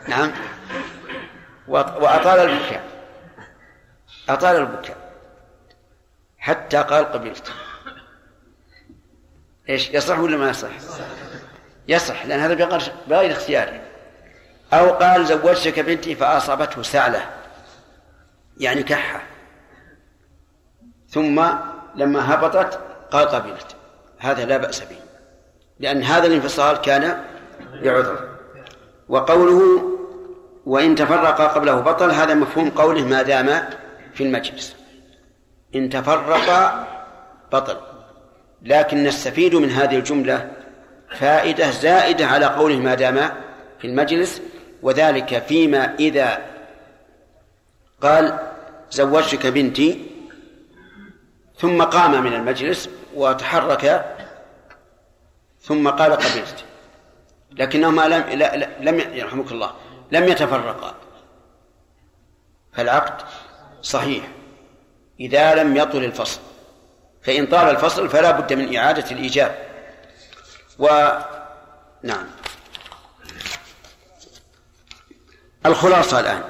نعم. 0.07 0.31
وأطال 1.67 2.39
البكاء. 2.39 2.83
أطال 4.29 4.55
البكاء. 4.55 5.13
حتى 6.37 6.77
قال 6.77 7.05
قبلت. 7.05 7.53
إيش 9.69 9.89
يصح 9.89 10.19
ولا 10.19 10.37
ما 10.37 10.49
يصح؟ 10.49 10.69
يصح 11.87 12.25
لأن 12.25 12.39
هذا 12.39 12.81
بغير 13.07 13.31
اختيار. 13.31 13.88
أو 14.73 14.89
قال 14.89 15.25
زوجتك 15.25 15.79
بنتي 15.79 16.15
فأصابته 16.15 16.81
سعلة 16.81 17.21
يعني 18.57 18.83
كحة. 18.83 19.21
ثم 21.09 21.45
لما 21.95 22.33
هبطت 22.33 22.79
قال 23.11 23.27
قبلت 23.27 23.75
هذا 24.19 24.45
لا 24.45 24.57
بأس 24.57 24.79
به 24.79 24.97
لأن 25.79 26.03
هذا 26.03 26.27
الانفصال 26.27 26.77
كان 26.77 27.23
بعذر. 27.83 28.29
وقوله 29.09 29.89
وإن 30.65 30.95
تفرق 30.95 31.41
قبله 31.41 31.79
بطل 31.79 32.11
هذا 32.11 32.33
مفهوم 32.33 32.69
قوله 32.69 33.05
ما 33.05 33.21
دام 33.21 33.69
في 34.13 34.23
المجلس. 34.23 34.75
إن 35.75 35.89
تفرق 35.89 36.73
بطل. 37.53 37.77
لكن 38.61 39.03
نستفيد 39.03 39.55
من 39.55 39.69
هذه 39.69 39.95
الجملة 39.95 40.51
فائدة 41.09 41.71
زائدة 41.71 42.25
على 42.25 42.45
قوله 42.45 42.75
ما 42.75 42.95
دام 42.95 43.29
في 43.79 43.87
المجلس 43.87 44.41
وذلك 44.81 45.43
فيما 45.43 45.95
إذا 45.95 46.45
قال 48.01 48.39
زوجتك 48.91 49.47
بنتي 49.47 50.05
ثم 51.57 51.83
قام 51.83 52.23
من 52.23 52.33
المجلس 52.33 52.89
وتحرك 53.15 54.15
ثم 55.61 55.89
قال 55.89 56.11
قبلت. 56.11 56.65
لكنهما 57.51 58.07
لم 58.07 58.39
لا 58.39 58.55
لم 58.79 58.99
يرحمك 58.99 59.51
الله 59.51 59.73
لم 60.11 60.23
يتفرقا. 60.23 60.95
فالعقد 62.73 63.25
صحيح 63.81 64.27
إذا 65.19 65.55
لم 65.55 65.77
يطل 65.77 66.03
الفصل. 66.03 66.39
فإن 67.21 67.45
طال 67.47 67.69
الفصل 67.69 68.09
فلا 68.09 68.31
بد 68.31 68.53
من 68.53 68.75
إعادة 68.75 69.11
الإيجاب. 69.11 69.55
و 70.79 70.87
نعم. 72.03 72.25
الخلاصة 75.65 76.19
الآن. 76.19 76.43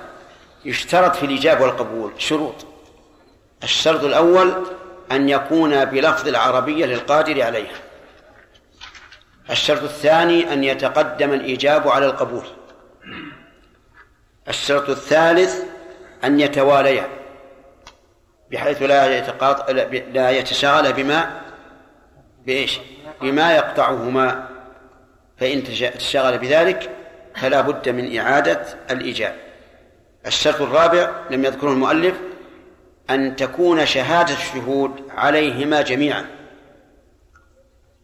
يشترط 0.66 1.16
في 1.16 1.26
الإجابة 1.26 1.62
والقبول 1.62 2.12
شروط. 2.18 2.66
الشرط 3.64 4.04
الأول 4.04 4.66
أن 5.12 5.30
يكون 5.30 5.86
بلفظ 5.86 6.28
العربية 6.28 6.86
للقادر 6.86 7.42
عليها. 7.42 7.76
الشرط 9.50 9.84
الثاني 9.84 10.54
أن 10.54 10.64
يتقدم 10.64 11.34
الإجاب 11.34 11.88
على 11.88 12.06
القبول. 12.06 12.46
الشرط 14.48 14.90
الثالث 14.90 15.64
أن 16.24 16.40
يتواليا 16.40 17.08
بحيث 18.52 18.82
لا 18.82 19.18
يتقاط... 19.18 19.70
لا 20.14 20.30
يتشاغل 20.32 20.94
بما 20.94 21.42
بإيش؟ 22.46 22.80
بما 23.22 23.56
يقطعهما. 23.56 24.50
فإن 25.38 25.64
تشاغل 25.98 26.38
بذلك 26.38 26.99
فلا 27.42 27.62
بد 27.62 27.90
من 27.90 28.18
إعادة 28.18 28.66
الإيجاب. 28.92 29.36
الشرط 30.26 30.62
الرابع 30.62 31.12
لم 31.30 31.46
يذكره 31.46 31.72
المؤلف 31.72 32.16
أن 33.10 33.36
تكون 33.36 33.86
شهادة 33.86 34.34
الشهود 34.34 35.10
عليهما 35.10 35.82
جميعا. 35.82 36.26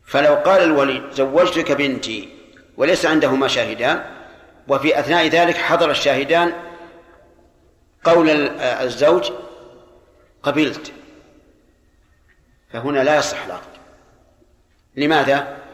فلو 0.05 0.35
قال 0.35 0.63
الولي 0.63 1.03
زوجتك 1.11 1.71
بنتي 1.71 2.29
وليس 2.77 3.05
عندهما 3.05 3.47
شاهدان 3.47 4.03
وفي 4.67 4.99
أثناء 4.99 5.27
ذلك 5.27 5.55
حضر 5.55 5.91
الشاهدان 5.91 6.53
قول 8.03 8.29
الزوج 8.59 9.31
قبلت 10.43 10.91
فهنا 12.73 12.99
لا 13.03 13.17
يصح 13.17 13.45
العقد. 13.45 13.75
لماذا؟ 14.95 15.64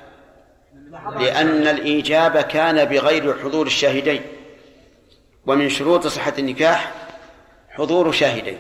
لأن 1.10 1.68
الإيجاب 1.68 2.38
كان 2.38 2.86
بغير 2.86 3.40
حضور 3.44 3.68
الشاهدين 3.68 4.22
ومن 5.46 5.70
شروط 5.70 6.08
صحة 6.08 6.34
النكاح 6.40 6.92
حضور 7.70 8.12
شاهدين 8.12 8.58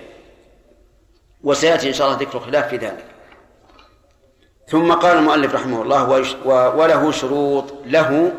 وسيأتي 1.43 1.87
إن 1.87 1.93
شاء 1.93 2.07
الله 2.07 2.19
ذكر 2.19 2.39
خلاف 2.39 2.69
في 2.69 2.77
ذلك. 2.77 3.05
ثم 4.67 4.93
قال 4.93 5.17
المؤلف 5.17 5.55
رحمه 5.55 5.81
الله 5.81 6.09
وله 6.75 7.11
شروط 7.11 7.73
له 7.85 8.31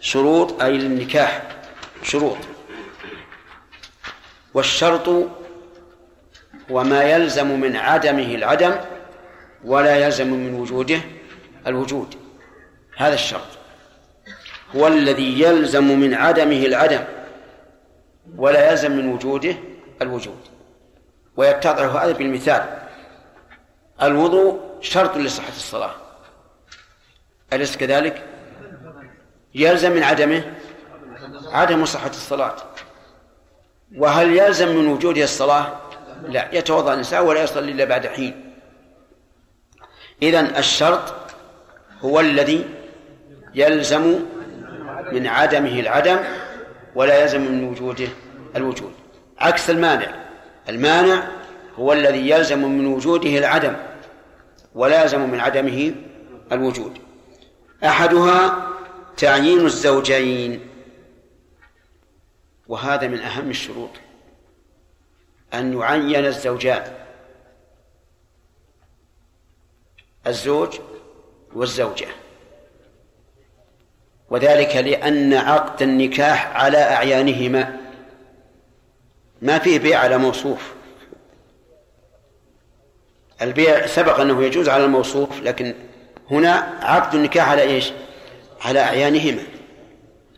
شروط 0.00 0.62
أي 0.62 0.78
للنكاح 0.78 1.42
شروط. 2.02 2.36
والشرط 4.54 5.28
وما 6.70 7.02
يلزم 7.02 7.60
من 7.60 7.76
عدمه 7.76 8.34
العدم 8.34 8.74
ولا 9.64 9.96
يلزم 9.96 10.26
من 10.32 10.54
وجوده 10.54 11.00
الوجود. 11.66 12.21
هذا 13.02 13.14
الشرط. 13.14 13.48
هو 14.76 14.86
الذي 14.86 15.40
يلزم 15.40 16.00
من 16.00 16.14
عدمه 16.14 16.66
العدم 16.66 17.04
ولا 18.36 18.70
يلزم 18.70 18.92
من 18.92 19.12
وجوده 19.12 19.54
الوجود. 20.02 20.38
ويتضح 21.36 22.02
هذا 22.02 22.12
بالمثال. 22.12 22.78
الوضوء 24.02 24.60
شرط 24.80 25.16
لصحة 25.16 25.48
الصلاة. 25.48 25.94
أليس 27.52 27.76
كذلك؟ 27.76 28.22
يلزم 29.54 29.92
من 29.92 30.02
عدمه؟ 30.02 30.54
عدم 31.46 31.84
صحة 31.84 32.10
الصلاة. 32.10 32.56
وهل 33.96 34.36
يلزم 34.36 34.68
من 34.76 34.86
وجوده 34.86 35.24
الصلاة؟ 35.24 35.80
لا. 36.28 36.48
يتوضأ 36.52 36.92
الإنسان 36.92 37.22
ولا 37.22 37.42
يصلي 37.42 37.72
إلا 37.72 37.84
بعد 37.84 38.06
حين. 38.06 38.54
إذن 40.22 40.56
الشرط 40.56 41.14
هو 42.00 42.20
الذي 42.20 42.81
يلزم 43.54 44.20
من 45.12 45.26
عدمه 45.26 45.80
العدم 45.80 46.18
ولا 46.94 47.22
يلزم 47.22 47.40
من 47.40 47.64
وجوده 47.68 48.08
الوجود. 48.56 48.92
عكس 49.38 49.70
المانع. 49.70 50.24
المانع 50.68 51.28
هو 51.78 51.92
الذي 51.92 52.30
يلزم 52.30 52.64
من 52.64 52.86
وجوده 52.86 53.38
العدم 53.38 53.76
ولا 54.74 55.02
يلزم 55.02 55.30
من 55.30 55.40
عدمه 55.40 55.94
الوجود. 56.52 56.98
أحدها 57.84 58.68
تعيين 59.16 59.66
الزوجين 59.66 60.68
وهذا 62.68 63.08
من 63.08 63.18
أهم 63.18 63.50
الشروط. 63.50 63.90
أن 65.54 65.78
يعين 65.78 66.24
الزوجان 66.24 66.92
الزوج 70.26 70.80
والزوجة. 71.54 72.21
وذلك 74.32 74.76
لأن 74.76 75.34
عقد 75.34 75.82
النكاح 75.82 76.56
على 76.56 76.78
أعيانهما 76.78 77.76
ما 79.42 79.58
فيه 79.58 79.78
بيع 79.78 79.98
على 79.98 80.18
موصوف. 80.18 80.72
البيع 83.42 83.86
سبق 83.86 84.20
أنه 84.20 84.44
يجوز 84.44 84.68
على 84.68 84.84
الموصوف 84.84 85.42
لكن 85.42 85.74
هنا 86.30 86.78
عقد 86.82 87.14
النكاح 87.14 87.48
على 87.48 87.62
إيش؟ 87.62 87.92
على 88.64 88.80
أعيانهما. 88.80 89.42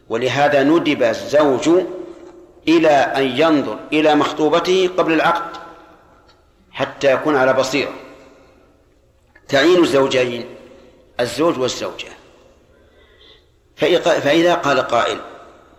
ولهذا 0.09 0.62
ندب 0.62 1.03
الزوج 1.03 1.68
إلى 2.68 2.88
أن 2.88 3.22
ينظر 3.22 3.78
إلى 3.92 4.14
مخطوبته 4.14 4.90
قبل 4.97 5.12
العقد 5.12 5.57
حتى 6.72 7.12
يكون 7.12 7.36
على 7.36 7.53
بصيرة. 7.53 7.92
تعيين 9.49 9.82
الزوجين 9.82 10.45
الزوج 11.20 11.59
والزوجة. 11.59 12.13
فإذا 13.99 14.55
قال 14.55 14.80
قائل 14.80 15.20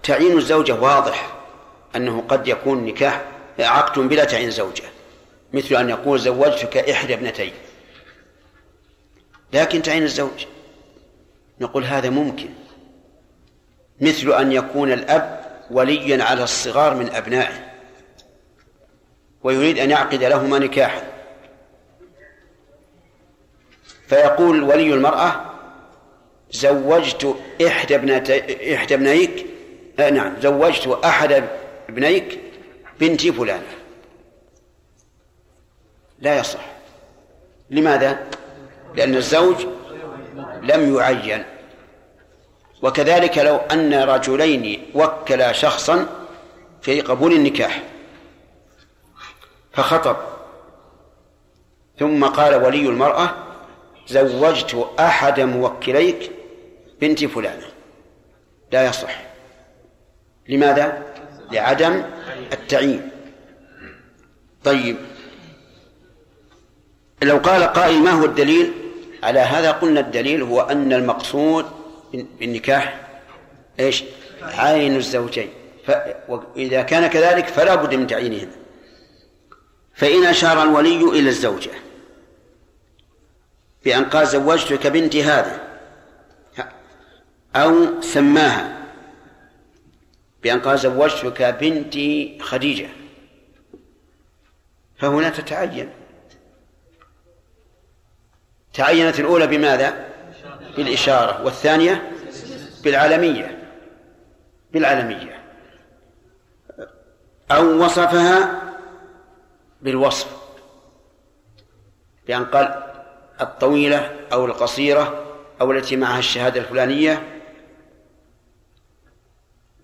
تعيين 0.03 0.38
الزوجة 0.38 0.74
واضح 0.74 1.36
أنه 1.95 2.24
قد 2.28 2.47
يكون 2.47 2.86
نكاح 2.86 3.26
عقد 3.60 3.99
بلا 3.99 4.24
تعيين 4.24 4.51
زوجة 4.51 4.84
مثل 5.53 5.76
أن 5.76 5.89
يقول 5.89 6.20
زوجتك 6.20 6.78
إحدى 6.78 7.14
ابنتين 7.14 7.53
لكن 9.53 9.82
تعين 9.82 10.03
الزوج 10.03 10.45
نقول 11.62 11.84
هذا 11.84 12.10
ممكن 12.10 12.49
مثل 14.01 14.34
أن 14.34 14.51
يكون 14.51 14.91
الأب 14.91 15.45
وليا 15.72 16.24
على 16.24 16.43
الصغار 16.43 16.95
من 16.95 17.10
أبنائه 17.10 17.76
ويريد 19.43 19.80
أن 19.80 19.91
يعقد 19.91 20.24
لهما 20.24 20.60
نكاحا. 20.60 21.03
فيقول 24.08 24.64
ولي 24.64 24.93
المرأة 24.93 25.55
زوجت 26.56 27.36
إحدى 27.68 27.95
ابنتي 27.95 28.76
إحدى 28.76 28.93
ابنيك؟ 28.93 29.45
آه 29.99 30.10
نعم 30.10 30.34
زوجت 30.41 30.99
أحد 31.06 31.43
ابنيك 31.89 32.39
بنتي 32.99 33.32
فلانة 33.32 33.76
لا 36.20 36.39
يصح. 36.39 36.66
لماذا؟ 37.70 38.28
لأن 38.95 39.16
الزوج 39.16 39.56
لم 40.62 40.95
يعين. 40.95 41.43
وكذلك 42.82 43.38
لو 43.38 43.56
أن 43.56 43.93
رجلين 43.93 44.86
وكلا 44.95 45.51
شخصا 45.51 46.08
في 46.82 47.01
قبول 47.01 47.34
النكاح. 47.34 47.84
فخطب. 49.74 50.18
ثم 51.99 52.26
قال 52.26 52.56
ولي 52.56 52.89
المرأة 52.89 53.30
زوجت 54.08 54.88
أحد 54.99 55.39
موكليك 55.39 56.32
بنت 57.02 57.26
فلانة 57.26 57.66
لا 58.72 58.86
يصح. 58.86 59.22
لماذا؟ 60.50 61.04
لعدم 61.52 62.04
التعيين. 62.54 63.10
طيب. 64.64 64.98
لو 67.24 67.38
قال 67.38 67.64
قائل 67.64 68.04
ما 68.04 68.12
هو 68.12 68.26
الدليل؟ 68.26 68.72
على 69.24 69.39
هذا 69.39 69.72
قلنا 69.72 70.00
الدليل 70.00 70.41
هو 70.41 70.62
أن 70.62 70.93
المقصود 70.93 71.66
بالنكاح 72.39 73.08
إيش؟ 73.80 74.04
عين 74.41 74.96
الزوجين. 74.96 75.50
وإذا 76.28 76.82
كان 76.82 77.08
كذلك 77.08 77.48
فلا 77.48 77.76
بد 77.76 77.96
من 77.96 78.08
تعيينهما. 78.08 78.52
فإن 79.96 80.26
أشار 80.26 80.64
الولي 80.64 81.20
إلى 81.20 81.30
الزوجة 81.30 81.72
بأن 83.86 84.06
قال 84.06 84.28
زوجتك 84.28 84.88
بنتي 84.88 85.24
هذا 85.24 85.64
أو 87.56 88.01
سماها 88.01 88.86
بأن 90.43 90.60
قال 90.60 90.80
زوجتك 90.80 91.41
بنتي 91.41 92.38
خديجة. 92.41 92.89
فهنا 94.97 95.30
تتعين. 95.30 95.89
تعينت 98.74 99.20
الأولى 99.20 99.47
بماذا؟ 99.47 100.06
بالإشارة 100.78 101.43
والثانية 101.43 102.12
بالعلمية. 102.84 103.72
بالعلمية. 104.74 105.43
أو 107.51 107.86
وصفها 107.86 108.62
بالوصف. 109.82 110.28
بأن 112.28 112.45
قال 112.45 112.84
الطويلة 113.41 114.16
أو 114.34 114.45
القصيرة 114.45 115.26
أو 115.62 115.72
التي 115.72 115.95
معها 115.95 116.20
الشهادة 116.20 116.60
الفلانية 116.60 117.34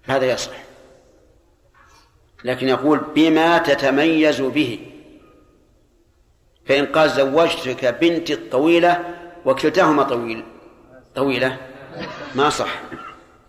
هذا 0.04 0.26
يصح. 0.26 0.52
لكن 2.44 2.70
يقول 2.70 3.00
بما 3.16 3.58
تتميز 3.58 4.42
به. 4.42 4.80
فإن 6.66 6.86
قال 6.86 7.10
زوجتك 7.10 7.86
بنتي 7.86 8.34
الطويلة 8.34 9.16
وكلتاهما 9.46 10.04
طويل 10.04 10.44
طويلة 11.16 11.58
ما 12.36 12.50
صح. 12.50 12.82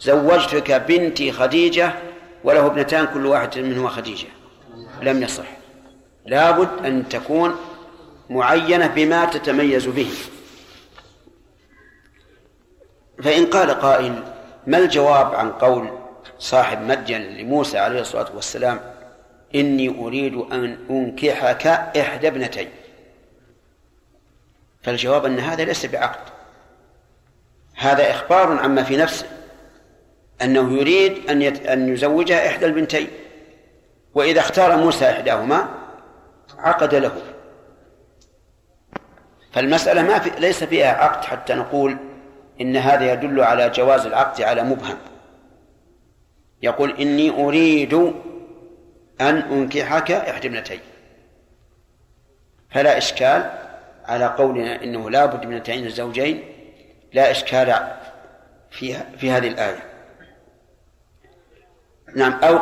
زوجتك 0.00 0.72
بنتي 0.72 1.32
خديجة 1.32 1.92
وله 2.44 2.66
ابنتان 2.66 3.07
كل 3.07 3.26
واحد 3.26 3.59
منهما 3.59 3.88
خديجة. 3.88 4.28
لم 5.03 5.22
يصح. 5.22 5.46
لابد 6.26 6.86
أن 6.86 7.09
تكون 7.09 7.57
معينة 8.30 8.86
بما 8.86 9.24
تتميز 9.24 9.86
به. 9.86 10.11
فإن 13.22 13.46
قال 13.46 13.70
قائل 13.70 14.22
ما 14.66 14.78
الجواب 14.78 15.34
عن 15.34 15.53
قول 15.53 16.01
صاحب 16.43 16.80
مدين 16.80 17.20
لموسى 17.20 17.78
عليه 17.78 18.01
الصلاة 18.01 18.26
والسلام 18.34 18.80
إني 19.55 19.88
أريد 19.88 20.34
أن 20.34 20.78
أنكحك 20.90 21.66
إحدى 21.66 22.28
ابنتين 22.28 22.68
فالجواب 24.82 25.24
أن 25.26 25.38
هذا 25.38 25.64
ليس 25.64 25.86
بعقد. 25.86 26.32
هذا 27.76 28.11
إخبار 28.11 28.59
عما 28.59 28.82
في 28.82 28.97
نفسه 28.97 29.26
أنه 30.43 30.72
يريد 30.78 31.30
أن 31.30 31.43
أن 31.43 31.93
يزوجها 31.93 32.49
إحدى 32.49 32.66
البنتين. 32.66 33.09
وإذا 34.14 34.40
اختار 34.40 34.76
موسى 34.76 35.11
إحداهما 35.11 35.68
عقد 36.59 36.95
له. 36.95 37.22
فالمسألة 39.53 40.03
ما 40.03 40.18
في 40.18 40.40
ليس 40.40 40.64
فيها 40.64 40.93
عقد 40.93 41.24
حتى 41.24 41.55
نقول 41.55 41.97
إن 42.61 42.76
هذا 42.76 43.12
يدل 43.12 43.40
على 43.40 43.70
جواز 43.70 44.07
العقد 44.07 44.43
على 44.43 44.62
مبهم. 44.62 45.12
يقول 46.63 47.01
إني 47.01 47.31
أريد 47.31 47.95
أن 49.21 49.37
أنكحك 49.37 50.11
إحدى 50.11 50.49
ابنتين. 50.49 50.81
فلا 52.71 52.99
إشكال 52.99 53.51
على 54.05 54.27
قولنا 54.27 54.83
إنه 54.85 55.11
لا 55.11 55.27
بد 55.27 55.47
من 55.47 55.63
تعيين 55.63 55.87
الزوجين 55.87 56.45
لا 57.13 57.31
إشكال 57.31 57.97
فيها 58.71 59.07
في 59.19 59.31
هذه 59.31 59.49
الآية. 59.49 59.83
نعم 62.17 62.33
أو 62.33 62.57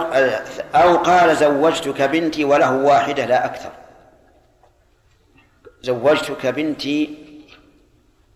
أو 0.74 0.96
قال 0.96 1.36
زوجتك 1.36 2.02
بنتي 2.02 2.44
وله 2.44 2.76
واحدة 2.76 3.26
لا 3.26 3.44
أكثر. 3.44 3.72
زوجتك 5.82 6.46
بنتي 6.46 7.18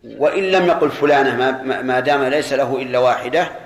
وإن 0.05 0.43
لم 0.43 0.67
يقل 0.67 0.91
فلانة 0.91 1.51
ما 1.83 2.01
دام 2.01 2.25
ليس 2.25 2.53
له 2.53 2.83
إلا 2.83 2.99
واحدة 2.99 3.64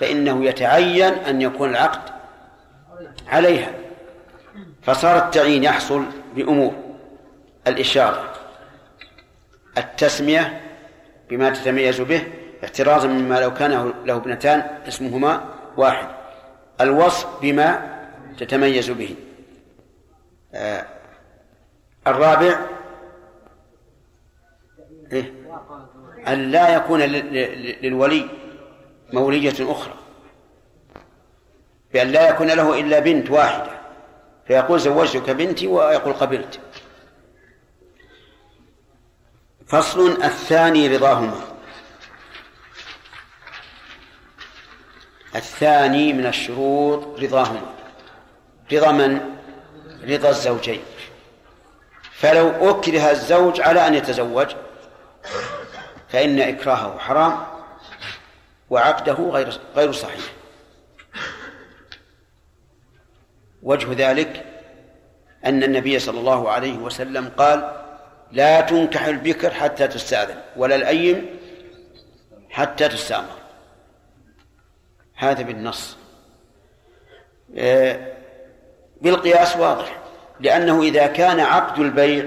فإنه 0.00 0.44
يتعين 0.44 1.02
أن 1.02 1.42
يكون 1.42 1.70
العقد 1.70 2.12
عليها. 3.28 3.70
فصار 4.82 5.18
التعيين 5.18 5.64
يحصل 5.64 6.04
بأمور. 6.34 6.74
الإشارة. 7.66 8.32
التسمية 9.78 10.60
بما 11.30 11.50
تتميز 11.50 12.00
به 12.00 12.22
احترازا 12.64 13.08
مما 13.08 13.40
لو 13.40 13.54
كان 13.54 13.92
له 14.04 14.16
ابنتان 14.16 14.60
اسمهما 14.88 15.44
واحد. 15.76 16.08
الوصف 16.80 17.26
بما 17.42 17.96
تتميز 18.38 18.90
به. 18.90 19.16
آه 20.54 20.84
الرابع 22.06 22.60
إيه؟ 25.12 25.32
أن 26.28 26.50
لا 26.50 26.74
يكون 26.74 27.00
للولي 27.82 28.28
مولية 29.12 29.72
أخرى. 29.72 29.94
بأن 31.92 32.08
لا 32.08 32.28
يكون 32.28 32.46
له 32.46 32.80
إلا 32.80 32.98
بنت 32.98 33.30
واحدة. 33.30 33.80
فيقول 34.46 34.80
زوجتك 34.80 35.30
بنتي 35.30 35.66
ويقول 35.66 36.12
قبلت. 36.12 36.60
فصل 39.66 40.22
الثاني 40.22 40.96
رضاهما. 40.96 41.40
الثاني 45.36 46.12
من 46.12 46.26
الشروط 46.26 47.20
رضاهما. 47.20 47.74
رضا 48.72 48.92
من؟ 48.92 49.20
رضا 50.04 50.28
الزوجين. 50.28 50.80
فلو 52.12 52.70
أكره 52.70 53.10
الزوج 53.10 53.60
على 53.60 53.86
أن 53.86 53.94
يتزوج 53.94 54.54
فإن 56.08 56.40
إكراهه 56.40 56.98
حرام. 56.98 57.55
وعقده 58.70 59.14
غير 59.14 59.60
غير 59.76 59.92
صحيح. 59.92 60.24
وجه 63.62 64.10
ذلك 64.10 64.44
أن 65.44 65.62
النبي 65.62 65.98
صلى 65.98 66.20
الله 66.20 66.50
عليه 66.50 66.78
وسلم 66.78 67.28
قال 67.28 67.72
لا 68.32 68.60
تنكح 68.60 69.04
البكر 69.04 69.50
حتى 69.50 69.88
تستأذن 69.88 70.36
ولا 70.56 70.74
الأيم 70.74 71.26
حتى 72.50 72.88
تستأمر. 72.88 73.36
هذا 75.14 75.42
بالنص. 75.42 75.96
آه، 77.56 78.16
بالقياس 79.00 79.56
واضح 79.56 79.98
لأنه 80.40 80.82
إذا 80.82 81.06
كان 81.06 81.40
عقد 81.40 81.78
البيع 81.78 82.24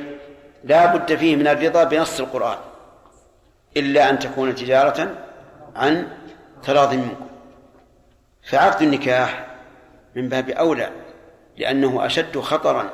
لا 0.63 0.95
بد 0.95 1.15
فيه 1.15 1.35
من 1.35 1.47
الرضا 1.47 1.83
بنص 1.83 2.19
القرآن 2.19 2.57
إلا 3.77 4.09
أن 4.09 4.19
تكون 4.19 4.55
تجارة 4.55 5.15
عن 5.75 6.07
تراض 6.63 6.93
منكم. 6.93 7.27
فعقد 8.43 8.81
النكاح 8.81 9.47
من 10.15 10.29
باب 10.29 10.49
أولى 10.49 10.91
لأنه 11.57 12.05
أشد 12.05 12.39
خطرا 12.39 12.89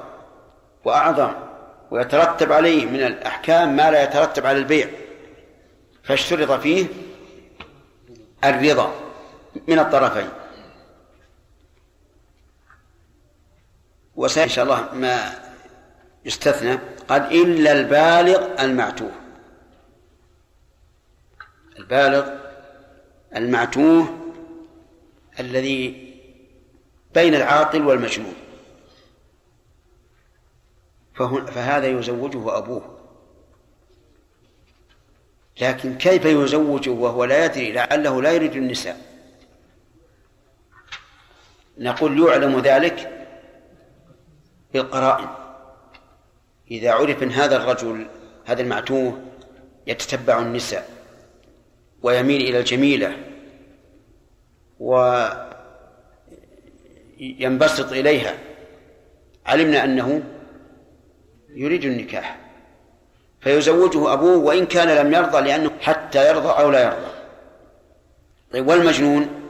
وأعظم 0.85 1.33
ويترتب 1.91 2.51
عليه 2.51 2.85
من 2.85 3.03
الأحكام 3.03 3.75
ما 3.75 3.91
لا 3.91 4.03
يترتب 4.03 4.45
على 4.45 4.57
البيع. 4.57 4.87
فاشترط 6.03 6.51
فيه 6.51 6.87
الرضا 8.43 8.95
من 9.67 9.79
الطرفين. 9.79 10.29
وسيأتي 14.15 14.49
إن 14.49 14.55
شاء 14.55 14.65
الله 14.65 14.93
ما 14.93 15.31
يستثنى 16.25 16.79
قال 17.09 17.21
إلا 17.21 17.71
البالغ 17.71 18.63
المعتوه. 18.63 19.11
البالغ 21.79 22.44
المعتوه 23.35 24.17
الذي 25.39 26.13
بين 27.13 27.35
العاقل 27.35 27.85
والمجنون. 27.85 28.35
فهذا 31.47 31.87
يزوجه 31.87 32.57
أبوه. 32.57 32.99
لكن 35.61 35.97
كيف 35.97 36.25
يزوجه 36.25 36.89
وهو 36.89 37.23
لا 37.23 37.45
يدري؟ 37.45 37.71
لعله 37.71 38.21
لا 38.21 38.31
يريد 38.31 38.55
النساء. 38.55 39.01
نقول 41.77 42.27
يعلم 42.27 42.59
ذلك 42.59 43.27
بالقرائن. 44.73 45.27
إذا 46.71 46.91
عرف 46.91 47.23
أن 47.23 47.31
هذا 47.31 47.55
الرجل 47.57 48.07
هذا 48.45 48.61
المعتوه 48.61 49.21
يتتبع 49.87 50.39
النساء. 50.39 50.94
ويميل 52.05 52.41
إلى 52.41 52.59
الجميلة 52.59 53.17
وينبسط 57.19 57.91
إليها. 57.91 58.37
علمنا 59.45 59.83
أنه 59.83 60.23
يريد 61.49 61.85
النكاح 61.85 62.39
فيزوجه 63.41 64.13
أبوه 64.13 64.37
وإن 64.37 64.65
كان 64.65 64.87
لم 64.87 65.13
يرضى 65.13 65.41
لأنه 65.41 65.71
حتى 65.81 66.29
يرضى 66.29 66.49
أو 66.49 66.71
لا 66.71 66.83
يرضى. 66.83 67.11
طيب 68.51 68.67
والمجنون؟ 68.67 69.49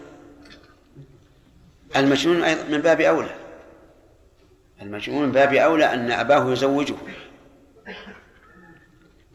المجنون 1.95 2.43
أيضا 2.43 2.63
من 2.63 2.81
باب 2.81 3.01
أولى. 3.01 3.35
المجنون 4.81 5.25
من 5.25 5.31
باب 5.31 5.53
أولى 5.53 5.93
أن 5.93 6.11
أباه 6.11 6.51
يزوجه. 6.51 6.95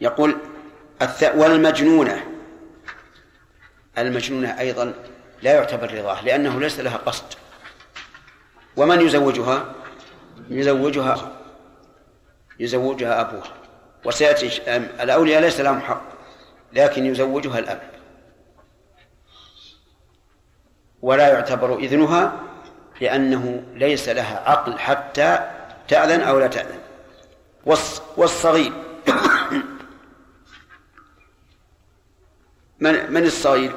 يقول 0.01 0.37
والمجنونة. 1.35 2.30
المجنونة 3.97 4.59
أيضا 4.59 4.93
لا 5.41 5.53
يعتبر 5.53 5.93
رضاه 5.93 6.25
لأنه 6.25 6.59
ليس 6.59 6.79
لها 6.79 6.97
قصد. 6.97 7.25
ومن 8.77 9.01
يزوجها؟ 9.01 9.65
يزوجها 10.49 11.31
يزوجها 12.59 13.21
أبوها. 13.21 13.53
وسيأتي 14.05 14.75
الأولياء 15.03 15.41
ليس 15.41 15.59
لهم 15.59 15.81
حق 15.81 16.03
لكن 16.73 17.05
يزوجها 17.05 17.59
الأب. 17.59 17.81
ولا 21.01 21.27
يعتبر 21.27 21.77
إذنها 21.79 22.33
لأنه 23.01 23.63
ليس 23.73 24.09
لها 24.09 24.49
عقل 24.49 24.79
حتى 24.79 25.49
تأذن 25.87 26.21
أو 26.21 26.39
لا 26.39 26.47
تأذن. 26.47 26.79
والصغير. 28.17 28.73
من 32.81 33.13
من 33.13 33.23
الصغير؟ 33.23 33.71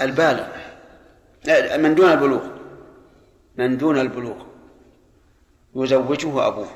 البالغ. 0.00 0.46
من 1.76 1.94
دون 1.94 2.12
البلوغ. 2.12 2.48
من 3.56 3.76
دون 3.78 3.98
البلوغ. 3.98 4.46
يزوجه 5.74 6.46
أبوه. 6.46 6.68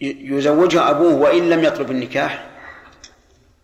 يزوجها 0.00 0.90
أبوه 0.90 1.14
وإن 1.14 1.50
لم 1.50 1.64
يطلب 1.64 1.90
النكاح؟ 1.90 2.50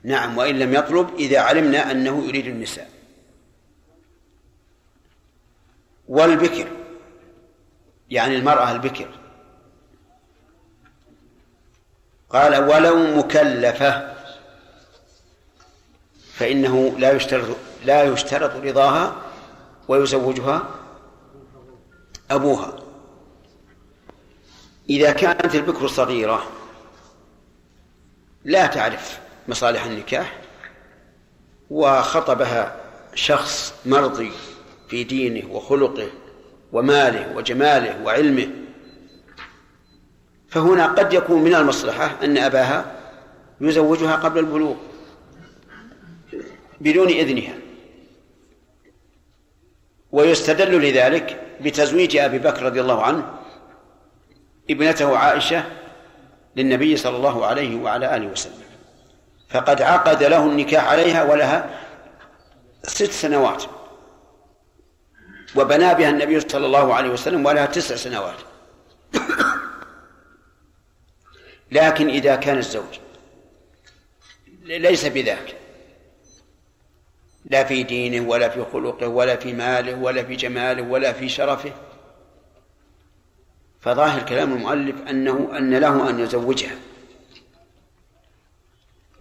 نعم 0.03 0.39
وإن 0.39 0.59
لم 0.59 0.75
يطلب 0.75 1.15
إذا 1.15 1.41
علمنا 1.41 1.91
أنه 1.91 2.25
يريد 2.25 2.47
النساء. 2.47 2.91
والبكر. 6.09 6.69
يعني 8.11 8.37
المرأة 8.37 8.73
البكر. 8.73 9.20
قال 12.33 12.69
ولو 12.69 13.17
مكلفة 13.17 14.15
فإنه 16.35 16.95
لا 16.99 17.13
يشترط 17.13 17.57
لا 17.85 18.03
يشترط 18.03 18.65
رضاها 18.65 19.17
ويزوجها 19.89 20.63
أبوها. 22.31 22.77
إذا 24.91 25.13
كانت 25.13 25.55
البكر 25.55 25.89
صغيرة 25.89 26.43
لا 28.45 28.67
تعرف 28.67 29.21
مصالح 29.49 29.85
النكاح 29.85 30.37
وخطبها 31.71 32.77
شخص 33.15 33.75
مرضي 33.87 34.33
في 34.89 35.05
دينه 35.05 35.55
وخلقه 35.55 36.09
وماله 36.73 37.37
وجماله 37.37 38.03
وعلمه 38.05 38.49
فهنا 40.51 40.87
قد 40.87 41.13
يكون 41.13 41.43
من 41.43 41.55
المصلحة 41.55 42.11
أن 42.25 42.39
أباها 42.39 42.97
يزوجها 43.61 44.17
قبل 44.17 44.39
البلوغ 44.39 44.75
بدون 46.81 47.09
إذنها. 47.09 47.55
ويستدل 50.13 50.83
لذلك 50.89 51.41
بتزويج 51.61 52.17
أبي 52.17 52.39
بكر 52.39 52.63
رضي 52.63 52.81
الله 52.81 53.03
عنه 53.03 53.35
ابنته 54.71 55.17
عائشة 55.17 55.65
للنبي 56.57 56.97
صلى 56.97 57.17
الله 57.17 57.47
عليه 57.47 57.77
وعلى 57.77 58.17
آله 58.17 58.27
وسلم. 58.27 58.63
فقد 59.49 59.83
عقد 59.83 60.23
له 60.23 60.47
النكاح 60.47 60.85
عليها 60.89 61.23
ولها 61.23 61.81
ست 62.83 63.11
سنوات. 63.11 63.65
وبنى 65.57 65.95
بها 65.95 66.11
النبي 66.11 66.41
صلى 66.41 66.67
الله 66.67 66.95
عليه 66.95 67.11
وسلم 67.11 67.47
ولها 67.47 67.67
تسع 67.67 67.97
سنوات. 67.97 68.37
لكن 71.73 72.09
إذا 72.09 72.37
كان 72.37 72.59
الزوج 72.59 72.99
ليس 74.63 75.07
بذاك. 75.07 75.55
لا 77.45 77.65
في 77.65 77.83
دينه 77.83 78.29
ولا 78.29 78.49
في 78.49 78.65
خلقه 78.73 79.09
ولا 79.09 79.37
في 79.37 79.53
ماله 79.53 79.95
ولا 79.95 80.23
في 80.23 80.37
جماله 80.37 80.83
ولا 80.83 81.13
في 81.13 81.29
شرفه. 81.29 81.73
فظاهر 83.81 84.23
كلام 84.23 84.53
المؤلف 84.53 84.97
أنه 85.09 85.59
أن 85.59 85.75
له 85.75 86.11
أن 86.11 86.21
يزوجها. 86.21 86.77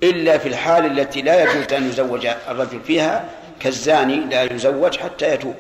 إلا 0.03 0.37
في 0.37 0.49
الحال 0.49 0.99
التي 0.99 1.21
لا 1.21 1.43
يجوز 1.43 1.73
أن 1.73 1.89
يزوج 1.89 2.25
الرجل 2.25 2.81
فيها 2.81 3.29
كالزاني 3.59 4.15
لا 4.15 4.53
يزوج 4.53 4.97
حتى 4.97 5.33
يتوب. 5.33 5.55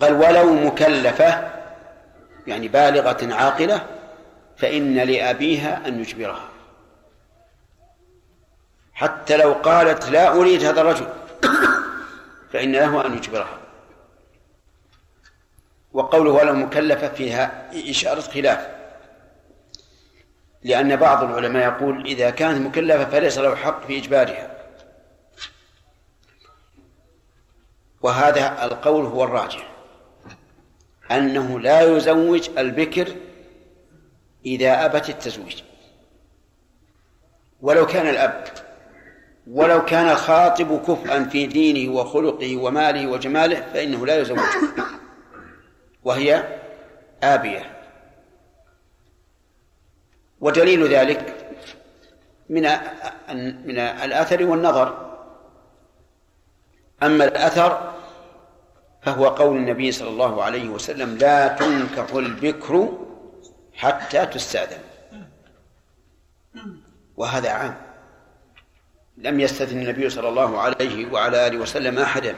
قال 0.00 0.12
ولو 0.12 0.54
مكلفة 0.54 1.50
يعني 2.46 2.68
بالغة 2.68 3.34
عاقلة 3.34 3.97
فإن 4.58 4.98
لأبيها 4.98 5.88
أن 5.88 6.00
يجبرها. 6.00 6.48
حتى 8.94 9.36
لو 9.36 9.52
قالت 9.52 10.08
لا 10.08 10.32
أريد 10.32 10.64
هذا 10.64 10.80
الرجل 10.80 11.08
فإن 12.52 12.72
له 12.72 13.06
أن 13.06 13.16
يجبرها. 13.16 13.58
وقوله 15.92 16.30
ولو 16.30 16.52
مكلفة 16.52 17.08
فيها 17.08 17.70
إشارة 17.90 18.20
خلاف. 18.20 18.68
لأن 20.62 20.96
بعض 20.96 21.24
العلماء 21.24 21.68
يقول 21.68 22.06
إذا 22.06 22.30
كانت 22.30 22.66
مكلفة 22.66 23.04
فليس 23.04 23.38
له 23.38 23.56
حق 23.56 23.86
في 23.86 23.98
إجبارها. 23.98 24.58
وهذا 28.02 28.64
القول 28.64 29.04
هو 29.04 29.24
الراجح. 29.24 29.68
أنه 31.10 31.60
لا 31.60 31.80
يزوج 31.80 32.50
البكر 32.58 33.14
إذا 34.46 34.84
أبت 34.84 35.08
التزويج. 35.08 35.62
ولو 37.60 37.86
كان 37.86 38.08
الأب 38.08 38.44
ولو 39.50 39.84
كان 39.84 40.08
الخاطب 40.08 40.82
كفءا 40.82 41.24
في 41.24 41.46
دينه 41.46 41.92
وخلقه 41.92 42.56
وماله 42.56 43.06
وجماله 43.06 43.60
فإنه 43.60 44.06
لا 44.06 44.20
يزوجه 44.20 44.42
وهي 46.04 46.58
آبية. 47.22 47.76
ودليل 50.40 50.88
ذلك 50.88 51.34
من 52.48 52.62
من 53.66 53.78
الأثر 53.78 54.44
والنظر. 54.46 55.08
أما 57.02 57.24
الأثر 57.24 57.92
فهو 59.02 59.28
قول 59.28 59.56
النبي 59.56 59.92
صلى 59.92 60.08
الله 60.08 60.42
عليه 60.42 60.68
وسلم 60.68 61.16
لا 61.16 61.48
تنكح 61.48 62.14
البكر 62.14 62.98
حتى 63.78 64.26
تستأذن. 64.26 64.80
وهذا 67.16 67.50
عام. 67.50 67.76
لم 69.16 69.40
يستثن 69.40 69.78
النبي 69.78 70.10
صلى 70.10 70.28
الله 70.28 70.60
عليه 70.60 71.12
وعلى 71.12 71.46
آله 71.46 71.58
وسلم 71.58 71.98
أحدا. 71.98 72.36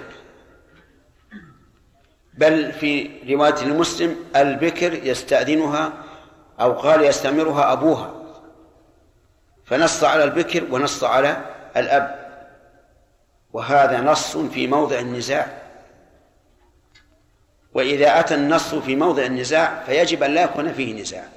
بل 2.35 2.73
في 2.73 3.11
رواية 3.35 3.63
المسلم 3.63 4.17
البكر 4.37 4.93
يستأذنها 4.95 5.93
أو 6.61 6.73
قال 6.73 7.05
يستمرها 7.05 7.73
أبوها. 7.73 8.15
فنص 9.65 10.05
على 10.05 10.25
البكر 10.25 10.75
ونص 10.75 11.05
على 11.05 11.37
الأب. 11.77 12.21
وهذا 13.53 14.01
نص 14.01 14.37
في 14.37 14.67
موضع 14.67 14.99
النزاع. 14.99 15.60
وإذا 17.75 18.21
أتى 18.21 18.35
النص 18.35 18.75
في 18.75 18.97
موضع 18.97 19.23
النزاع 19.23 19.85
فيجب 19.87 20.23
أن 20.23 20.35
لا 20.35 20.43
يكون 20.43 20.73
فيه 20.73 21.03
نزاع. 21.03 21.29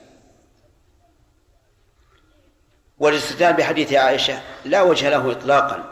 والاستدلال 3.00 3.54
بحديث 3.54 3.94
عائشة 3.94 4.42
لا 4.66 4.82
وجه 4.82 5.10
له 5.10 5.32
إطلاقا. 5.32 5.92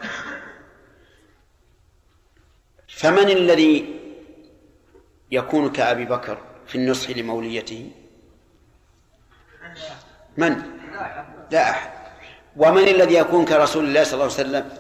فمن 2.88 3.30
الذي 3.30 4.00
يكون 5.32 5.72
كأبي 5.72 6.06
بكر 6.06 6.38
في 6.68 6.76
النصح 6.76 7.10
لموليته؟ 7.10 7.92
من؟ 10.38 10.64
لا 11.52 11.70
أحد. 11.70 11.92
ومن 12.58 12.88
الذي 12.88 13.14
يكون 13.14 13.46
كرسول 13.46 13.86
الله 13.86 14.04
صلى 14.04 14.14
الله 14.14 14.24
عليه 14.24 14.34
وسلم؟ 14.34 14.78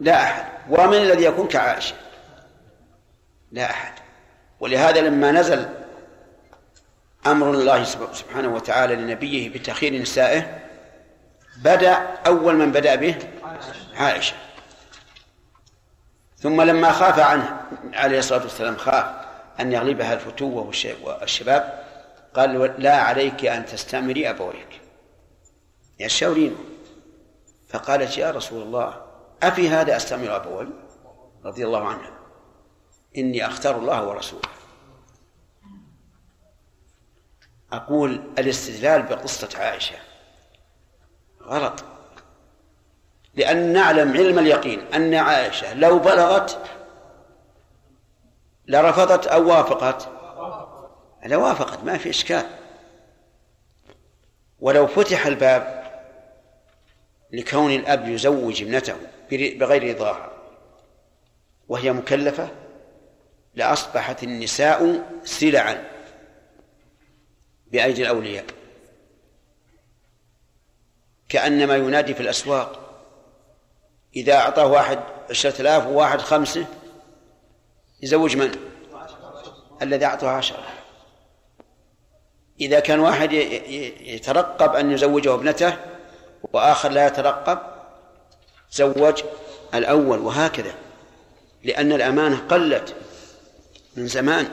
لا 0.00 0.22
أحد. 0.22 0.44
ومن 0.70 0.96
الذي 0.96 1.24
يكون 1.24 1.48
كعائشة؟ 1.48 1.94
لا 3.52 3.70
أحد. 3.70 4.07
ولهذا 4.60 5.00
لما 5.00 5.32
نزل 5.32 5.68
أمر 7.26 7.50
الله 7.50 7.84
سبحانه 8.12 8.48
وتعالى 8.48 8.96
لنبيه 8.96 9.48
بتأخير 9.48 10.02
نسائه 10.02 10.58
بدأ 11.56 11.92
أول 12.26 12.54
من 12.56 12.72
بدأ 12.72 12.94
به 12.94 13.16
عائشة. 13.96 14.34
ثم 16.36 16.62
لما 16.62 16.92
خاف 16.92 17.18
عنه 17.18 17.60
عليه 17.94 18.18
الصلاة 18.18 18.42
والسلام 18.42 18.76
خاف 18.76 19.06
أن 19.60 19.72
يغلبها 19.72 20.14
الفتوة 20.14 20.72
والشباب 21.02 21.84
قال 22.34 22.74
لا 22.78 22.96
عليك 22.96 23.46
أن 23.46 23.66
تستأمري 23.66 24.30
أبويك. 24.30 24.80
يستشاورين 26.00 26.56
فقالت 27.68 28.18
يا 28.18 28.30
رسول 28.30 28.62
الله 28.62 29.02
أفي 29.42 29.68
هذا 29.68 29.96
أستأمر 29.96 30.36
أبوي؟ 30.36 30.68
رضي 31.44 31.64
الله 31.64 31.86
عنه. 31.86 32.17
إني 33.18 33.46
أختار 33.46 33.78
الله 33.78 34.08
ورسوله. 34.08 34.48
أقول 37.72 38.22
الاستدلال 38.38 39.02
بقصة 39.02 39.58
عائشة 39.58 39.96
غلط. 41.42 41.84
لأن 43.34 43.72
نعلم 43.72 44.12
علم 44.12 44.38
اليقين 44.38 44.80
أن 44.94 45.14
عائشة 45.14 45.74
لو 45.74 45.98
بلغت 45.98 46.62
لرفضت 48.66 49.26
أو 49.26 49.48
وافقت 49.48 50.08
لوافقت 51.26 51.84
ما 51.84 51.98
في 51.98 52.10
إشكال. 52.10 52.46
ولو 54.60 54.86
فتح 54.86 55.26
الباب 55.26 55.78
لكون 57.32 57.70
الأب 57.72 58.08
يزوج 58.08 58.62
ابنته 58.62 58.96
بغير 59.30 59.94
رضاها 59.94 60.30
وهي 61.68 61.92
مكلفة 61.92 62.48
لأصبحت 63.58 64.22
النساء 64.22 65.02
سلعا 65.24 65.84
بأيدي 67.66 68.02
الأولياء. 68.02 68.44
كأنما 71.28 71.76
ينادي 71.76 72.14
في 72.14 72.20
الأسواق 72.20 72.80
إذا 74.16 74.34
أعطاه 74.34 74.66
واحد 74.66 74.98
عشرة 75.30 75.60
آلاف 75.60 75.86
وواحد 75.86 76.20
خمسة 76.20 76.66
يزوج 78.02 78.36
من؟ 78.36 78.50
الذي 79.82 80.04
أعطاه 80.04 80.28
عشرة. 80.28 80.64
إذا 82.60 82.80
كان 82.80 83.00
واحد 83.00 83.32
يترقب 83.32 84.74
أن 84.74 84.92
يزوجه 84.92 85.34
ابنته 85.34 85.76
وآخر 86.52 86.88
لا 86.88 87.06
يترقب 87.06 87.58
زوج 88.72 89.22
الأول 89.74 90.18
وهكذا. 90.18 90.74
لأن 91.64 91.92
الأمانة 91.92 92.46
قلت 92.48 92.94
من 93.98 94.06
زمان. 94.06 94.48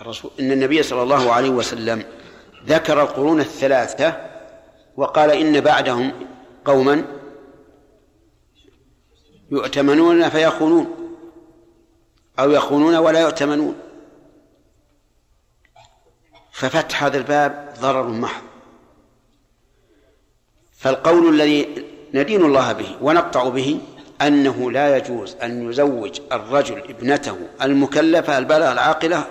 الرسول 0.00 0.30
إن 0.40 0.52
النبي 0.52 0.82
صلى 0.82 1.02
الله 1.02 1.32
عليه 1.32 1.50
وسلم 1.50 2.04
ذكر 2.66 3.02
القرون 3.02 3.40
الثلاثة 3.40 4.30
وقال 4.96 5.30
إن 5.30 5.60
بعدهم 5.60 6.12
قوما 6.64 7.04
يؤتمنون 9.50 10.28
فيخونون 10.28 10.94
أو 12.38 12.50
يخونون 12.50 12.96
ولا 12.96 13.20
يؤتمنون. 13.20 13.76
ففتح 16.52 17.04
هذا 17.04 17.16
الباب 17.18 17.74
ضرر 17.80 18.08
محض. 18.08 18.42
فالقول 20.72 21.34
الذي 21.34 21.84
ندين 22.14 22.44
الله 22.44 22.72
به 22.72 22.96
ونقطع 23.00 23.48
به 23.48 23.80
أنه 24.22 24.70
لا 24.70 24.96
يجوز 24.96 25.36
أن 25.42 25.70
يزوج 25.70 26.20
الرجل 26.32 26.78
ابنته 26.78 27.38
المكلفة 27.62 28.38
البالغة 28.38 28.72
العاقلة 28.72 29.26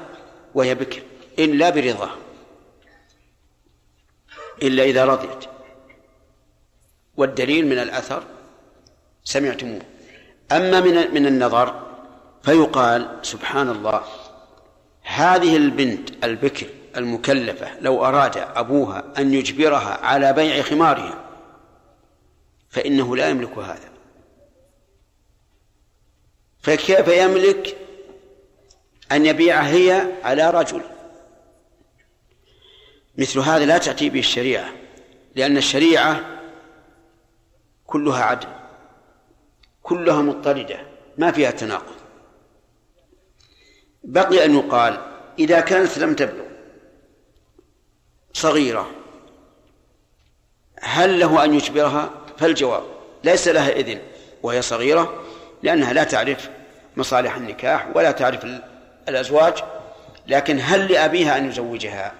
وهي 0.55 0.75
بكر 0.75 1.01
إلا 1.39 1.69
برضاه. 1.69 2.09
إلا 4.61 4.83
إذا 4.83 5.05
رضيت. 5.05 5.45
والدليل 7.17 7.65
من 7.67 7.79
الأثر 7.79 8.23
سمعتموه. 9.23 9.81
أما 10.51 10.79
من 10.79 11.13
من 11.13 11.25
النظر 11.27 11.83
فيقال 12.43 13.19
سبحان 13.21 13.69
الله 13.69 14.01
هذه 15.03 15.57
البنت 15.57 16.25
البكر 16.25 16.67
المكلفة 16.97 17.79
لو 17.79 18.05
أراد 18.05 18.37
أبوها 18.37 19.03
أن 19.17 19.33
يجبرها 19.33 20.05
على 20.05 20.33
بيع 20.33 20.61
خمارها 20.61 21.23
فإنه 22.69 23.15
لا 23.15 23.29
يملك 23.29 23.57
هذا. 23.57 23.92
فكيف 26.63 27.07
يملك 27.07 27.77
أن 29.11 29.25
يبيعها 29.25 29.67
هي 29.67 30.11
على 30.23 30.49
رجل؟ 30.49 30.81
مثل 33.17 33.39
هذا 33.39 33.65
لا 33.65 33.77
تأتي 33.77 34.09
به 34.09 34.19
الشريعة 34.19 34.73
لأن 35.35 35.57
الشريعة 35.57 36.39
كلها 37.87 38.23
عدل 38.23 38.47
كلها 39.83 40.21
مضطردة 40.21 40.87
ما 41.17 41.31
فيها 41.31 41.51
تناقض. 41.51 41.95
بقي 44.03 44.45
أن 44.45 44.55
يقال 44.55 45.01
إذا 45.39 45.59
كانت 45.59 45.97
لم 45.97 46.15
تبلغ 46.15 46.45
صغيرة 48.33 48.91
هل 50.79 51.19
له 51.19 51.43
أن 51.43 51.53
يجبرها؟ 51.53 52.09
فالجواب 52.37 52.83
ليس 53.23 53.47
لها 53.47 53.69
إذن 53.69 54.01
وهي 54.43 54.61
صغيرة 54.61 55.23
لأنها 55.63 55.93
لا 55.93 56.03
تعرف 56.03 56.49
مصالح 56.97 57.35
النكاح 57.35 57.87
ولا 57.95 58.11
تعرف 58.11 58.45
الأزواج 59.09 59.63
لكن 60.27 60.59
هل 60.61 60.91
لأبيها 60.91 61.37
أن 61.37 61.45
يزوجها؟ 61.49 62.13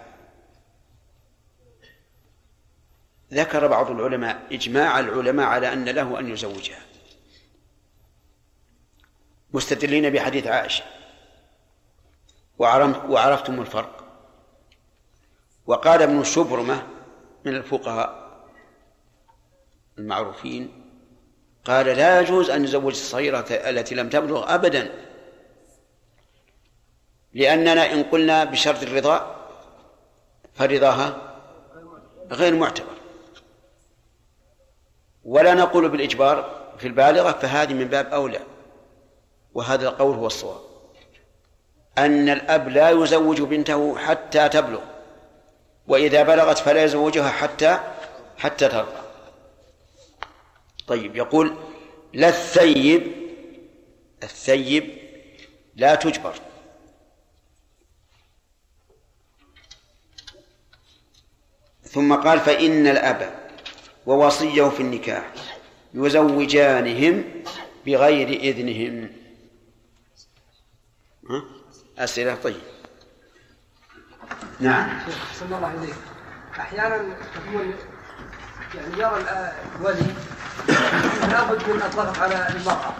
ذكر 3.33 3.67
بعض 3.67 3.91
العلماء 3.91 4.41
إجماع 4.51 4.99
العلماء 4.99 5.45
على 5.45 5.73
أن 5.73 5.89
له 5.89 6.19
أن 6.19 6.31
يزوجها. 6.31 6.79
مستدلين 9.53 10.09
بحديث 10.09 10.47
عائشة. 10.47 10.83
وعرفتم 13.09 13.61
الفرق. 13.61 14.03
وقال 15.65 16.01
ابن 16.01 16.23
شبرمة 16.23 16.87
من 17.45 17.55
الفقهاء 17.55 18.23
المعروفين 19.97 20.82
قال 21.65 21.85
لا 21.85 22.21
يجوز 22.21 22.49
أن 22.49 22.63
يزوج 22.63 22.91
الصغيرة 22.91 23.45
التي 23.49 23.95
لم 23.95 24.09
تبلغ 24.09 24.55
أبدا. 24.55 24.91
لأننا 27.33 27.93
إن 27.93 28.03
قلنا 28.03 28.43
بشرط 28.43 28.83
الرضا 28.83 29.35
فرضاها 30.53 31.17
غير 32.31 32.55
معتبر. 32.55 32.93
ولا 35.23 35.53
نقول 35.53 35.89
بالإجبار 35.89 36.63
في 36.77 36.87
البالغة 36.87 37.31
فهذه 37.31 37.73
من 37.73 37.87
باب 37.87 38.13
أولى. 38.13 38.39
وهذا 39.53 39.87
القول 39.87 40.15
هو 40.15 40.27
الصواب. 40.27 40.61
أن 41.97 42.29
الأب 42.29 42.69
لا 42.69 42.89
يزوج 42.89 43.41
بنته 43.41 43.97
حتى 43.97 44.49
تبلغ 44.49 44.81
وإذا 45.87 46.23
بلغت 46.23 46.57
فلا 46.57 46.83
يزوجها 46.83 47.29
حتى 47.29 47.79
حتى 48.37 48.67
ترضى. 48.67 49.02
طيب 50.87 51.15
يقول 51.15 51.57
لا 52.13 52.29
الثيب 52.29 53.11
الثيب 54.23 54.97
لا 55.75 55.95
تجبر. 55.95 56.33
ثم 61.83 62.13
قال 62.15 62.39
فإن 62.39 62.87
الأب 62.87 63.49
ووصيه 64.05 64.69
في 64.69 64.79
النكاح 64.79 65.33
يزوجانهم 65.93 67.23
بغير 67.85 68.27
إذنهم؟ 68.27 69.09
أسئلة؟ 71.97 72.35
طيب. 72.35 72.61
نعم. 74.59 74.99
صلى 75.33 75.55
الله 75.55 75.67
عليك 75.67 75.95
أحيانا 76.59 77.17
تكون 77.35 77.73
يعني 78.75 78.93
يرى 78.97 79.25
الولي 79.79 80.15
لابد 81.31 81.69
من 81.69 81.81
الضغط 81.85 82.19
على 82.19 82.47
المرأة. 82.49 82.93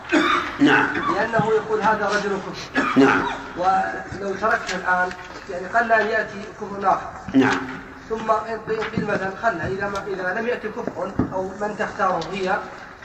نعم. 0.60 0.88
لأنه 1.16 1.52
يقول 1.52 1.82
هذا 1.82 2.08
رجل 2.08 2.38
كفر. 2.38 2.82
نعم. 3.00 3.24
ولو 3.58 4.36
تركته 4.36 4.76
الآن 4.76 5.10
يعني 5.50 5.68
قل 5.68 5.92
أن 5.92 6.08
يأتي 6.08 6.42
كفر 6.62 6.90
آخر. 6.90 7.10
نعم. 7.34 7.62
ثم 8.10 8.32
قيل 8.72 9.06
مثلا 9.06 9.32
خلها 9.42 9.68
إذا 9.68 9.90
ما 9.90 10.04
إذا 10.08 10.40
لم 10.40 10.48
يأتي 10.48 10.70
كفر 10.70 11.12
أو 11.34 11.44
من 11.62 11.76
تختاره 11.80 12.24
هي 12.32 12.58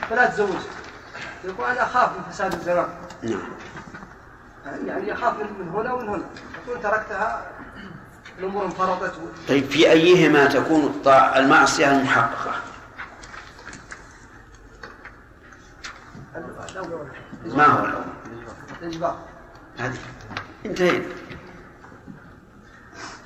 فلا 0.09 0.25
تزوج. 0.25 0.59
يقول 1.43 1.69
أنا 1.69 1.83
أخاف 1.83 2.09
من 2.09 2.23
فساد 2.31 2.53
الزمان. 2.53 2.87
نعم. 3.23 3.49
يعني 4.85 5.09
يخاف 5.09 5.33
من 5.33 5.69
هنا 5.69 5.93
ومن 5.93 6.09
هنا. 6.09 6.23
تكون 6.65 6.81
تركتها 6.81 7.45
الأمور 8.39 8.65
انفرطت. 8.65 9.13
طيب 9.47 9.65
في 9.65 9.91
أيهما 9.91 10.45
تكون 10.45 10.83
الطاعة 10.83 11.37
المعصية 11.37 11.91
المحققة؟ 11.91 12.51
ما 17.45 17.65
هو؟ 17.65 17.87
الإجبار 18.81 19.19
هذه. 19.77 19.97
انتهينا. 20.65 21.05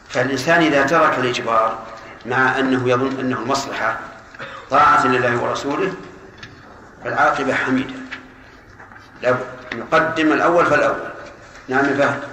فالإنسان 0.10 0.62
إذا 0.62 0.84
ترك 0.84 1.20
الإجبار 1.20 1.86
مع 2.26 2.60
أنه 2.60 2.90
يظن 2.90 3.20
أنه 3.20 3.40
المصلحة 3.40 4.00
طاعة 4.70 5.08
لله 5.08 5.44
ورسوله 5.44 5.94
فالعاقبة 7.04 7.54
حميدة. 7.54 7.94
لابد 9.22 9.46
نقدم 9.74 10.32
الأول 10.34 10.66
فالأول. 10.66 11.14
نعم 11.68 11.84
فهد. 11.84 12.24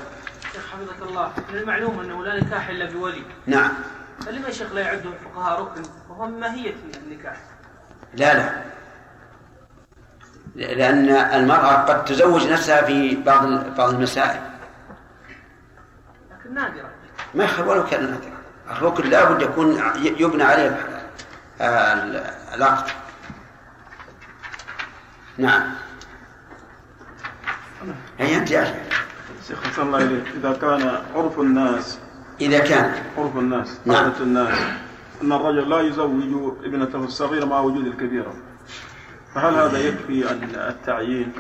شيخ 0.53 0.67
حفظك 0.73 1.09
الله. 1.09 1.33
من 1.53 1.59
المعلوم 1.59 2.01
أنه 2.01 2.25
لا 2.25 2.41
نكاح 2.41 2.69
إلا 2.69 2.91
بولي. 2.91 3.23
نعم. 3.47 3.71
فلما 4.27 4.49
يا 4.49 4.53
شيخ 4.53 4.73
لا 4.73 4.81
يعد 4.81 5.07
الفقهاء 5.07 5.63
ركن؟ 5.63 5.83
وهو 6.11 6.27
من 6.27 6.41
ماهية 6.41 6.75
النكاح. 7.07 7.37
لا 8.15 8.35
لا. 8.35 8.63
لأن 10.57 11.09
المرأة 11.09 11.75
قد 11.75 12.05
تزوج 12.05 12.47
نفسها 12.47 12.83
في 12.83 13.17
بعض 13.17 13.47
بعض 13.77 13.95
المسائل. 13.95 14.41
لكن 16.31 16.55
نادرة. 16.55 16.91
ما 17.35 17.45
يخل 17.45 17.69
ولو 17.69 17.87
كان 17.87 18.03
نادرا 18.03 18.41
الركن 18.71 19.11
لا 19.11 19.33
بد 19.33 19.43
يكون 19.43 19.83
يبنى 20.03 20.43
عليه 20.43 20.87
العقد. 22.55 22.91
نعم. 25.39 25.75
هي 28.19 28.37
أنت 28.37 28.51
يا 28.51 28.85
شيخ 29.49 29.77
صلى 29.77 29.85
الله 29.85 29.99
إليك. 29.99 30.25
إذا 30.37 30.53
كان 30.53 31.03
عرف 31.15 31.39
الناس 31.41 31.99
إذا 32.41 32.59
كان. 32.59 32.95
عرف 33.19 33.37
الناس 33.37 33.81
نعم. 33.87 33.97
عادة 33.97 34.21
الناس 34.21 34.59
أن 35.23 35.33
الرجل 35.33 35.71
لا 35.71 35.81
يزوج 35.81 36.55
ابنته 36.65 36.99
الصغيرة 36.99 37.45
مع 37.45 37.61
وجود 37.61 37.87
الكبيرة. 37.87 38.35
فهل 39.35 39.55
هذا 39.55 39.79
يكفي 39.89 40.31
التعيين؟ 40.69 41.33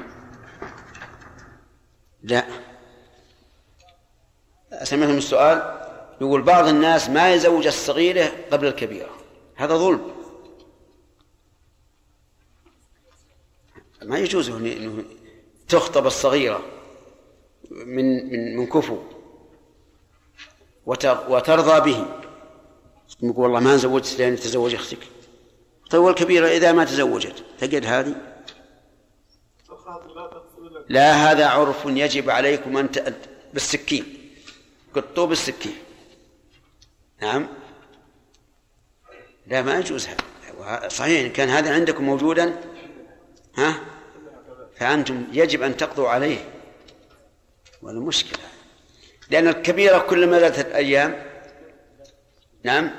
لا. 2.23 2.47
سمعتم 4.83 5.17
السؤال؟ 5.17 5.81
يقول 6.21 6.43
بعض 6.43 6.69
الناس 6.69 7.11
ما 7.11 7.35
يزوج 7.35 7.67
الصغيرة 7.67 8.33
قبل 8.51 8.67
الكبيرة. 8.67 9.11
هذا 9.57 9.77
ظلم. 9.77 10.11
ما 14.03 14.19
يجوز 14.19 14.51
انه 14.51 15.05
تخطب 15.69 16.07
الصغيرة 16.07 16.63
من 17.71 18.33
من 18.33 18.57
من 18.57 18.67
كفو 18.67 18.99
وترضى 21.29 21.93
به. 21.93 22.07
يقول 23.23 23.45
والله 23.45 23.61
ما 23.61 23.77
زوجت 23.77 24.19
لأن 24.19 24.37
تزوج 24.37 24.75
أختك. 24.75 24.99
طيب 25.91 26.03
والكبيرة 26.03 26.49
إذا 26.49 26.73
ما 26.73 26.85
تزوجت. 26.85 27.45
تجد 27.59 27.87
هذه؟ 27.87 28.15
لا 30.89 31.13
هذا 31.13 31.47
عرف 31.47 31.85
يجب 31.87 32.31
عليكم 32.31 32.77
أن 32.77 32.89
بالسكين. 33.55 34.33
قطوه 34.95 35.27
بالسكين 35.27 35.77
نعم. 37.23 37.49
لا 39.47 39.63
ما 39.63 39.79
يجوز 39.79 40.07
هذا. 40.07 40.89
صحيح 40.89 41.25
إن 41.25 41.33
كان 41.33 41.49
هذا 41.49 41.75
عندكم 41.75 42.05
موجودا 42.05 42.61
ها؟ 43.57 43.81
فأنتم 44.77 45.25
يجب 45.33 45.63
أن 45.63 45.77
تقضوا 45.77 46.09
عليه. 46.09 46.45
ولا 47.83 48.01
مشكلة. 48.01 48.45
لأن 49.31 49.49
الكبيرة 49.49 49.99
كلما 49.99 50.39
زادت 50.39 50.59
الأيام 50.59 51.23
نعم 52.63 52.91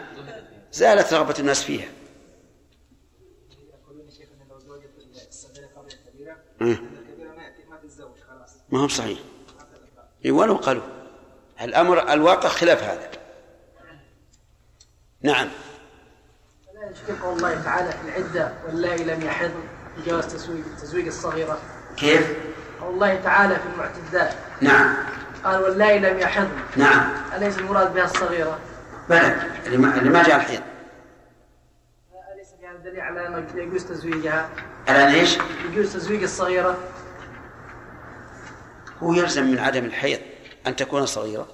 زالت 0.74 1.14
رغبة 1.14 1.36
الناس 1.40 1.64
فيها. 1.64 1.88
ما 8.70 8.80
هو 8.80 8.88
صحيح 8.88 9.20
ولو 10.26 10.56
قالوا. 10.56 10.84
الأمر 11.62 12.14
الواقع 12.14 12.50
خلاف 12.50 12.84
هذا. 12.84 13.12
نعم. 15.22 15.50
لا 16.74 17.16
قول 17.24 17.38
الله 17.38 17.64
تعالى 17.64 17.92
في 17.92 17.98
العدة 18.08 18.54
واللائي 18.66 19.04
لم 19.04 19.22
يحض 19.22 19.52
بجواز 19.98 20.28
تزويج 20.28 20.64
تزويج 20.82 21.08
الصغيرة. 21.08 21.60
كيف؟ 21.98 22.38
الله 22.82 23.16
تعالى 23.16 23.56
في 23.56 23.66
المعتدات. 23.74 24.34
نعم. 24.62 24.96
قال 25.44 25.64
واللائي 25.64 26.00
لم 26.00 26.20
يحضن 26.20 26.50
نعم. 26.76 27.14
أليس 27.36 27.58
المراد 27.58 27.94
بها 27.94 28.04
الصغيرة؟ 28.04 28.60
بلى. 29.10 29.36
اللي 29.66 29.78
ما, 29.78 30.24
جاء 30.24 30.36
الحيض. 30.36 30.62
أليس 32.34 32.48
فيها 32.60 32.74
دليل 32.74 33.00
على 33.00 33.28
أنه 33.28 33.48
يجوز 33.56 33.86
تزويجها؟ 33.86 34.50
الآن 34.90 35.14
إيش؟ 35.14 35.38
يجوز 35.70 35.94
تزويج 35.94 36.24
الصغيرة؟ 36.24 36.78
هو 39.04 39.14
يلزم 39.14 39.44
من 39.44 39.60
عدم 39.60 39.86
الحيض 39.86 40.20
أن 40.68 40.76
تكون 40.76 41.06
صغيرة 41.06 41.48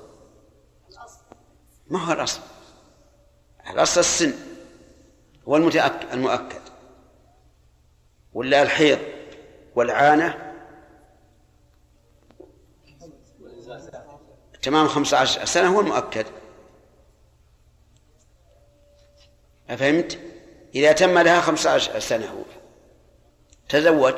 ما 1.90 2.06
هو 2.06 2.14
الأصل 2.14 2.42
الأصل 3.70 4.00
السن 4.00 4.34
هو 5.48 5.58
المتأكد 5.58 6.14
المؤكد 6.14 6.62
ولا 8.34 8.62
الحيض 8.62 9.00
والعانة 9.76 10.54
تمام 14.62 14.88
15 14.88 15.46
سنة 15.46 15.76
هو 15.76 15.80
المؤكد 15.80 16.26
أفهمت؟ 19.70 20.20
إذا 20.76 20.92
تم 20.92 21.20
لها 21.20 21.42
15 21.42 22.00
سنة 22.00 22.26
هو 22.26 22.57
تزوج 23.70 24.14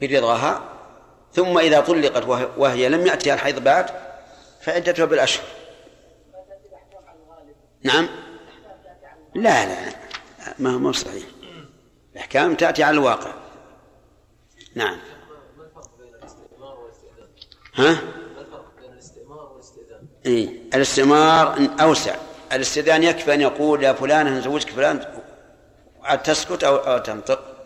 برضاها 0.00 0.62
ثم 1.32 1.58
إذا 1.58 1.80
طلقت 1.80 2.24
وهي- 2.56 2.88
لم 2.88 3.06
يأتها 3.06 3.34
الحيض 3.34 3.64
بعد 3.64 3.90
فعدتها 4.60 5.04
بالأشهر. 5.04 5.44
نعم؟ 7.82 8.08
لا 9.34 9.66
لا 9.66 9.92
ما 10.58 10.70
هو 10.70 10.92
صحيح. 10.92 11.24
الأحكام 12.12 12.54
تأتي 12.54 12.82
على 12.82 12.94
الواقع. 12.94 13.32
نعم. 14.74 14.98
ها؟ 17.74 17.98
إيه؟ 20.26 20.48
الاستئمار 20.74 21.68
أوسع. 21.80 22.16
الاستئذان 22.52 23.02
يكفي 23.02 23.34
أن 23.34 23.40
يقول 23.40 23.82
يا 23.82 23.92
فلان 23.92 24.26
أنا 24.26 24.40
زوجك 24.40 24.70
فلان 24.70 25.22
تسكت 26.24 26.64
أو 26.64 26.98
تنطق. 26.98 27.57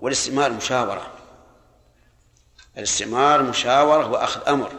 والاستئمار 0.00 0.52
مشاورة. 0.52 1.12
الاستئمار 2.76 3.42
مشاورة 3.42 4.10
وأخذ 4.10 4.48
أمر. 4.48 4.72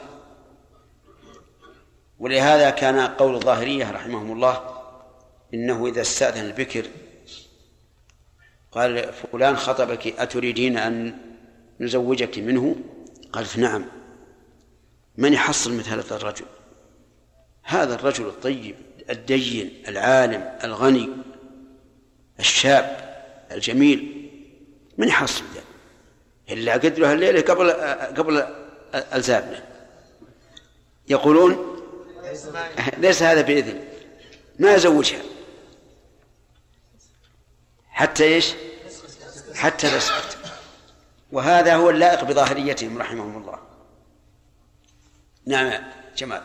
ولهذا 2.19 2.69
كان 2.69 2.99
قول 2.99 3.35
الظاهرية 3.35 3.91
رحمهم 3.91 4.31
الله 4.31 4.81
إنه 5.53 5.87
إذا 5.87 6.01
استأذن 6.01 6.45
البكر 6.45 6.85
قال 8.71 9.13
فلان 9.13 9.57
خطبك 9.57 10.07
أتريدين 10.07 10.77
أن 10.77 11.17
نزوجك 11.79 12.39
منه؟ 12.39 12.75
قالت 13.33 13.57
نعم 13.57 13.85
من 15.17 15.33
يحصل 15.33 15.73
مثل 15.73 15.89
هذا 15.89 16.15
الرجل؟ 16.15 16.45
هذا 17.63 17.95
الرجل 17.95 18.25
الطيب 18.27 18.75
الدين 19.09 19.83
العالم 19.87 20.57
الغني 20.63 21.09
الشاب 22.39 23.15
الجميل. 23.51 24.18
من 24.99 25.07
يحصل 25.07 25.43
ذا 25.55 25.61
إلا 26.53 26.73
قدرها 26.73 27.13
الليلة 27.13 27.41
قبل 27.41 27.71
قبل 28.17 28.47
الزابنة 28.93 29.63
يقولون 31.07 31.81
ليس 32.97 33.23
هذا 33.23 33.41
بإذن 33.41 33.83
ما 34.59 34.73
يزوجها. 34.73 35.21
حتى 37.89 38.23
إيش؟ 38.23 38.53
حتى 39.55 39.89
تسكت 39.89 40.37
وهذا 41.31 41.75
هو 41.75 41.89
اللائق 41.89 42.23
بظاهريتهم 42.23 42.97
رحمهم 42.97 43.37
الله. 43.37 43.59
نعم 45.45 45.83
جمال 46.17 46.41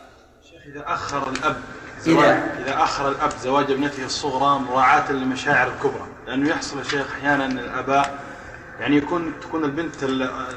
شيخ 0.50 0.62
إذا 0.66 0.84
أخر 0.86 1.30
الأب 1.30 1.62
زواج 2.00 2.36
إذا 2.58 2.82
أخر 2.82 3.08
الأب 3.08 3.30
زواج 3.42 3.70
ابنته 3.70 4.04
الصغرى 4.04 4.58
مراعاة 4.58 5.12
للمشاعر 5.12 5.72
الكبرى 5.74 6.06
لأنه 6.26 6.50
يحصل 6.50 6.78
يا 6.78 6.84
شيخ 6.84 7.12
أحيانا 7.12 7.46
الآباء 7.46 8.33
يعني 8.80 8.96
يكون 8.96 9.32
تكون 9.40 9.64
البنت 9.64 9.94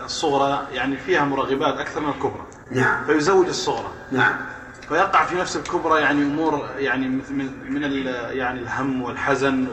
الصغرى 0.06 0.68
يعني 0.72 0.98
فيها 0.98 1.26
مرغبات 1.26 1.78
أكثر 1.78 2.00
من 2.00 2.10
الكبرى. 2.10 2.46
نعم. 2.72 3.06
فيزوج 3.06 3.48
الصغرى. 3.48 3.92
نعم. 4.12 4.36
فيقع 4.90 5.26
في 5.26 5.36
نفس 5.36 5.56
الكبرى 5.56 6.02
يعني 6.02 6.22
أمور 6.22 6.70
يعني 6.78 7.08
من 7.08 7.72
من 7.72 7.84
يعني 8.38 8.60
الهم 8.60 9.02
والحزن 9.02 9.68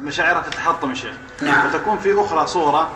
ومشاعرها 0.00 0.42
تتحطم 0.42 0.94
شيخ. 0.94 1.14
نعم. 1.42 1.70
فتكون 1.70 1.98
في 1.98 2.20
أخرى 2.20 2.46
صغرى 2.46 2.90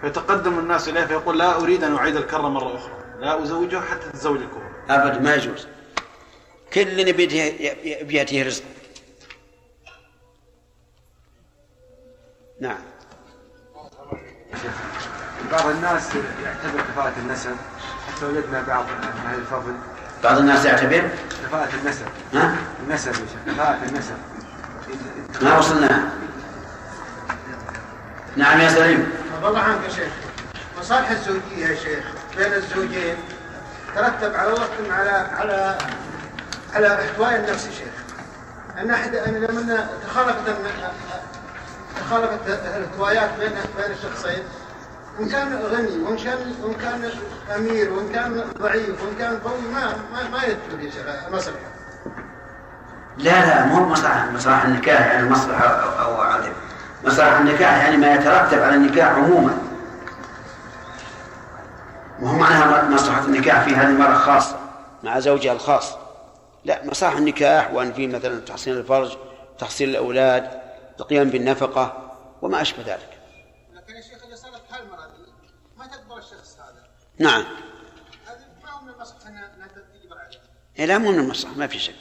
فيتقدم 0.00 0.58
الناس 0.58 0.88
اليه 0.88 1.04
فيقول 1.04 1.38
لا 1.38 1.60
أريد 1.60 1.84
أن 1.84 1.96
أعيد 1.96 2.16
الكرة 2.16 2.48
مرة 2.48 2.76
أخرى. 2.76 2.94
لا 3.20 3.42
أزوجها 3.42 3.80
حتى 3.80 4.08
تتزوج 4.10 4.40
الكبرى. 4.40 4.64
أبد 4.90 5.22
ما 5.22 5.34
يجوز. 5.34 5.66
كل 6.72 7.12
بيده 8.02 8.46
رزق 8.46 8.64
نعم. 12.60 12.78
بعض 15.52 15.66
الناس 15.66 16.02
يعتبر 16.44 16.80
كفاءة 16.92 17.12
النسب. 17.18 17.56
حتى 18.06 18.26
وجدنا 18.26 18.62
بعض 18.62 18.84
أهل 19.26 19.38
الفضل. 19.38 19.74
بعض 20.24 20.38
الناس 20.38 20.64
يعتبر؟ 20.64 21.08
كفاءة 21.44 21.68
النسب. 21.82 22.06
ها؟ 22.34 22.56
النسب 22.86 23.08
يا 23.08 23.14
شيخ. 23.14 23.54
كفاءة 23.54 23.78
النسب. 23.88 24.16
ما 25.42 25.58
وصلنا؟ 25.58 26.08
نعم 28.36 28.60
يا 28.60 28.68
سليم. 28.68 29.12
الله 29.44 29.60
عنك 29.60 29.84
يا 29.84 29.88
شيخ. 29.88 30.12
مصالح 30.78 31.10
الزوجية 31.10 31.66
يا 31.66 31.74
شيخ. 31.74 32.04
بين 32.36 32.52
الزوجين. 32.52 33.16
ترتب 33.96 34.34
على 34.34 34.52
وقت 34.52 34.70
على 34.90 35.10
على 35.10 35.78
على 36.74 37.04
احتواء 37.04 37.36
النفس 37.36 37.66
يا 37.66 37.72
شيخ. 37.72 37.94
ان 38.78 38.90
احد 38.90 39.14
ان 39.14 39.34
لما 39.34 39.88
تخالفت 40.06 40.48
تخالفت 42.00 42.48
الاحتوايات 42.48 43.30
بين 43.40 43.50
بين 43.50 43.90
الشخصين 43.96 44.42
إن 45.20 45.28
كان 45.28 45.56
غني 45.56 46.02
وإن 46.04 46.16
كان 46.16 46.54
وإن 46.62 46.74
كان 46.74 47.10
أمير 47.56 47.92
وإن 47.92 48.12
كان 48.12 48.44
ضعيف 48.58 49.02
وإن 49.02 49.14
كان 49.18 49.38
قوي 49.38 49.60
ما 49.74 49.96
ما, 50.12 50.28
ما 50.28 50.44
يدخل 50.44 50.84
يا 50.84 50.90
شيخ 50.90 51.26
المصلحه 51.28 51.74
لا 53.18 53.46
لا 53.46 53.66
مو 53.66 53.88
مصلحة 53.88 54.30
مصلحة 54.30 54.68
النكاح 54.68 55.06
يعني 55.06 55.30
مصلحة 55.30 55.66
أو 56.04 56.20
عدم 56.20 56.52
مصلحة 57.04 57.40
النكاح 57.40 57.84
يعني 57.84 57.96
ما 57.96 58.14
يترتب 58.14 58.62
على 58.62 58.74
النكاح 58.74 59.08
عموما. 59.08 59.58
وهو 62.20 62.36
معناها 62.38 62.88
مصلحة 62.90 63.24
النكاح 63.24 63.64
في 63.64 63.74
هذه 63.74 63.86
المرة 63.86 64.14
خاصة 64.14 64.56
مع 65.02 65.18
زوجها 65.18 65.52
الخاص. 65.52 65.96
لا 66.64 66.80
مصلحة 66.84 67.18
النكاح 67.18 67.72
وأن 67.72 67.92
في 67.92 68.06
مثلا 68.06 68.40
تحصين 68.40 68.74
الفرج 68.74 69.16
تحصيل 69.58 69.88
الأولاد 69.88 70.63
القيام 71.00 71.30
بالنفقة 71.30 72.16
وما 72.42 72.62
أشبه 72.62 72.82
ذلك. 72.82 73.18
لكن 73.74 73.96
يا 73.96 74.00
شيخ 74.00 74.24
إذا 74.24 74.36
صارت 74.36 74.72
هالمرة 74.72 75.10
ما 75.78 75.86
تقبل 75.86 76.18
الشخص 76.18 76.56
هذا؟ 76.58 76.84
نعم. 77.18 77.44
هذا 78.26 78.46
ما 78.64 78.70
هو 78.70 78.84
من 78.84 78.88
المصلحة 78.88 79.28
إنها 79.28 79.68
تجبر 79.68 80.18
عليه. 80.18 80.38
إيه 80.78 80.86
لا 80.86 80.98
مو 80.98 81.12
من 81.12 81.18
المصلحة 81.18 81.54
ما 81.54 81.66
في 81.66 81.78
شك. 81.78 81.94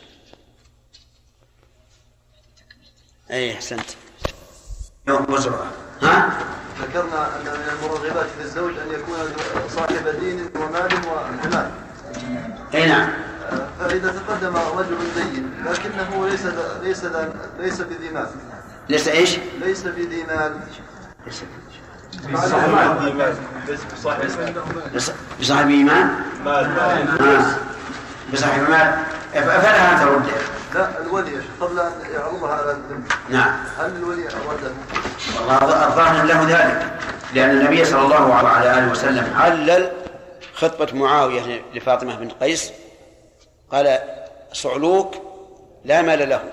أي 3.32 3.54
أحسنت. 3.54 3.90
يوم 5.08 5.34
وزرعة 5.34 5.72
ها؟ 6.02 6.40
ذكرنا 6.80 7.36
أن 7.36 7.42
من 7.42 7.70
المرغبات 7.70 8.30
في 8.30 8.42
الزوج 8.42 8.78
أن 8.78 8.92
يكون 8.92 9.18
صاحب 9.70 10.08
دين 10.08 10.50
ومال 10.56 10.94
وجمال 10.94 11.72
أي 12.74 12.88
نعم. 12.88 13.14
فإذا 13.80 14.12
تقدم 14.12 14.56
رجل 14.56 14.98
دين 15.16 15.64
لكنه 15.66 16.28
ليس 16.30 16.46
ليس 16.82 17.06
ليس 17.60 17.82
بذي 17.82 18.10
مال. 18.10 18.30
ليس 18.90 19.08
إيش؟ 19.08 19.38
ليس 19.60 19.86
مال 19.86 20.60
بص- 24.96 25.12
بصاحب 25.40 25.70
إيمان؟ 25.70 26.10
آه. 26.48 27.56
بصاحب 28.34 28.62
مال. 28.70 28.94
فلها 29.34 29.94
أن 29.94 30.00
ترد 30.00 30.26
لا 30.76 31.02
الولي. 31.02 31.32
يا 31.32 31.42
شيخ 31.42 31.52
قبل 31.68 31.80
أن 31.80 31.92
يعرضها 32.14 32.54
على 32.54 32.72
الذنب. 32.72 33.08
نعم. 33.30 33.56
هل 33.80 33.96
الولي 33.96 34.24
أرده؟ 34.28 34.72
والله 35.40 35.88
الظاهر 35.88 36.26
له 36.26 36.42
ذلك. 36.50 36.94
لأن 37.34 37.50
النبي 37.50 37.86
صلى 37.86 38.02
الله 38.02 38.34
عليه 38.36 38.70
وآله 38.70 38.92
وسلم 38.92 39.34
علل 39.36 39.92
خطبة 40.54 41.00
معاوية 41.00 41.62
لفاطمة 41.74 42.16
بنت 42.16 42.32
قيس. 42.42 42.72
قال 43.72 44.00
صعلوك 44.54 45.16
لا 45.86 46.02
مال 46.02 46.30
له. 46.30 46.44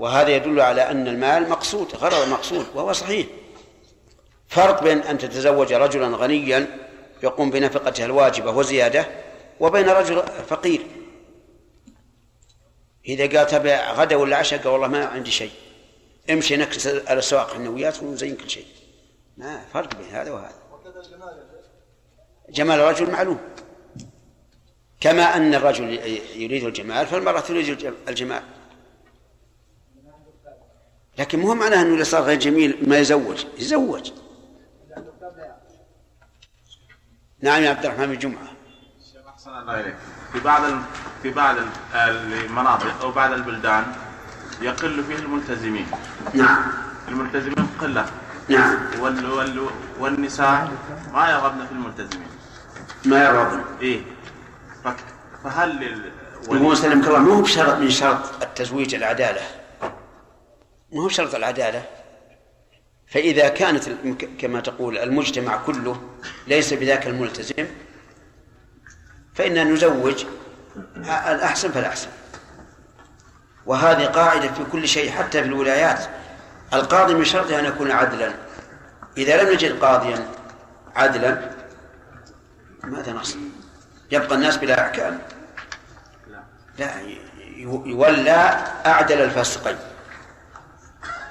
وهذا 0.00 0.30
يدل 0.30 0.60
على 0.60 0.82
أن 0.90 1.08
المال 1.08 1.48
مقصود 1.48 1.94
غرض 1.94 2.28
مقصود 2.28 2.66
وهو 2.74 2.92
صحيح. 2.92 3.26
فرق 4.48 4.82
بين 4.82 4.98
أن 4.98 5.18
تتزوج 5.18 5.72
رجلا 5.72 6.16
غنيا 6.16 6.78
يقوم 7.22 7.50
بنفقتها 7.50 8.06
الواجبة 8.06 8.50
وزيادة 8.50 9.06
وبين 9.60 9.88
رجل 9.88 10.22
فقير. 10.48 10.86
إذا 13.08 13.38
قال 13.38 13.46
تبع 13.46 13.92
غدا 13.92 14.16
ولا 14.16 14.36
عشاء 14.36 14.58
قال 14.60 14.68
والله 14.68 14.88
ما 14.88 15.04
عندي 15.04 15.30
شيء. 15.30 15.50
امشي 16.30 16.56
نكس 16.56 16.86
الأسواق 16.86 17.54
حنويات 17.54 18.02
ونزين 18.02 18.36
كل 18.36 18.50
شيء. 18.50 18.66
ما 19.36 19.64
فرق 19.72 19.96
بين 19.96 20.08
هذا 20.12 20.30
وهذا. 20.32 20.54
جمال 22.50 22.80
الرجل 22.80 23.10
معلوم. 23.10 23.38
كما 25.00 25.36
أن 25.36 25.54
الرجل 25.54 25.92
يريد 26.36 26.64
الجمال 26.64 27.06
فالمرأة 27.06 27.40
تريد 27.40 27.68
الج- 27.68 27.94
الجمال. 28.08 28.42
لكن 31.20 31.40
مو 31.40 31.54
معناه 31.54 31.82
أنه 31.82 31.94
إذا 31.94 32.04
صار 32.04 32.22
غير 32.22 32.38
جميل 32.38 32.88
ما 32.88 32.98
يزوج. 32.98 33.44
يزوج. 33.58 34.10
نعم 37.42 37.62
يا 37.62 37.70
عبد 37.70 37.84
الرحمن 37.86 38.06
بن 38.06 38.18
جمعة 38.18 38.48
أحسن 39.28 39.50
الله 39.50 39.80
إليك. 39.80 39.94
في 40.32 40.40
بعض 40.40 40.62
في 41.22 41.30
بعض 41.30 41.56
ال- 41.94 42.32
المناطق 42.44 43.00
أو 43.02 43.10
بعض 43.12 43.32
البلدان 43.32 43.84
يقل 44.62 45.04
فيه 45.04 45.16
الملتزمين. 45.16 45.86
نعم. 46.34 46.72
الملتزمين 47.08 47.66
قلة. 47.80 48.06
نعم. 48.48 48.78
وال 49.00 49.30
وال 49.30 49.66
والنساء 50.00 50.68
ما 51.12 51.30
يرغبن 51.30 51.66
في 51.66 51.72
الملتزمين. 51.72 52.28
ما 53.04 53.24
يرغبن. 53.24 53.60
فك- 54.84 55.04
فهل 55.44 55.82
يقول 56.48 56.76
سلمك 56.76 57.06
الله 57.08 57.18
ما 57.18 57.34
هو 57.34 57.42
بشرط 57.42 57.74
من 57.78 57.90
شرط 57.90 58.42
التزويج 58.42 58.94
العدالة. 58.94 59.40
ما 60.92 61.02
هو 61.02 61.06
بشرط 61.06 61.34
العدالة؟ 61.34 61.84
فإذا 63.06 63.48
كانت 63.48 63.88
كما 64.38 64.60
تقول 64.60 64.98
المجتمع 64.98 65.56
كله 65.56 66.02
ليس 66.46 66.74
بذاك 66.74 67.06
الملتزم 67.06 67.66
فإننا 69.34 69.64
نزوج 69.64 70.24
الأحسن 70.96 71.70
فالأحسن. 71.70 72.08
وهذه 73.66 74.04
قاعدة 74.04 74.52
في 74.52 74.64
كل 74.72 74.88
شيء 74.88 75.10
حتى 75.10 75.42
في 75.42 75.48
الولايات. 75.48 76.04
القاضي 76.72 77.14
من 77.14 77.24
شرطه 77.24 77.58
أن 77.58 77.64
يكون 77.64 77.90
عدلا. 77.90 78.32
إذا 79.16 79.42
لم 79.42 79.52
نجد 79.52 79.84
قاضيا 79.84 80.28
عدلا 80.96 81.50
ماذا 82.84 83.12
نصنع؟ 83.12 83.42
يبقى 84.10 84.34
الناس 84.34 84.56
بلا 84.56 84.86
أحكام. 84.86 85.18
لا 86.78 86.90
يولى 87.86 88.64
أعدل 88.86 89.20
الفاسقين 89.20 89.76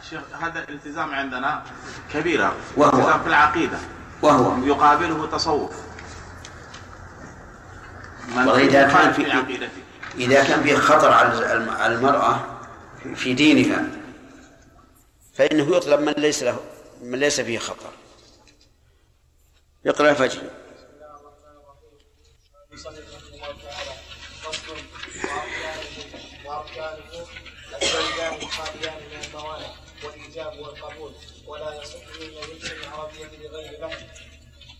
شيخ 0.09 0.21
هذا 0.41 0.59
الالتزام 0.63 1.13
عندنا 1.15 1.63
كبيرة 2.13 2.55
وهو؟ 2.77 2.97
التزام 2.99 3.21
في 3.21 3.27
العقيدة. 3.27 3.77
وهو. 4.21 4.65
يقابله 4.65 5.27
تصوف. 5.27 5.71
وإذا 8.35 8.87
كان 8.87 9.13
في 9.13 9.31
عقيدته. 9.31 9.81
إذا 10.15 10.43
كان 10.43 10.63
فيه 10.63 10.75
خطر 10.75 11.11
على 11.11 11.53
الم- 11.53 11.69
على 11.69 11.95
المرأة 11.95 12.59
في 13.15 13.33
دينها 13.33 13.85
فإنه 15.33 15.75
يطلب 15.75 15.99
من 15.99 16.13
ليس 16.13 16.43
له 16.43 16.59
من 17.03 17.19
ليس 17.19 17.41
فيه 17.41 17.59
خطر. 17.59 17.89
يقرأ 19.85 20.09
الفجر 20.09 20.41
الزوجان 28.09 28.33
الخاليان 28.41 28.95
من 29.09 29.23
الموانع 29.25 29.67
والإيجاب 30.03 30.59
والقبول 30.59 31.11
ولا 31.47 31.81
يصح 31.81 31.99
من 31.99 32.31
جنس 32.31 32.71
العربية 32.71 33.47
بغير 33.49 33.81
بحث 33.81 34.03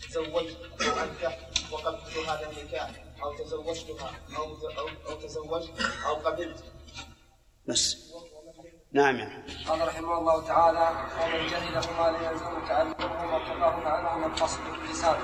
تزوجت 0.07 0.57
أو 0.81 1.03
أنكح 1.03 1.37
وقبلت 1.71 2.17
هذا 2.17 2.49
النكاح 2.51 2.89
أو 3.23 3.37
تزوجتها 3.37 4.11
أو 4.37 4.43
أو, 4.43 4.89
أو 5.09 5.15
تزوجت 5.15 5.81
أو 6.05 6.15
قبلت. 6.15 6.63
بس. 7.67 7.97
نعم 8.91 9.19
يا. 9.19 9.45
قال 9.67 9.87
رحمه 9.87 10.17
الله 10.17 10.47
تعالى 10.47 10.89
ومن 11.23 11.47
جهله 11.47 11.91
ما 11.91 12.11
لا 12.17 12.31
يلزم 12.31 12.67
تعلمه 12.67 13.33
وارتقاه 13.33 13.89
عنه 13.89 14.17
من 14.17 14.23
القصد 14.33 14.59
باللسان 14.59 15.17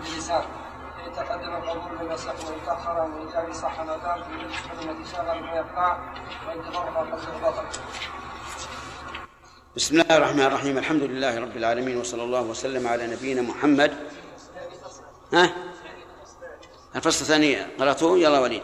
باللسان 0.00 0.44
إن 1.06 1.12
تقدم 1.12 2.16
صح 2.16 2.34
وإن 2.48 2.66
تأخر 2.66 2.90
عن 2.90 3.12
الإجابة 3.12 3.52
صح 3.52 3.80
ما 3.80 3.96
دام 3.96 4.22
في 4.22 4.30
النسبة 4.30 4.90
التي 4.90 5.12
شغل 5.12 5.40
ما 5.40 5.52
يقطع 5.56 6.14
وإن 6.48 6.62
تفرق 6.62 7.12
قصد 7.12 7.28
البطل 7.34 7.80
بسم 9.76 10.00
الله 10.00 10.16
الرحمن 10.16 10.40
الرحيم. 10.40 10.78
الحمد 10.78 11.02
لله 11.02 11.40
رب 11.40 11.56
العالمين 11.56 11.96
وصلى 11.96 12.22
الله 12.22 12.40
وسلم 12.40 12.88
على 12.88 13.06
نبينا 13.06 13.42
محمد. 13.42 14.10
ها؟ 15.32 15.52
الفصل 16.96 17.20
الثاني. 17.20 17.62
قرأته؟ 17.62 18.18
يلا 18.18 18.40
وليد. 18.40 18.62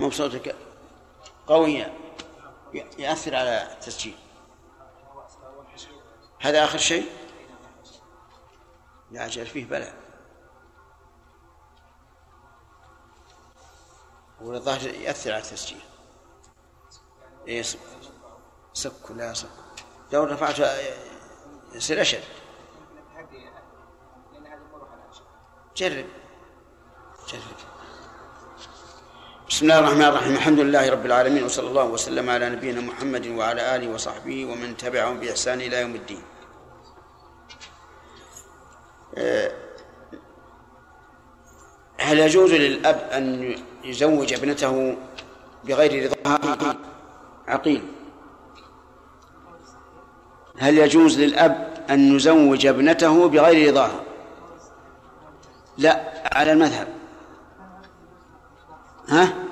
مو 0.00 0.08
بصوتك. 0.08 0.56
قوية 1.46 1.94
يأثر 2.98 3.36
على 3.36 3.68
التسجيل. 3.72 4.16
هذا 6.40 6.64
آخر 6.64 6.78
شيء؟ 6.78 7.19
لا 9.10 9.26
أجل 9.26 9.46
فيه 9.46 9.64
بلى 9.64 9.92
والظاهر 14.40 14.94
يأثر 14.94 15.32
على 15.32 15.42
التسجيل. 15.42 15.80
إيه 17.48 17.62
سك 17.62 17.78
سك 18.72 19.10
لا 19.10 19.34
سك؟ 19.34 19.48
لو 20.12 20.24
رفعته 20.24 20.66
يصير 21.72 22.00
أشد. 22.00 22.22
جرب. 25.76 26.06
جرب. 27.28 27.40
بسم 29.48 29.64
الله 29.64 29.78
الرحمن 29.78 30.02
الرحيم. 30.02 30.34
الحمد 30.34 30.58
لله 30.58 30.90
رب 30.90 31.06
العالمين 31.06 31.44
وصلى 31.44 31.68
الله 31.68 31.84
وسلم 31.84 32.30
على 32.30 32.50
نبينا 32.50 32.80
محمد 32.80 33.26
وعلى 33.26 33.76
آله 33.76 33.88
وصحبه 33.94 34.46
ومن 34.46 34.76
تبعهم 34.76 35.20
بإحسان 35.20 35.60
إلى 35.60 35.80
يوم 35.80 35.94
الدين. 35.94 36.22
هل 41.98 42.18
يجوز 42.18 42.52
للأب 42.52 43.08
أن 43.12 43.54
يزوج 43.84 44.32
ابنته 44.32 44.96
بغير 45.64 46.10
رضاها 46.10 46.76
عقيل. 47.48 47.82
هل 50.58 50.78
يجوز 50.78 51.20
للأب 51.20 51.84
أن 51.90 52.16
يزوج 52.16 52.66
ابنته 52.66 53.28
بغير 53.28 53.70
رضاها 53.70 54.00
لا 55.78 56.12
على 56.32 56.52
المذهب. 56.52 56.88
ها؟ 59.08 59.49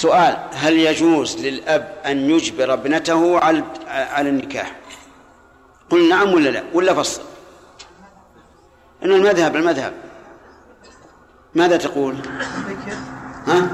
سؤال 0.00 0.36
هل 0.54 0.72
يجوز 0.78 1.36
للأب 1.46 1.94
أن 2.06 2.18
يجبر 2.30 2.72
ابنته 2.72 3.38
على 3.38 3.64
على 3.88 4.28
النكاح؟ 4.28 4.72
قل 5.90 6.08
نعم 6.08 6.34
ولا 6.34 6.48
لا؟ 6.48 6.62
ولا 6.74 6.94
فصل. 6.94 7.22
إنه 9.04 9.16
المذهب 9.16 9.56
المذهب. 9.56 9.92
ماذا 11.54 11.76
تقول؟ 11.76 12.16
ها؟ 13.46 13.68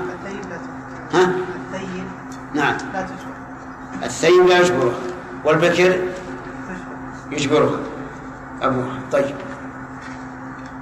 ها؟ 1.15 1.32
نعم. 2.55 2.77
لا 2.94 3.07
الثيب 4.07 4.47
لا 4.47 4.59
يجبره. 4.59 4.94
والبكر؟ 5.44 6.01
يجبره. 7.31 7.81
أبوه. 8.62 8.98
طيب. 9.12 9.35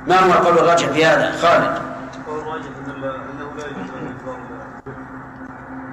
ما 0.06 0.18
هو 0.18 0.32
القول 0.32 0.58
الراجح 0.58 0.88
في 0.88 1.04
هذا؟ 1.04 1.32
خالد 1.32 1.82
هو 2.28 2.38
الراجح 2.38 2.66
أن 2.86 2.90
ال- 2.90 3.04
أنه 3.04 3.52
لا 3.56 3.66
يجوز 3.66 3.90
أن 4.00 4.06
يجبر 4.06 4.34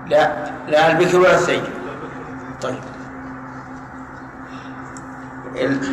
لا 0.08 0.46
لا 0.68 0.92
البكر 0.92 1.20
ولا 1.20 1.34
الثيب 1.36 1.64
طيب. 2.62 2.80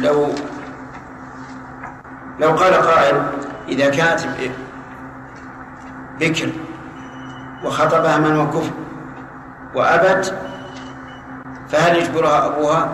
لو 0.02 0.28
لو 2.38 2.50
قال 2.50 2.74
قائل 2.74 3.22
إذا 3.68 3.90
كانت 3.90 4.20
بكر 6.20 6.50
وخطبها 7.64 8.18
من 8.18 8.36
وكفر 8.36 8.70
وأبت 9.74 10.34
فهل 11.68 11.96
يجبرها 11.96 12.46
أبوها؟ 12.46 12.92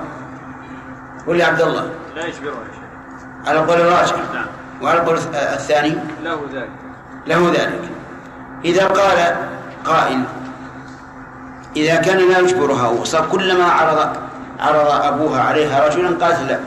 ولا 1.26 1.46
عبد 1.46 1.60
الله. 1.60 1.90
لا 2.16 2.26
يجبرها 2.26 2.54
يا 2.54 2.72
شيخ. 2.74 3.48
على 3.48 3.58
القول 3.60 3.80
الراجح. 3.80 4.16
نعم. 4.34 4.46
وعلى 4.82 5.00
القول 5.00 5.18
الث- 5.18 5.34
الثاني؟ 5.34 5.96
له 6.22 6.40
ذلك. 6.54 6.70
له 7.26 7.50
ذلك. 7.52 7.80
إذا 8.64 8.86
قال 8.86 9.36
قائل 9.84 10.24
إذا 11.76 11.96
كان 11.96 12.18
لا 12.18 12.38
يجبرها 12.38 12.88
وصار 12.88 13.26
كلما 13.32 13.64
عرض 13.64 14.16
عرض 14.60 14.90
أبوها 14.90 15.42
عليها 15.42 15.86
رجلا 15.88 16.08
قالت 16.08 16.40
لا. 16.40 16.58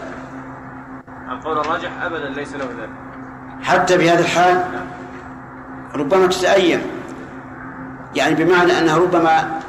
القول 1.32 1.60
الراجح 1.60 1.90
ابدا 2.04 2.30
ليس 2.30 2.54
له 2.54 2.66
ذلك. 2.66 2.90
حتى 3.64 3.98
في 3.98 4.10
هذا 4.10 4.20
الحال 4.20 4.64
ربما 5.96 6.28
تتأيم. 6.28 6.82
يعني 8.16 8.36
بمعنى 8.36 8.80
أنها 8.80 8.98
ربما 8.98 9.60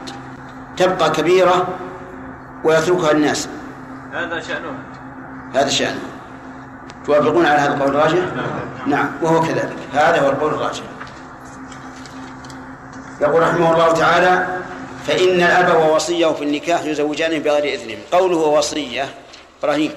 تبقى 0.77 1.11
كبيرة 1.11 1.69
ويتركها 2.65 3.13
الناس 3.13 3.49
هذا 4.13 4.41
شأنها 4.41 4.73
هذا 5.55 5.69
شأنه. 5.69 6.01
توافقون 7.07 7.47
على 7.47 7.59
هذا 7.59 7.75
القول 7.75 7.89
الراجح؟ 7.89 8.19
نعم 8.87 9.09
وهو 9.23 9.41
كذلك. 9.41 9.77
هذا 9.93 10.21
هو 10.21 10.31
القول 10.31 10.55
الراجح. 10.55 10.83
يقول 13.21 13.43
رحمه 13.43 13.73
الله 13.73 13.93
تعالى 13.93 14.47
فإن 15.09 15.43
الأب 15.43 15.77
ووصيه 15.77 16.27
في 16.27 16.45
النكاح 16.45 16.85
يزوجان 16.85 17.43
بغير 17.43 17.65
إذنهم 17.65 17.99
قوله 18.13 18.37
وصية 18.37 19.15
إبراهيم. 19.63 19.95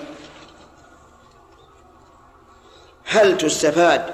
هل 3.06 3.38
تستفاد 3.38 4.14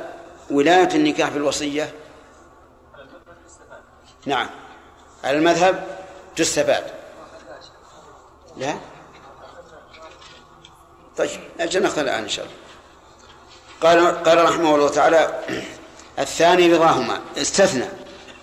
ولاية 0.51 0.89
النكاح 0.95 1.29
في 1.29 1.37
الوصية؟ 1.37 1.93
نعم. 4.25 4.49
على 5.23 5.37
المذهب 5.37 5.87
تستفاد. 6.35 6.83
لا؟ 8.57 8.75
طيب 11.17 11.39
أجل 11.59 11.81
نأخذ 11.83 11.99
الآن 11.99 12.23
إن 12.23 12.29
شاء 12.29 12.45
الله. 12.45 12.57
قال 13.81 14.23
قال 14.23 14.43
رحمه 14.43 14.75
الله 14.75 14.89
تعالى 14.89 15.43
الثاني 16.19 16.73
رضاهما 16.73 17.21
استثنى 17.37 17.85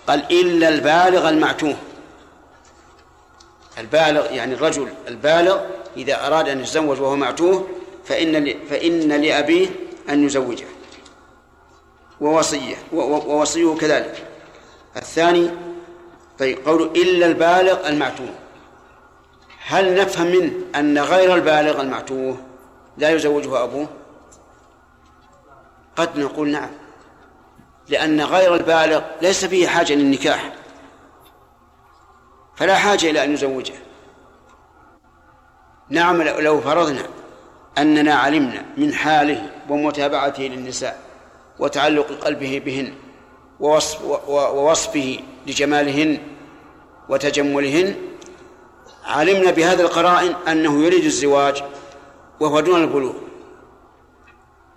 قال 0.07 0.31
إلا 0.31 0.69
البالغ 0.69 1.29
المعتوه. 1.29 1.75
البالغ 3.77 4.31
يعني 4.31 4.53
الرجل 4.53 4.87
البالغ 5.07 5.59
إذا 5.97 6.27
أراد 6.27 6.49
أن 6.49 6.59
يتزوج 6.59 7.01
وهو 7.01 7.15
معتوه 7.15 7.67
فإن 8.05 8.59
فإن 8.69 9.21
لأبيه 9.21 9.67
أن 10.09 10.25
يزوجه. 10.25 10.65
ووصية 12.21 12.75
ووصيه 12.93 13.75
كذلك. 13.75 14.27
الثاني 14.97 15.49
طيب 16.39 16.57
قوله 16.67 16.85
إلا 16.85 17.25
البالغ 17.25 17.87
المعتوه. 17.89 18.33
هل 19.65 19.95
نفهم 19.95 20.27
منه 20.27 20.51
أن 20.75 20.97
غير 20.99 21.35
البالغ 21.35 21.81
المعتوه 21.81 22.37
لا 22.97 23.09
يزوجه 23.09 23.63
أبوه؟ 23.63 23.87
قد 25.95 26.19
نقول 26.19 26.49
نعم 26.49 26.69
لأن 27.89 28.21
غير 28.21 28.55
البالغ 28.55 29.01
ليس 29.21 29.45
فيه 29.45 29.67
حاجة 29.67 29.93
للنكاح. 29.93 30.53
فلا 32.55 32.75
حاجة 32.75 33.09
إلى 33.09 33.23
أن 33.23 33.33
يزوجه 33.33 33.73
نعم 35.89 36.21
لو 36.21 36.61
فرضنا 36.61 37.05
أننا 37.77 38.13
علمنا 38.15 38.65
من 38.77 38.93
حاله 38.93 39.49
ومتابعته 39.69 40.43
للنساء 40.43 40.99
وتعلق 41.59 42.11
قلبه 42.11 42.61
بهن 42.65 42.93
ووصف 43.59 44.01
ووصفه 44.29 45.19
لجمالهن 45.47 46.17
وتجملهن 47.09 47.95
علمنا 49.05 49.51
بهذه 49.51 49.81
القرائن 49.81 50.35
أنه 50.47 50.83
يريد 50.83 51.03
الزواج 51.03 51.63
وهو 52.39 52.59
دون 52.59 52.81
البلوغ. 52.83 53.13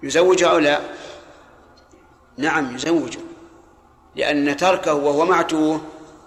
يزوج 0.02 0.42
أو 0.42 0.58
لا؟ 0.58 0.80
نعم 2.36 2.74
يزوج 2.74 3.16
لأن 4.16 4.56
تركه 4.56 4.94
وهو 4.94 5.24
معتوه 5.24 5.80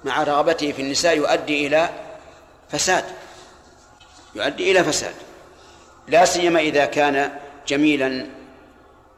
مع 0.05 0.23
رغبته 0.23 0.71
في 0.71 0.81
النساء 0.81 1.17
يؤدي 1.17 1.67
إلى 1.67 1.89
فساد. 2.69 3.05
يؤدي 4.35 4.71
إلى 4.71 4.83
فساد. 4.83 5.13
لا 6.07 6.25
سيما 6.25 6.59
إذا 6.59 6.85
كان 6.85 7.39
جميلا 7.67 8.27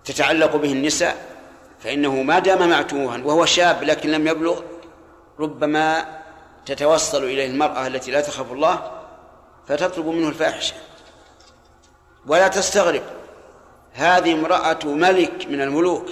تتعلق 0.05 0.55
به 0.55 0.71
النساء 0.71 1.25
فإنه 1.79 2.23
ما 2.23 2.39
دام 2.39 2.69
معتوها 2.69 3.17
وهو 3.17 3.45
شاب 3.45 3.83
لكن 3.83 4.11
لم 4.11 4.27
يبلغ 4.27 4.61
ربما 5.39 6.05
تتوصل 6.65 7.23
إليه 7.23 7.47
المرأة 7.47 7.87
التي 7.87 8.11
لا 8.11 8.21
تخاف 8.21 8.51
الله 8.51 8.91
فتطلب 9.67 10.05
منه 10.05 10.29
الفاحشة. 10.29 10.75
ولا 12.27 12.47
تستغرب 12.47 13.03
هذه 13.93 14.33
امرأة 14.33 14.79
ملك 14.85 15.47
من 15.47 15.61
الملوك 15.61 16.05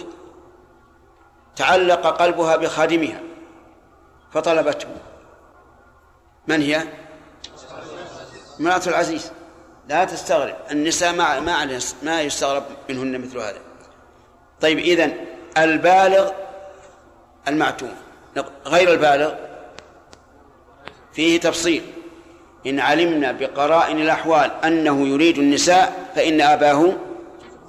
تعلق 1.56 2.08
قلبها 2.08 2.56
بخادمها. 2.56 3.20
فطلبته. 4.34 4.88
من 6.48 6.62
هي؟ 6.62 6.84
امرأة 8.60 8.82
العزيز. 8.88 9.32
لا 9.90 10.06
تستغرب 10.06 10.56
النساء 10.72 11.14
ما 11.14 11.40
ما 11.40 11.80
ما 12.04 12.22
يستغرب 12.22 12.64
منهن 12.90 13.22
مثل 13.22 13.38
هذا. 13.38 13.60
طيب 14.62 14.80
إذن 14.80 15.26
البالغ 15.58 16.32
المعتوم. 17.48 17.96
غير 18.66 18.92
البالغ. 18.94 19.34
فيه 21.14 21.40
تفصيل. 21.40 21.84
إن 22.68 22.80
علمنا 22.80 23.32
بقرائن 23.32 24.02
الأحوال 24.02 24.52
أنه 24.64 25.08
يريد 25.08 25.38
النساء 25.38 26.12
فإن 26.16 26.42
أباه 26.42 26.94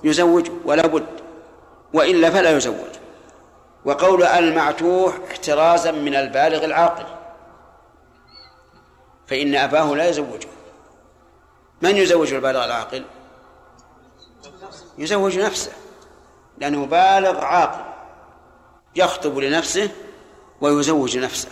يزوجه 0.04 0.52
ولا 0.64 0.86
بد. 0.86 1.06
وإلا 1.92 2.30
فلا 2.30 2.56
يزوج. 2.56 2.92
وقول 3.84 4.22
المعتوه 4.24 5.14
احترازا 5.30 5.90
من 5.90 6.14
البالغ 6.14 6.64
العاقل. 6.64 7.06
فإن 9.26 9.54
أباه 9.54 9.94
لا 9.94 10.08
يزوجه. 10.08 10.48
من 11.82 11.96
يزوج 11.96 12.32
البالغ 12.32 12.64
العاقل؟ 12.64 13.04
يزوج 14.98 15.38
نفسه 15.38 15.72
لأنه 16.58 16.86
بالغ 16.86 17.44
عاقل 17.44 17.92
يخطب 18.96 19.38
لنفسه 19.38 19.90
ويزوج 20.60 21.18
نفسه 21.18 21.48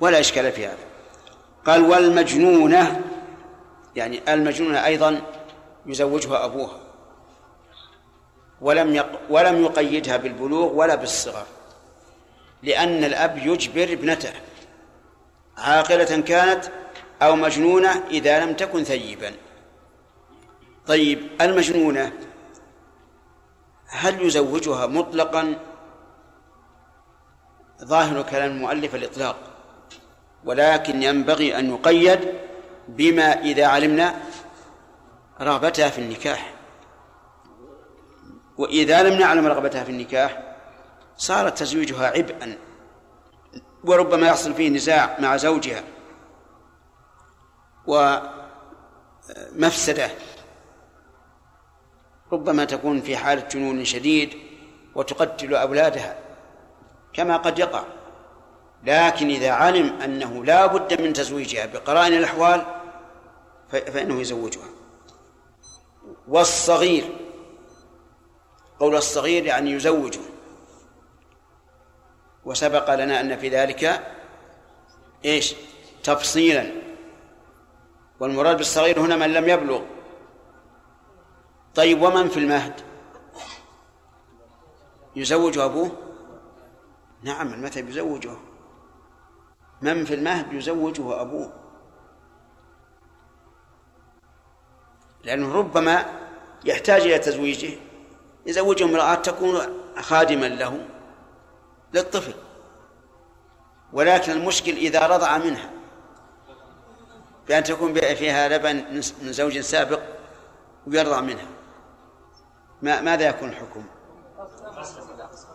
ولا 0.00 0.20
إشكال 0.20 0.52
في 0.52 0.66
هذا. 0.66 0.76
قال 1.66 1.90
والمجنونة 1.90 3.02
يعني 3.96 4.34
المجنونة 4.34 4.84
أيضا 4.84 5.22
يزوجها 5.86 6.44
أبوها. 6.44 6.83
ولم 8.64 8.94
يق... 8.94 9.20
ولم 9.30 9.64
يقيدها 9.64 10.16
بالبلوغ 10.16 10.72
ولا 10.72 10.94
بالصغر 10.94 11.46
لأن 12.62 13.04
الأب 13.04 13.38
يجبر 13.38 13.92
ابنته 13.92 14.32
عاقلة 15.58 16.20
كانت 16.20 16.64
أو 17.22 17.36
مجنونة 17.36 18.02
إذا 18.10 18.44
لم 18.44 18.54
تكن 18.54 18.84
ثيبا. 18.84 19.32
طيب 20.86 21.28
المجنونة 21.40 22.12
هل 23.86 24.26
يزوجها 24.26 24.86
مطلقا؟ 24.86 25.54
ظاهر 27.84 28.22
كلام 28.22 28.50
المؤلف 28.50 28.94
الإطلاق 28.94 29.36
ولكن 30.44 31.02
ينبغي 31.02 31.58
أن 31.58 31.70
يقيد 31.74 32.20
بما 32.88 33.40
إذا 33.40 33.66
علمنا 33.66 34.14
رغبتها 35.40 35.88
في 35.88 35.98
النكاح. 35.98 36.53
وإذا 38.58 39.02
لم 39.02 39.18
نعلم 39.18 39.46
رغبتها 39.46 39.84
في 39.84 39.90
النكاح 39.90 40.56
صار 41.16 41.48
تزويجها 41.48 42.06
عبئا 42.06 42.58
وربما 43.84 44.26
يحصل 44.26 44.54
فيه 44.54 44.68
نزاع 44.68 45.16
مع 45.20 45.36
زوجها 45.36 45.84
ومفسدة. 49.52 50.10
ربما 52.32 52.64
تكون 52.64 53.00
في 53.00 53.16
حالة 53.16 53.48
جنون 53.48 53.84
شديد 53.84 54.38
وتقتل 54.94 55.54
أولادها 55.54 56.18
كما 57.12 57.36
قد 57.36 57.58
يقع. 57.58 57.84
لكن 58.84 59.28
إذا 59.28 59.50
علم 59.50 60.00
أنه 60.02 60.44
لا 60.44 60.66
بد 60.66 61.00
من 61.00 61.12
تزويجها 61.12 61.66
بقرائن 61.66 62.12
الأحوال 62.12 62.66
فإنه 63.68 64.20
يزوجها. 64.20 64.68
والصغير 66.28 67.23
قول 68.84 68.96
الصغير 68.96 69.44
يعني 69.44 69.70
يزوجه. 69.70 70.20
وسبق 72.44 72.94
لنا 72.94 73.20
أن 73.20 73.36
في 73.36 73.48
ذلك 73.48 74.06
إيش؟ 75.24 75.54
تفصيلا. 76.02 76.72
والمراد 78.20 78.56
بالصغير 78.56 79.00
هنا 79.00 79.16
من 79.16 79.32
لم 79.32 79.48
يبلغ. 79.48 79.82
طيب 81.74 82.02
ومن 82.02 82.28
في 82.28 82.36
المهد؟ 82.36 82.80
يزوج 85.16 85.58
أبوه؟ 85.58 85.90
نعم 87.22 87.54
المذهب 87.54 87.88
يزوجه؟ 87.88 88.36
من 89.82 90.04
في 90.04 90.14
المهد 90.14 90.52
يزوجه 90.52 91.20
أبوه؟ 91.20 91.52
لأنه 95.22 95.54
ربما 95.54 96.20
يحتاج 96.64 97.00
إلى 97.00 97.18
تزويجه. 97.18 97.93
يزوجه 98.46 98.84
امرأة 98.84 99.14
تكون 99.14 99.60
خادما 100.00 100.46
له 100.46 100.86
للطفل. 101.94 102.34
ولكن 103.92 104.32
المشكل 104.32 104.72
إذا 104.72 105.06
رضع 105.06 105.38
منها. 105.38 105.70
بأن 107.48 107.64
تكون 107.64 107.94
فيها 107.94 108.48
لبن 108.48 108.84
من 109.22 109.32
زوج 109.32 109.60
سابق 109.60 110.00
ويرضع 110.86 111.20
منها. 111.20 111.46
ما 112.82 113.00
ماذا 113.00 113.28
يكون 113.28 113.48
الحكم؟ 113.48 113.84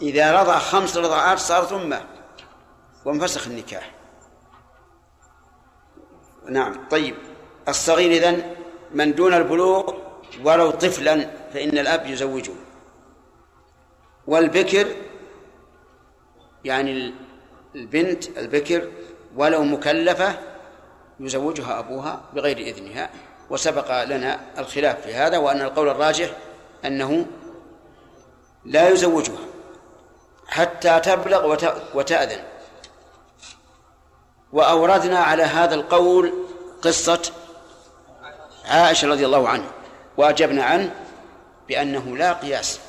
إذا 0.01 0.41
رضع 0.41 0.59
خمس 0.59 0.97
رضعات 0.97 1.39
صارت 1.39 1.73
أمه 1.73 2.05
وانفسخ 3.05 3.47
النكاح. 3.47 3.91
نعم 6.49 6.87
طيب. 6.89 7.15
الصغير 7.67 8.11
إذن 8.11 8.55
من 8.91 9.15
دون 9.15 9.33
البلوغ 9.33 9.93
ولو 10.43 10.71
طفلا 10.71 11.29
فإن 11.53 11.77
الأب 11.77 12.05
يزوجه. 12.07 12.53
والبكر 14.29 14.87
يعني 16.65 17.13
البنت 17.75 18.37
البكر 18.37 18.89
ولو 19.35 19.63
مكلفة 19.63 20.39
يزوجها 21.19 21.79
أبوها 21.79 22.21
بغير 22.33 22.57
إذنها 22.57 23.09
وسبق 23.49 24.03
لنا 24.03 24.39
الخلاف 24.57 25.01
في 25.01 25.13
هذا 25.13 25.37
وأن 25.37 25.61
القول 25.61 25.89
الراجح 25.89 26.29
أنه 26.85 27.25
لا 28.65 28.89
يزوجها 28.89 29.39
حتى 30.47 30.99
تبلغ 30.99 31.57
وتأذن. 31.93 32.43
وأوردنا 34.53 35.19
على 35.19 35.43
هذا 35.43 35.75
القول 35.75 36.33
قصة 36.81 37.21
عائشة 38.65 39.07
رضي 39.07 39.25
الله 39.25 39.49
عنها 39.49 39.71
وأجبنا 40.17 40.63
عنه 40.63 40.95
بأنه 41.67 42.17
لا 42.17 42.33
قياس 42.33 42.88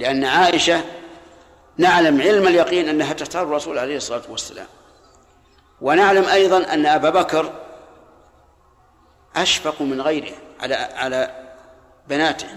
لأن 0.00 0.24
عائشة 0.24 0.84
نعلم 1.78 2.20
علم 2.20 2.46
اليقين 2.46 2.88
أنها 2.88 3.12
تختار 3.12 3.42
الرسول 3.42 3.78
عليه 3.78 3.96
الصلاة 3.96 4.22
والسلام. 4.28 4.66
ونعلم 5.80 6.24
أيضا 6.24 6.74
أن 6.74 6.86
أبا 6.86 7.10
بكر 7.10 7.52
أشفق 9.36 9.82
من 9.82 10.00
غيره 10.00 10.32
على 10.60 10.74
على 10.74 11.50
بناته. 12.08 12.48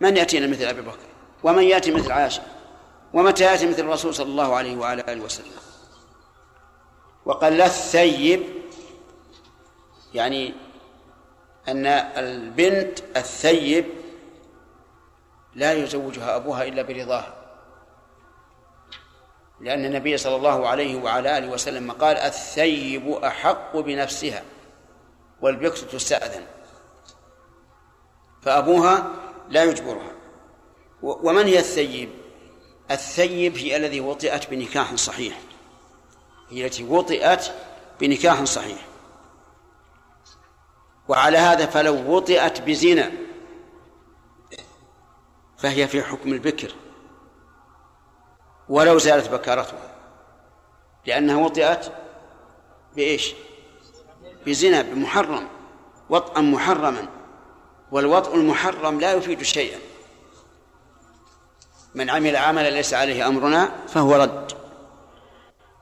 من 0.00 0.16
يأتينا 0.16 0.46
مثل 0.46 0.64
أبي 0.64 0.80
بكر؟ 0.80 0.98
ومن 1.42 1.62
يأتي 1.62 1.90
مثل 1.90 2.12
عائشة؟ 2.12 2.42
ومتى 3.14 3.44
يأتي 3.44 3.66
مثل 3.66 3.80
الرسول 3.80 4.14
صلى 4.14 4.26
الله 4.26 4.54
عليه 4.54 4.76
وعلى 4.76 5.04
آله 5.08 5.22
وسلم؟ 5.24 5.52
وقال 7.26 7.56
لا 7.56 7.66
الثيب 7.66 8.42
يعني 10.14 10.54
أن 11.68 11.86
البنت 11.86 12.98
الثيب 13.16 14.03
لا 15.54 15.72
يزوجها 15.72 16.36
أبوها 16.36 16.64
إلا 16.64 16.82
برضاها 16.82 17.44
لأن 19.60 19.84
النبي 19.84 20.16
صلى 20.16 20.36
الله 20.36 20.68
عليه 20.68 20.96
وعلى 20.96 21.38
آله 21.38 21.48
وسلم 21.48 21.92
قال 21.92 22.16
الثيب 22.16 23.10
أحق 23.10 23.76
بنفسها 23.76 24.42
والبكر 25.40 25.76
تستأذن. 25.76 26.46
فأبوها 28.42 29.10
لا 29.48 29.64
يجبرها. 29.64 30.12
ومن 31.02 31.46
هي 31.46 31.58
الثيب؟ 31.58 32.10
الثيب 32.90 33.56
هي 33.56 33.76
الذي 33.76 34.00
وطئت 34.00 34.50
بنكاح 34.50 34.94
صحيح. 34.94 35.38
هي 36.50 36.66
التي 36.66 36.84
وطئت 36.84 37.52
بنكاح 38.00 38.44
صحيح. 38.44 38.86
وعلى 41.08 41.38
هذا 41.38 41.66
فلو 41.66 42.16
وطئت 42.16 42.60
بزنا 42.60 43.12
فهي 45.64 45.88
في 45.88 46.02
حكم 46.02 46.32
البكر. 46.32 46.74
ولو 48.68 48.98
زالت 48.98 49.30
بكارتها. 49.30 49.94
لأنها 51.06 51.36
وطئت 51.36 51.92
بإيش؟ 52.96 53.34
بزنا 54.46 54.82
بمحرم. 54.82 55.48
وطئا 56.10 56.40
محرما. 56.40 57.08
والوطء 57.92 58.34
المحرم 58.34 59.00
لا 59.00 59.12
يفيد 59.12 59.42
شيئا. 59.42 59.78
من 61.94 62.10
عمل 62.10 62.36
عملا 62.36 62.70
ليس 62.70 62.94
عليه 62.94 63.28
أمرنا 63.28 63.72
فهو 63.88 64.14
رد. 64.14 64.52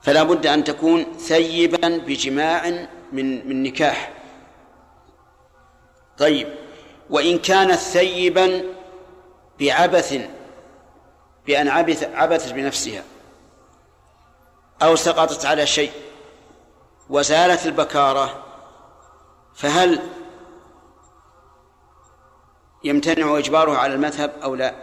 فلا 0.03 0.23
بد 0.23 0.47
أن 0.47 0.65
تكون 0.65 1.17
ثيبا 1.19 1.89
بجماع 1.99 2.89
من 3.13 3.49
من 3.49 3.63
نكاح. 3.63 4.13
طيب. 6.19 6.55
وإن 7.11 7.39
كانت 7.39 7.75
ثيبا 7.75 8.72
بعبث 9.63 10.21
بأن 11.47 11.69
عبث 11.69 12.05
عبثت 12.15 12.53
بنفسها 12.53 13.05
أو 14.83 14.97
سقطت 14.97 15.47
على 15.47 15.67
شيء 15.67 15.93
وزالت 17.11 17.67
البكارة 17.67 18.45
فهل 19.55 20.01
يمتنع 22.85 23.39
إجبارها 23.39 23.79
على 23.79 23.95
المذهب 23.95 24.33
أو 24.43 24.55
لا؟ 24.55 24.75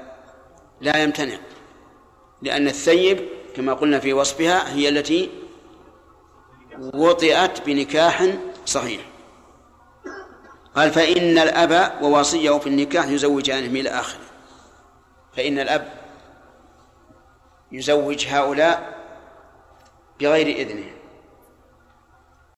لا 0.81 1.03
يمتنع 1.03 1.37
لأن 2.41 2.67
الثيب 2.67 3.29
كما 3.55 3.73
قلنا 3.73 3.99
في 3.99 4.13
وصفها 4.13 4.73
هي 4.73 4.89
التي 4.89 5.29
وطئت 6.93 7.65
بنكاح 7.65 8.27
صحيح. 8.65 9.01
قال 10.75 10.91
فإن 10.91 11.37
الأب 11.37 12.03
ووصيه 12.03 12.59
في 12.59 12.67
النكاح 12.67 13.07
يزوجانه 13.07 13.79
إلى 13.79 13.89
آخره. 13.89 14.28
فإن 15.35 15.59
الأب 15.59 15.93
يزوج 17.71 18.27
هؤلاء 18.27 18.99
بغير 20.19 20.47
إذنه. 20.47 20.98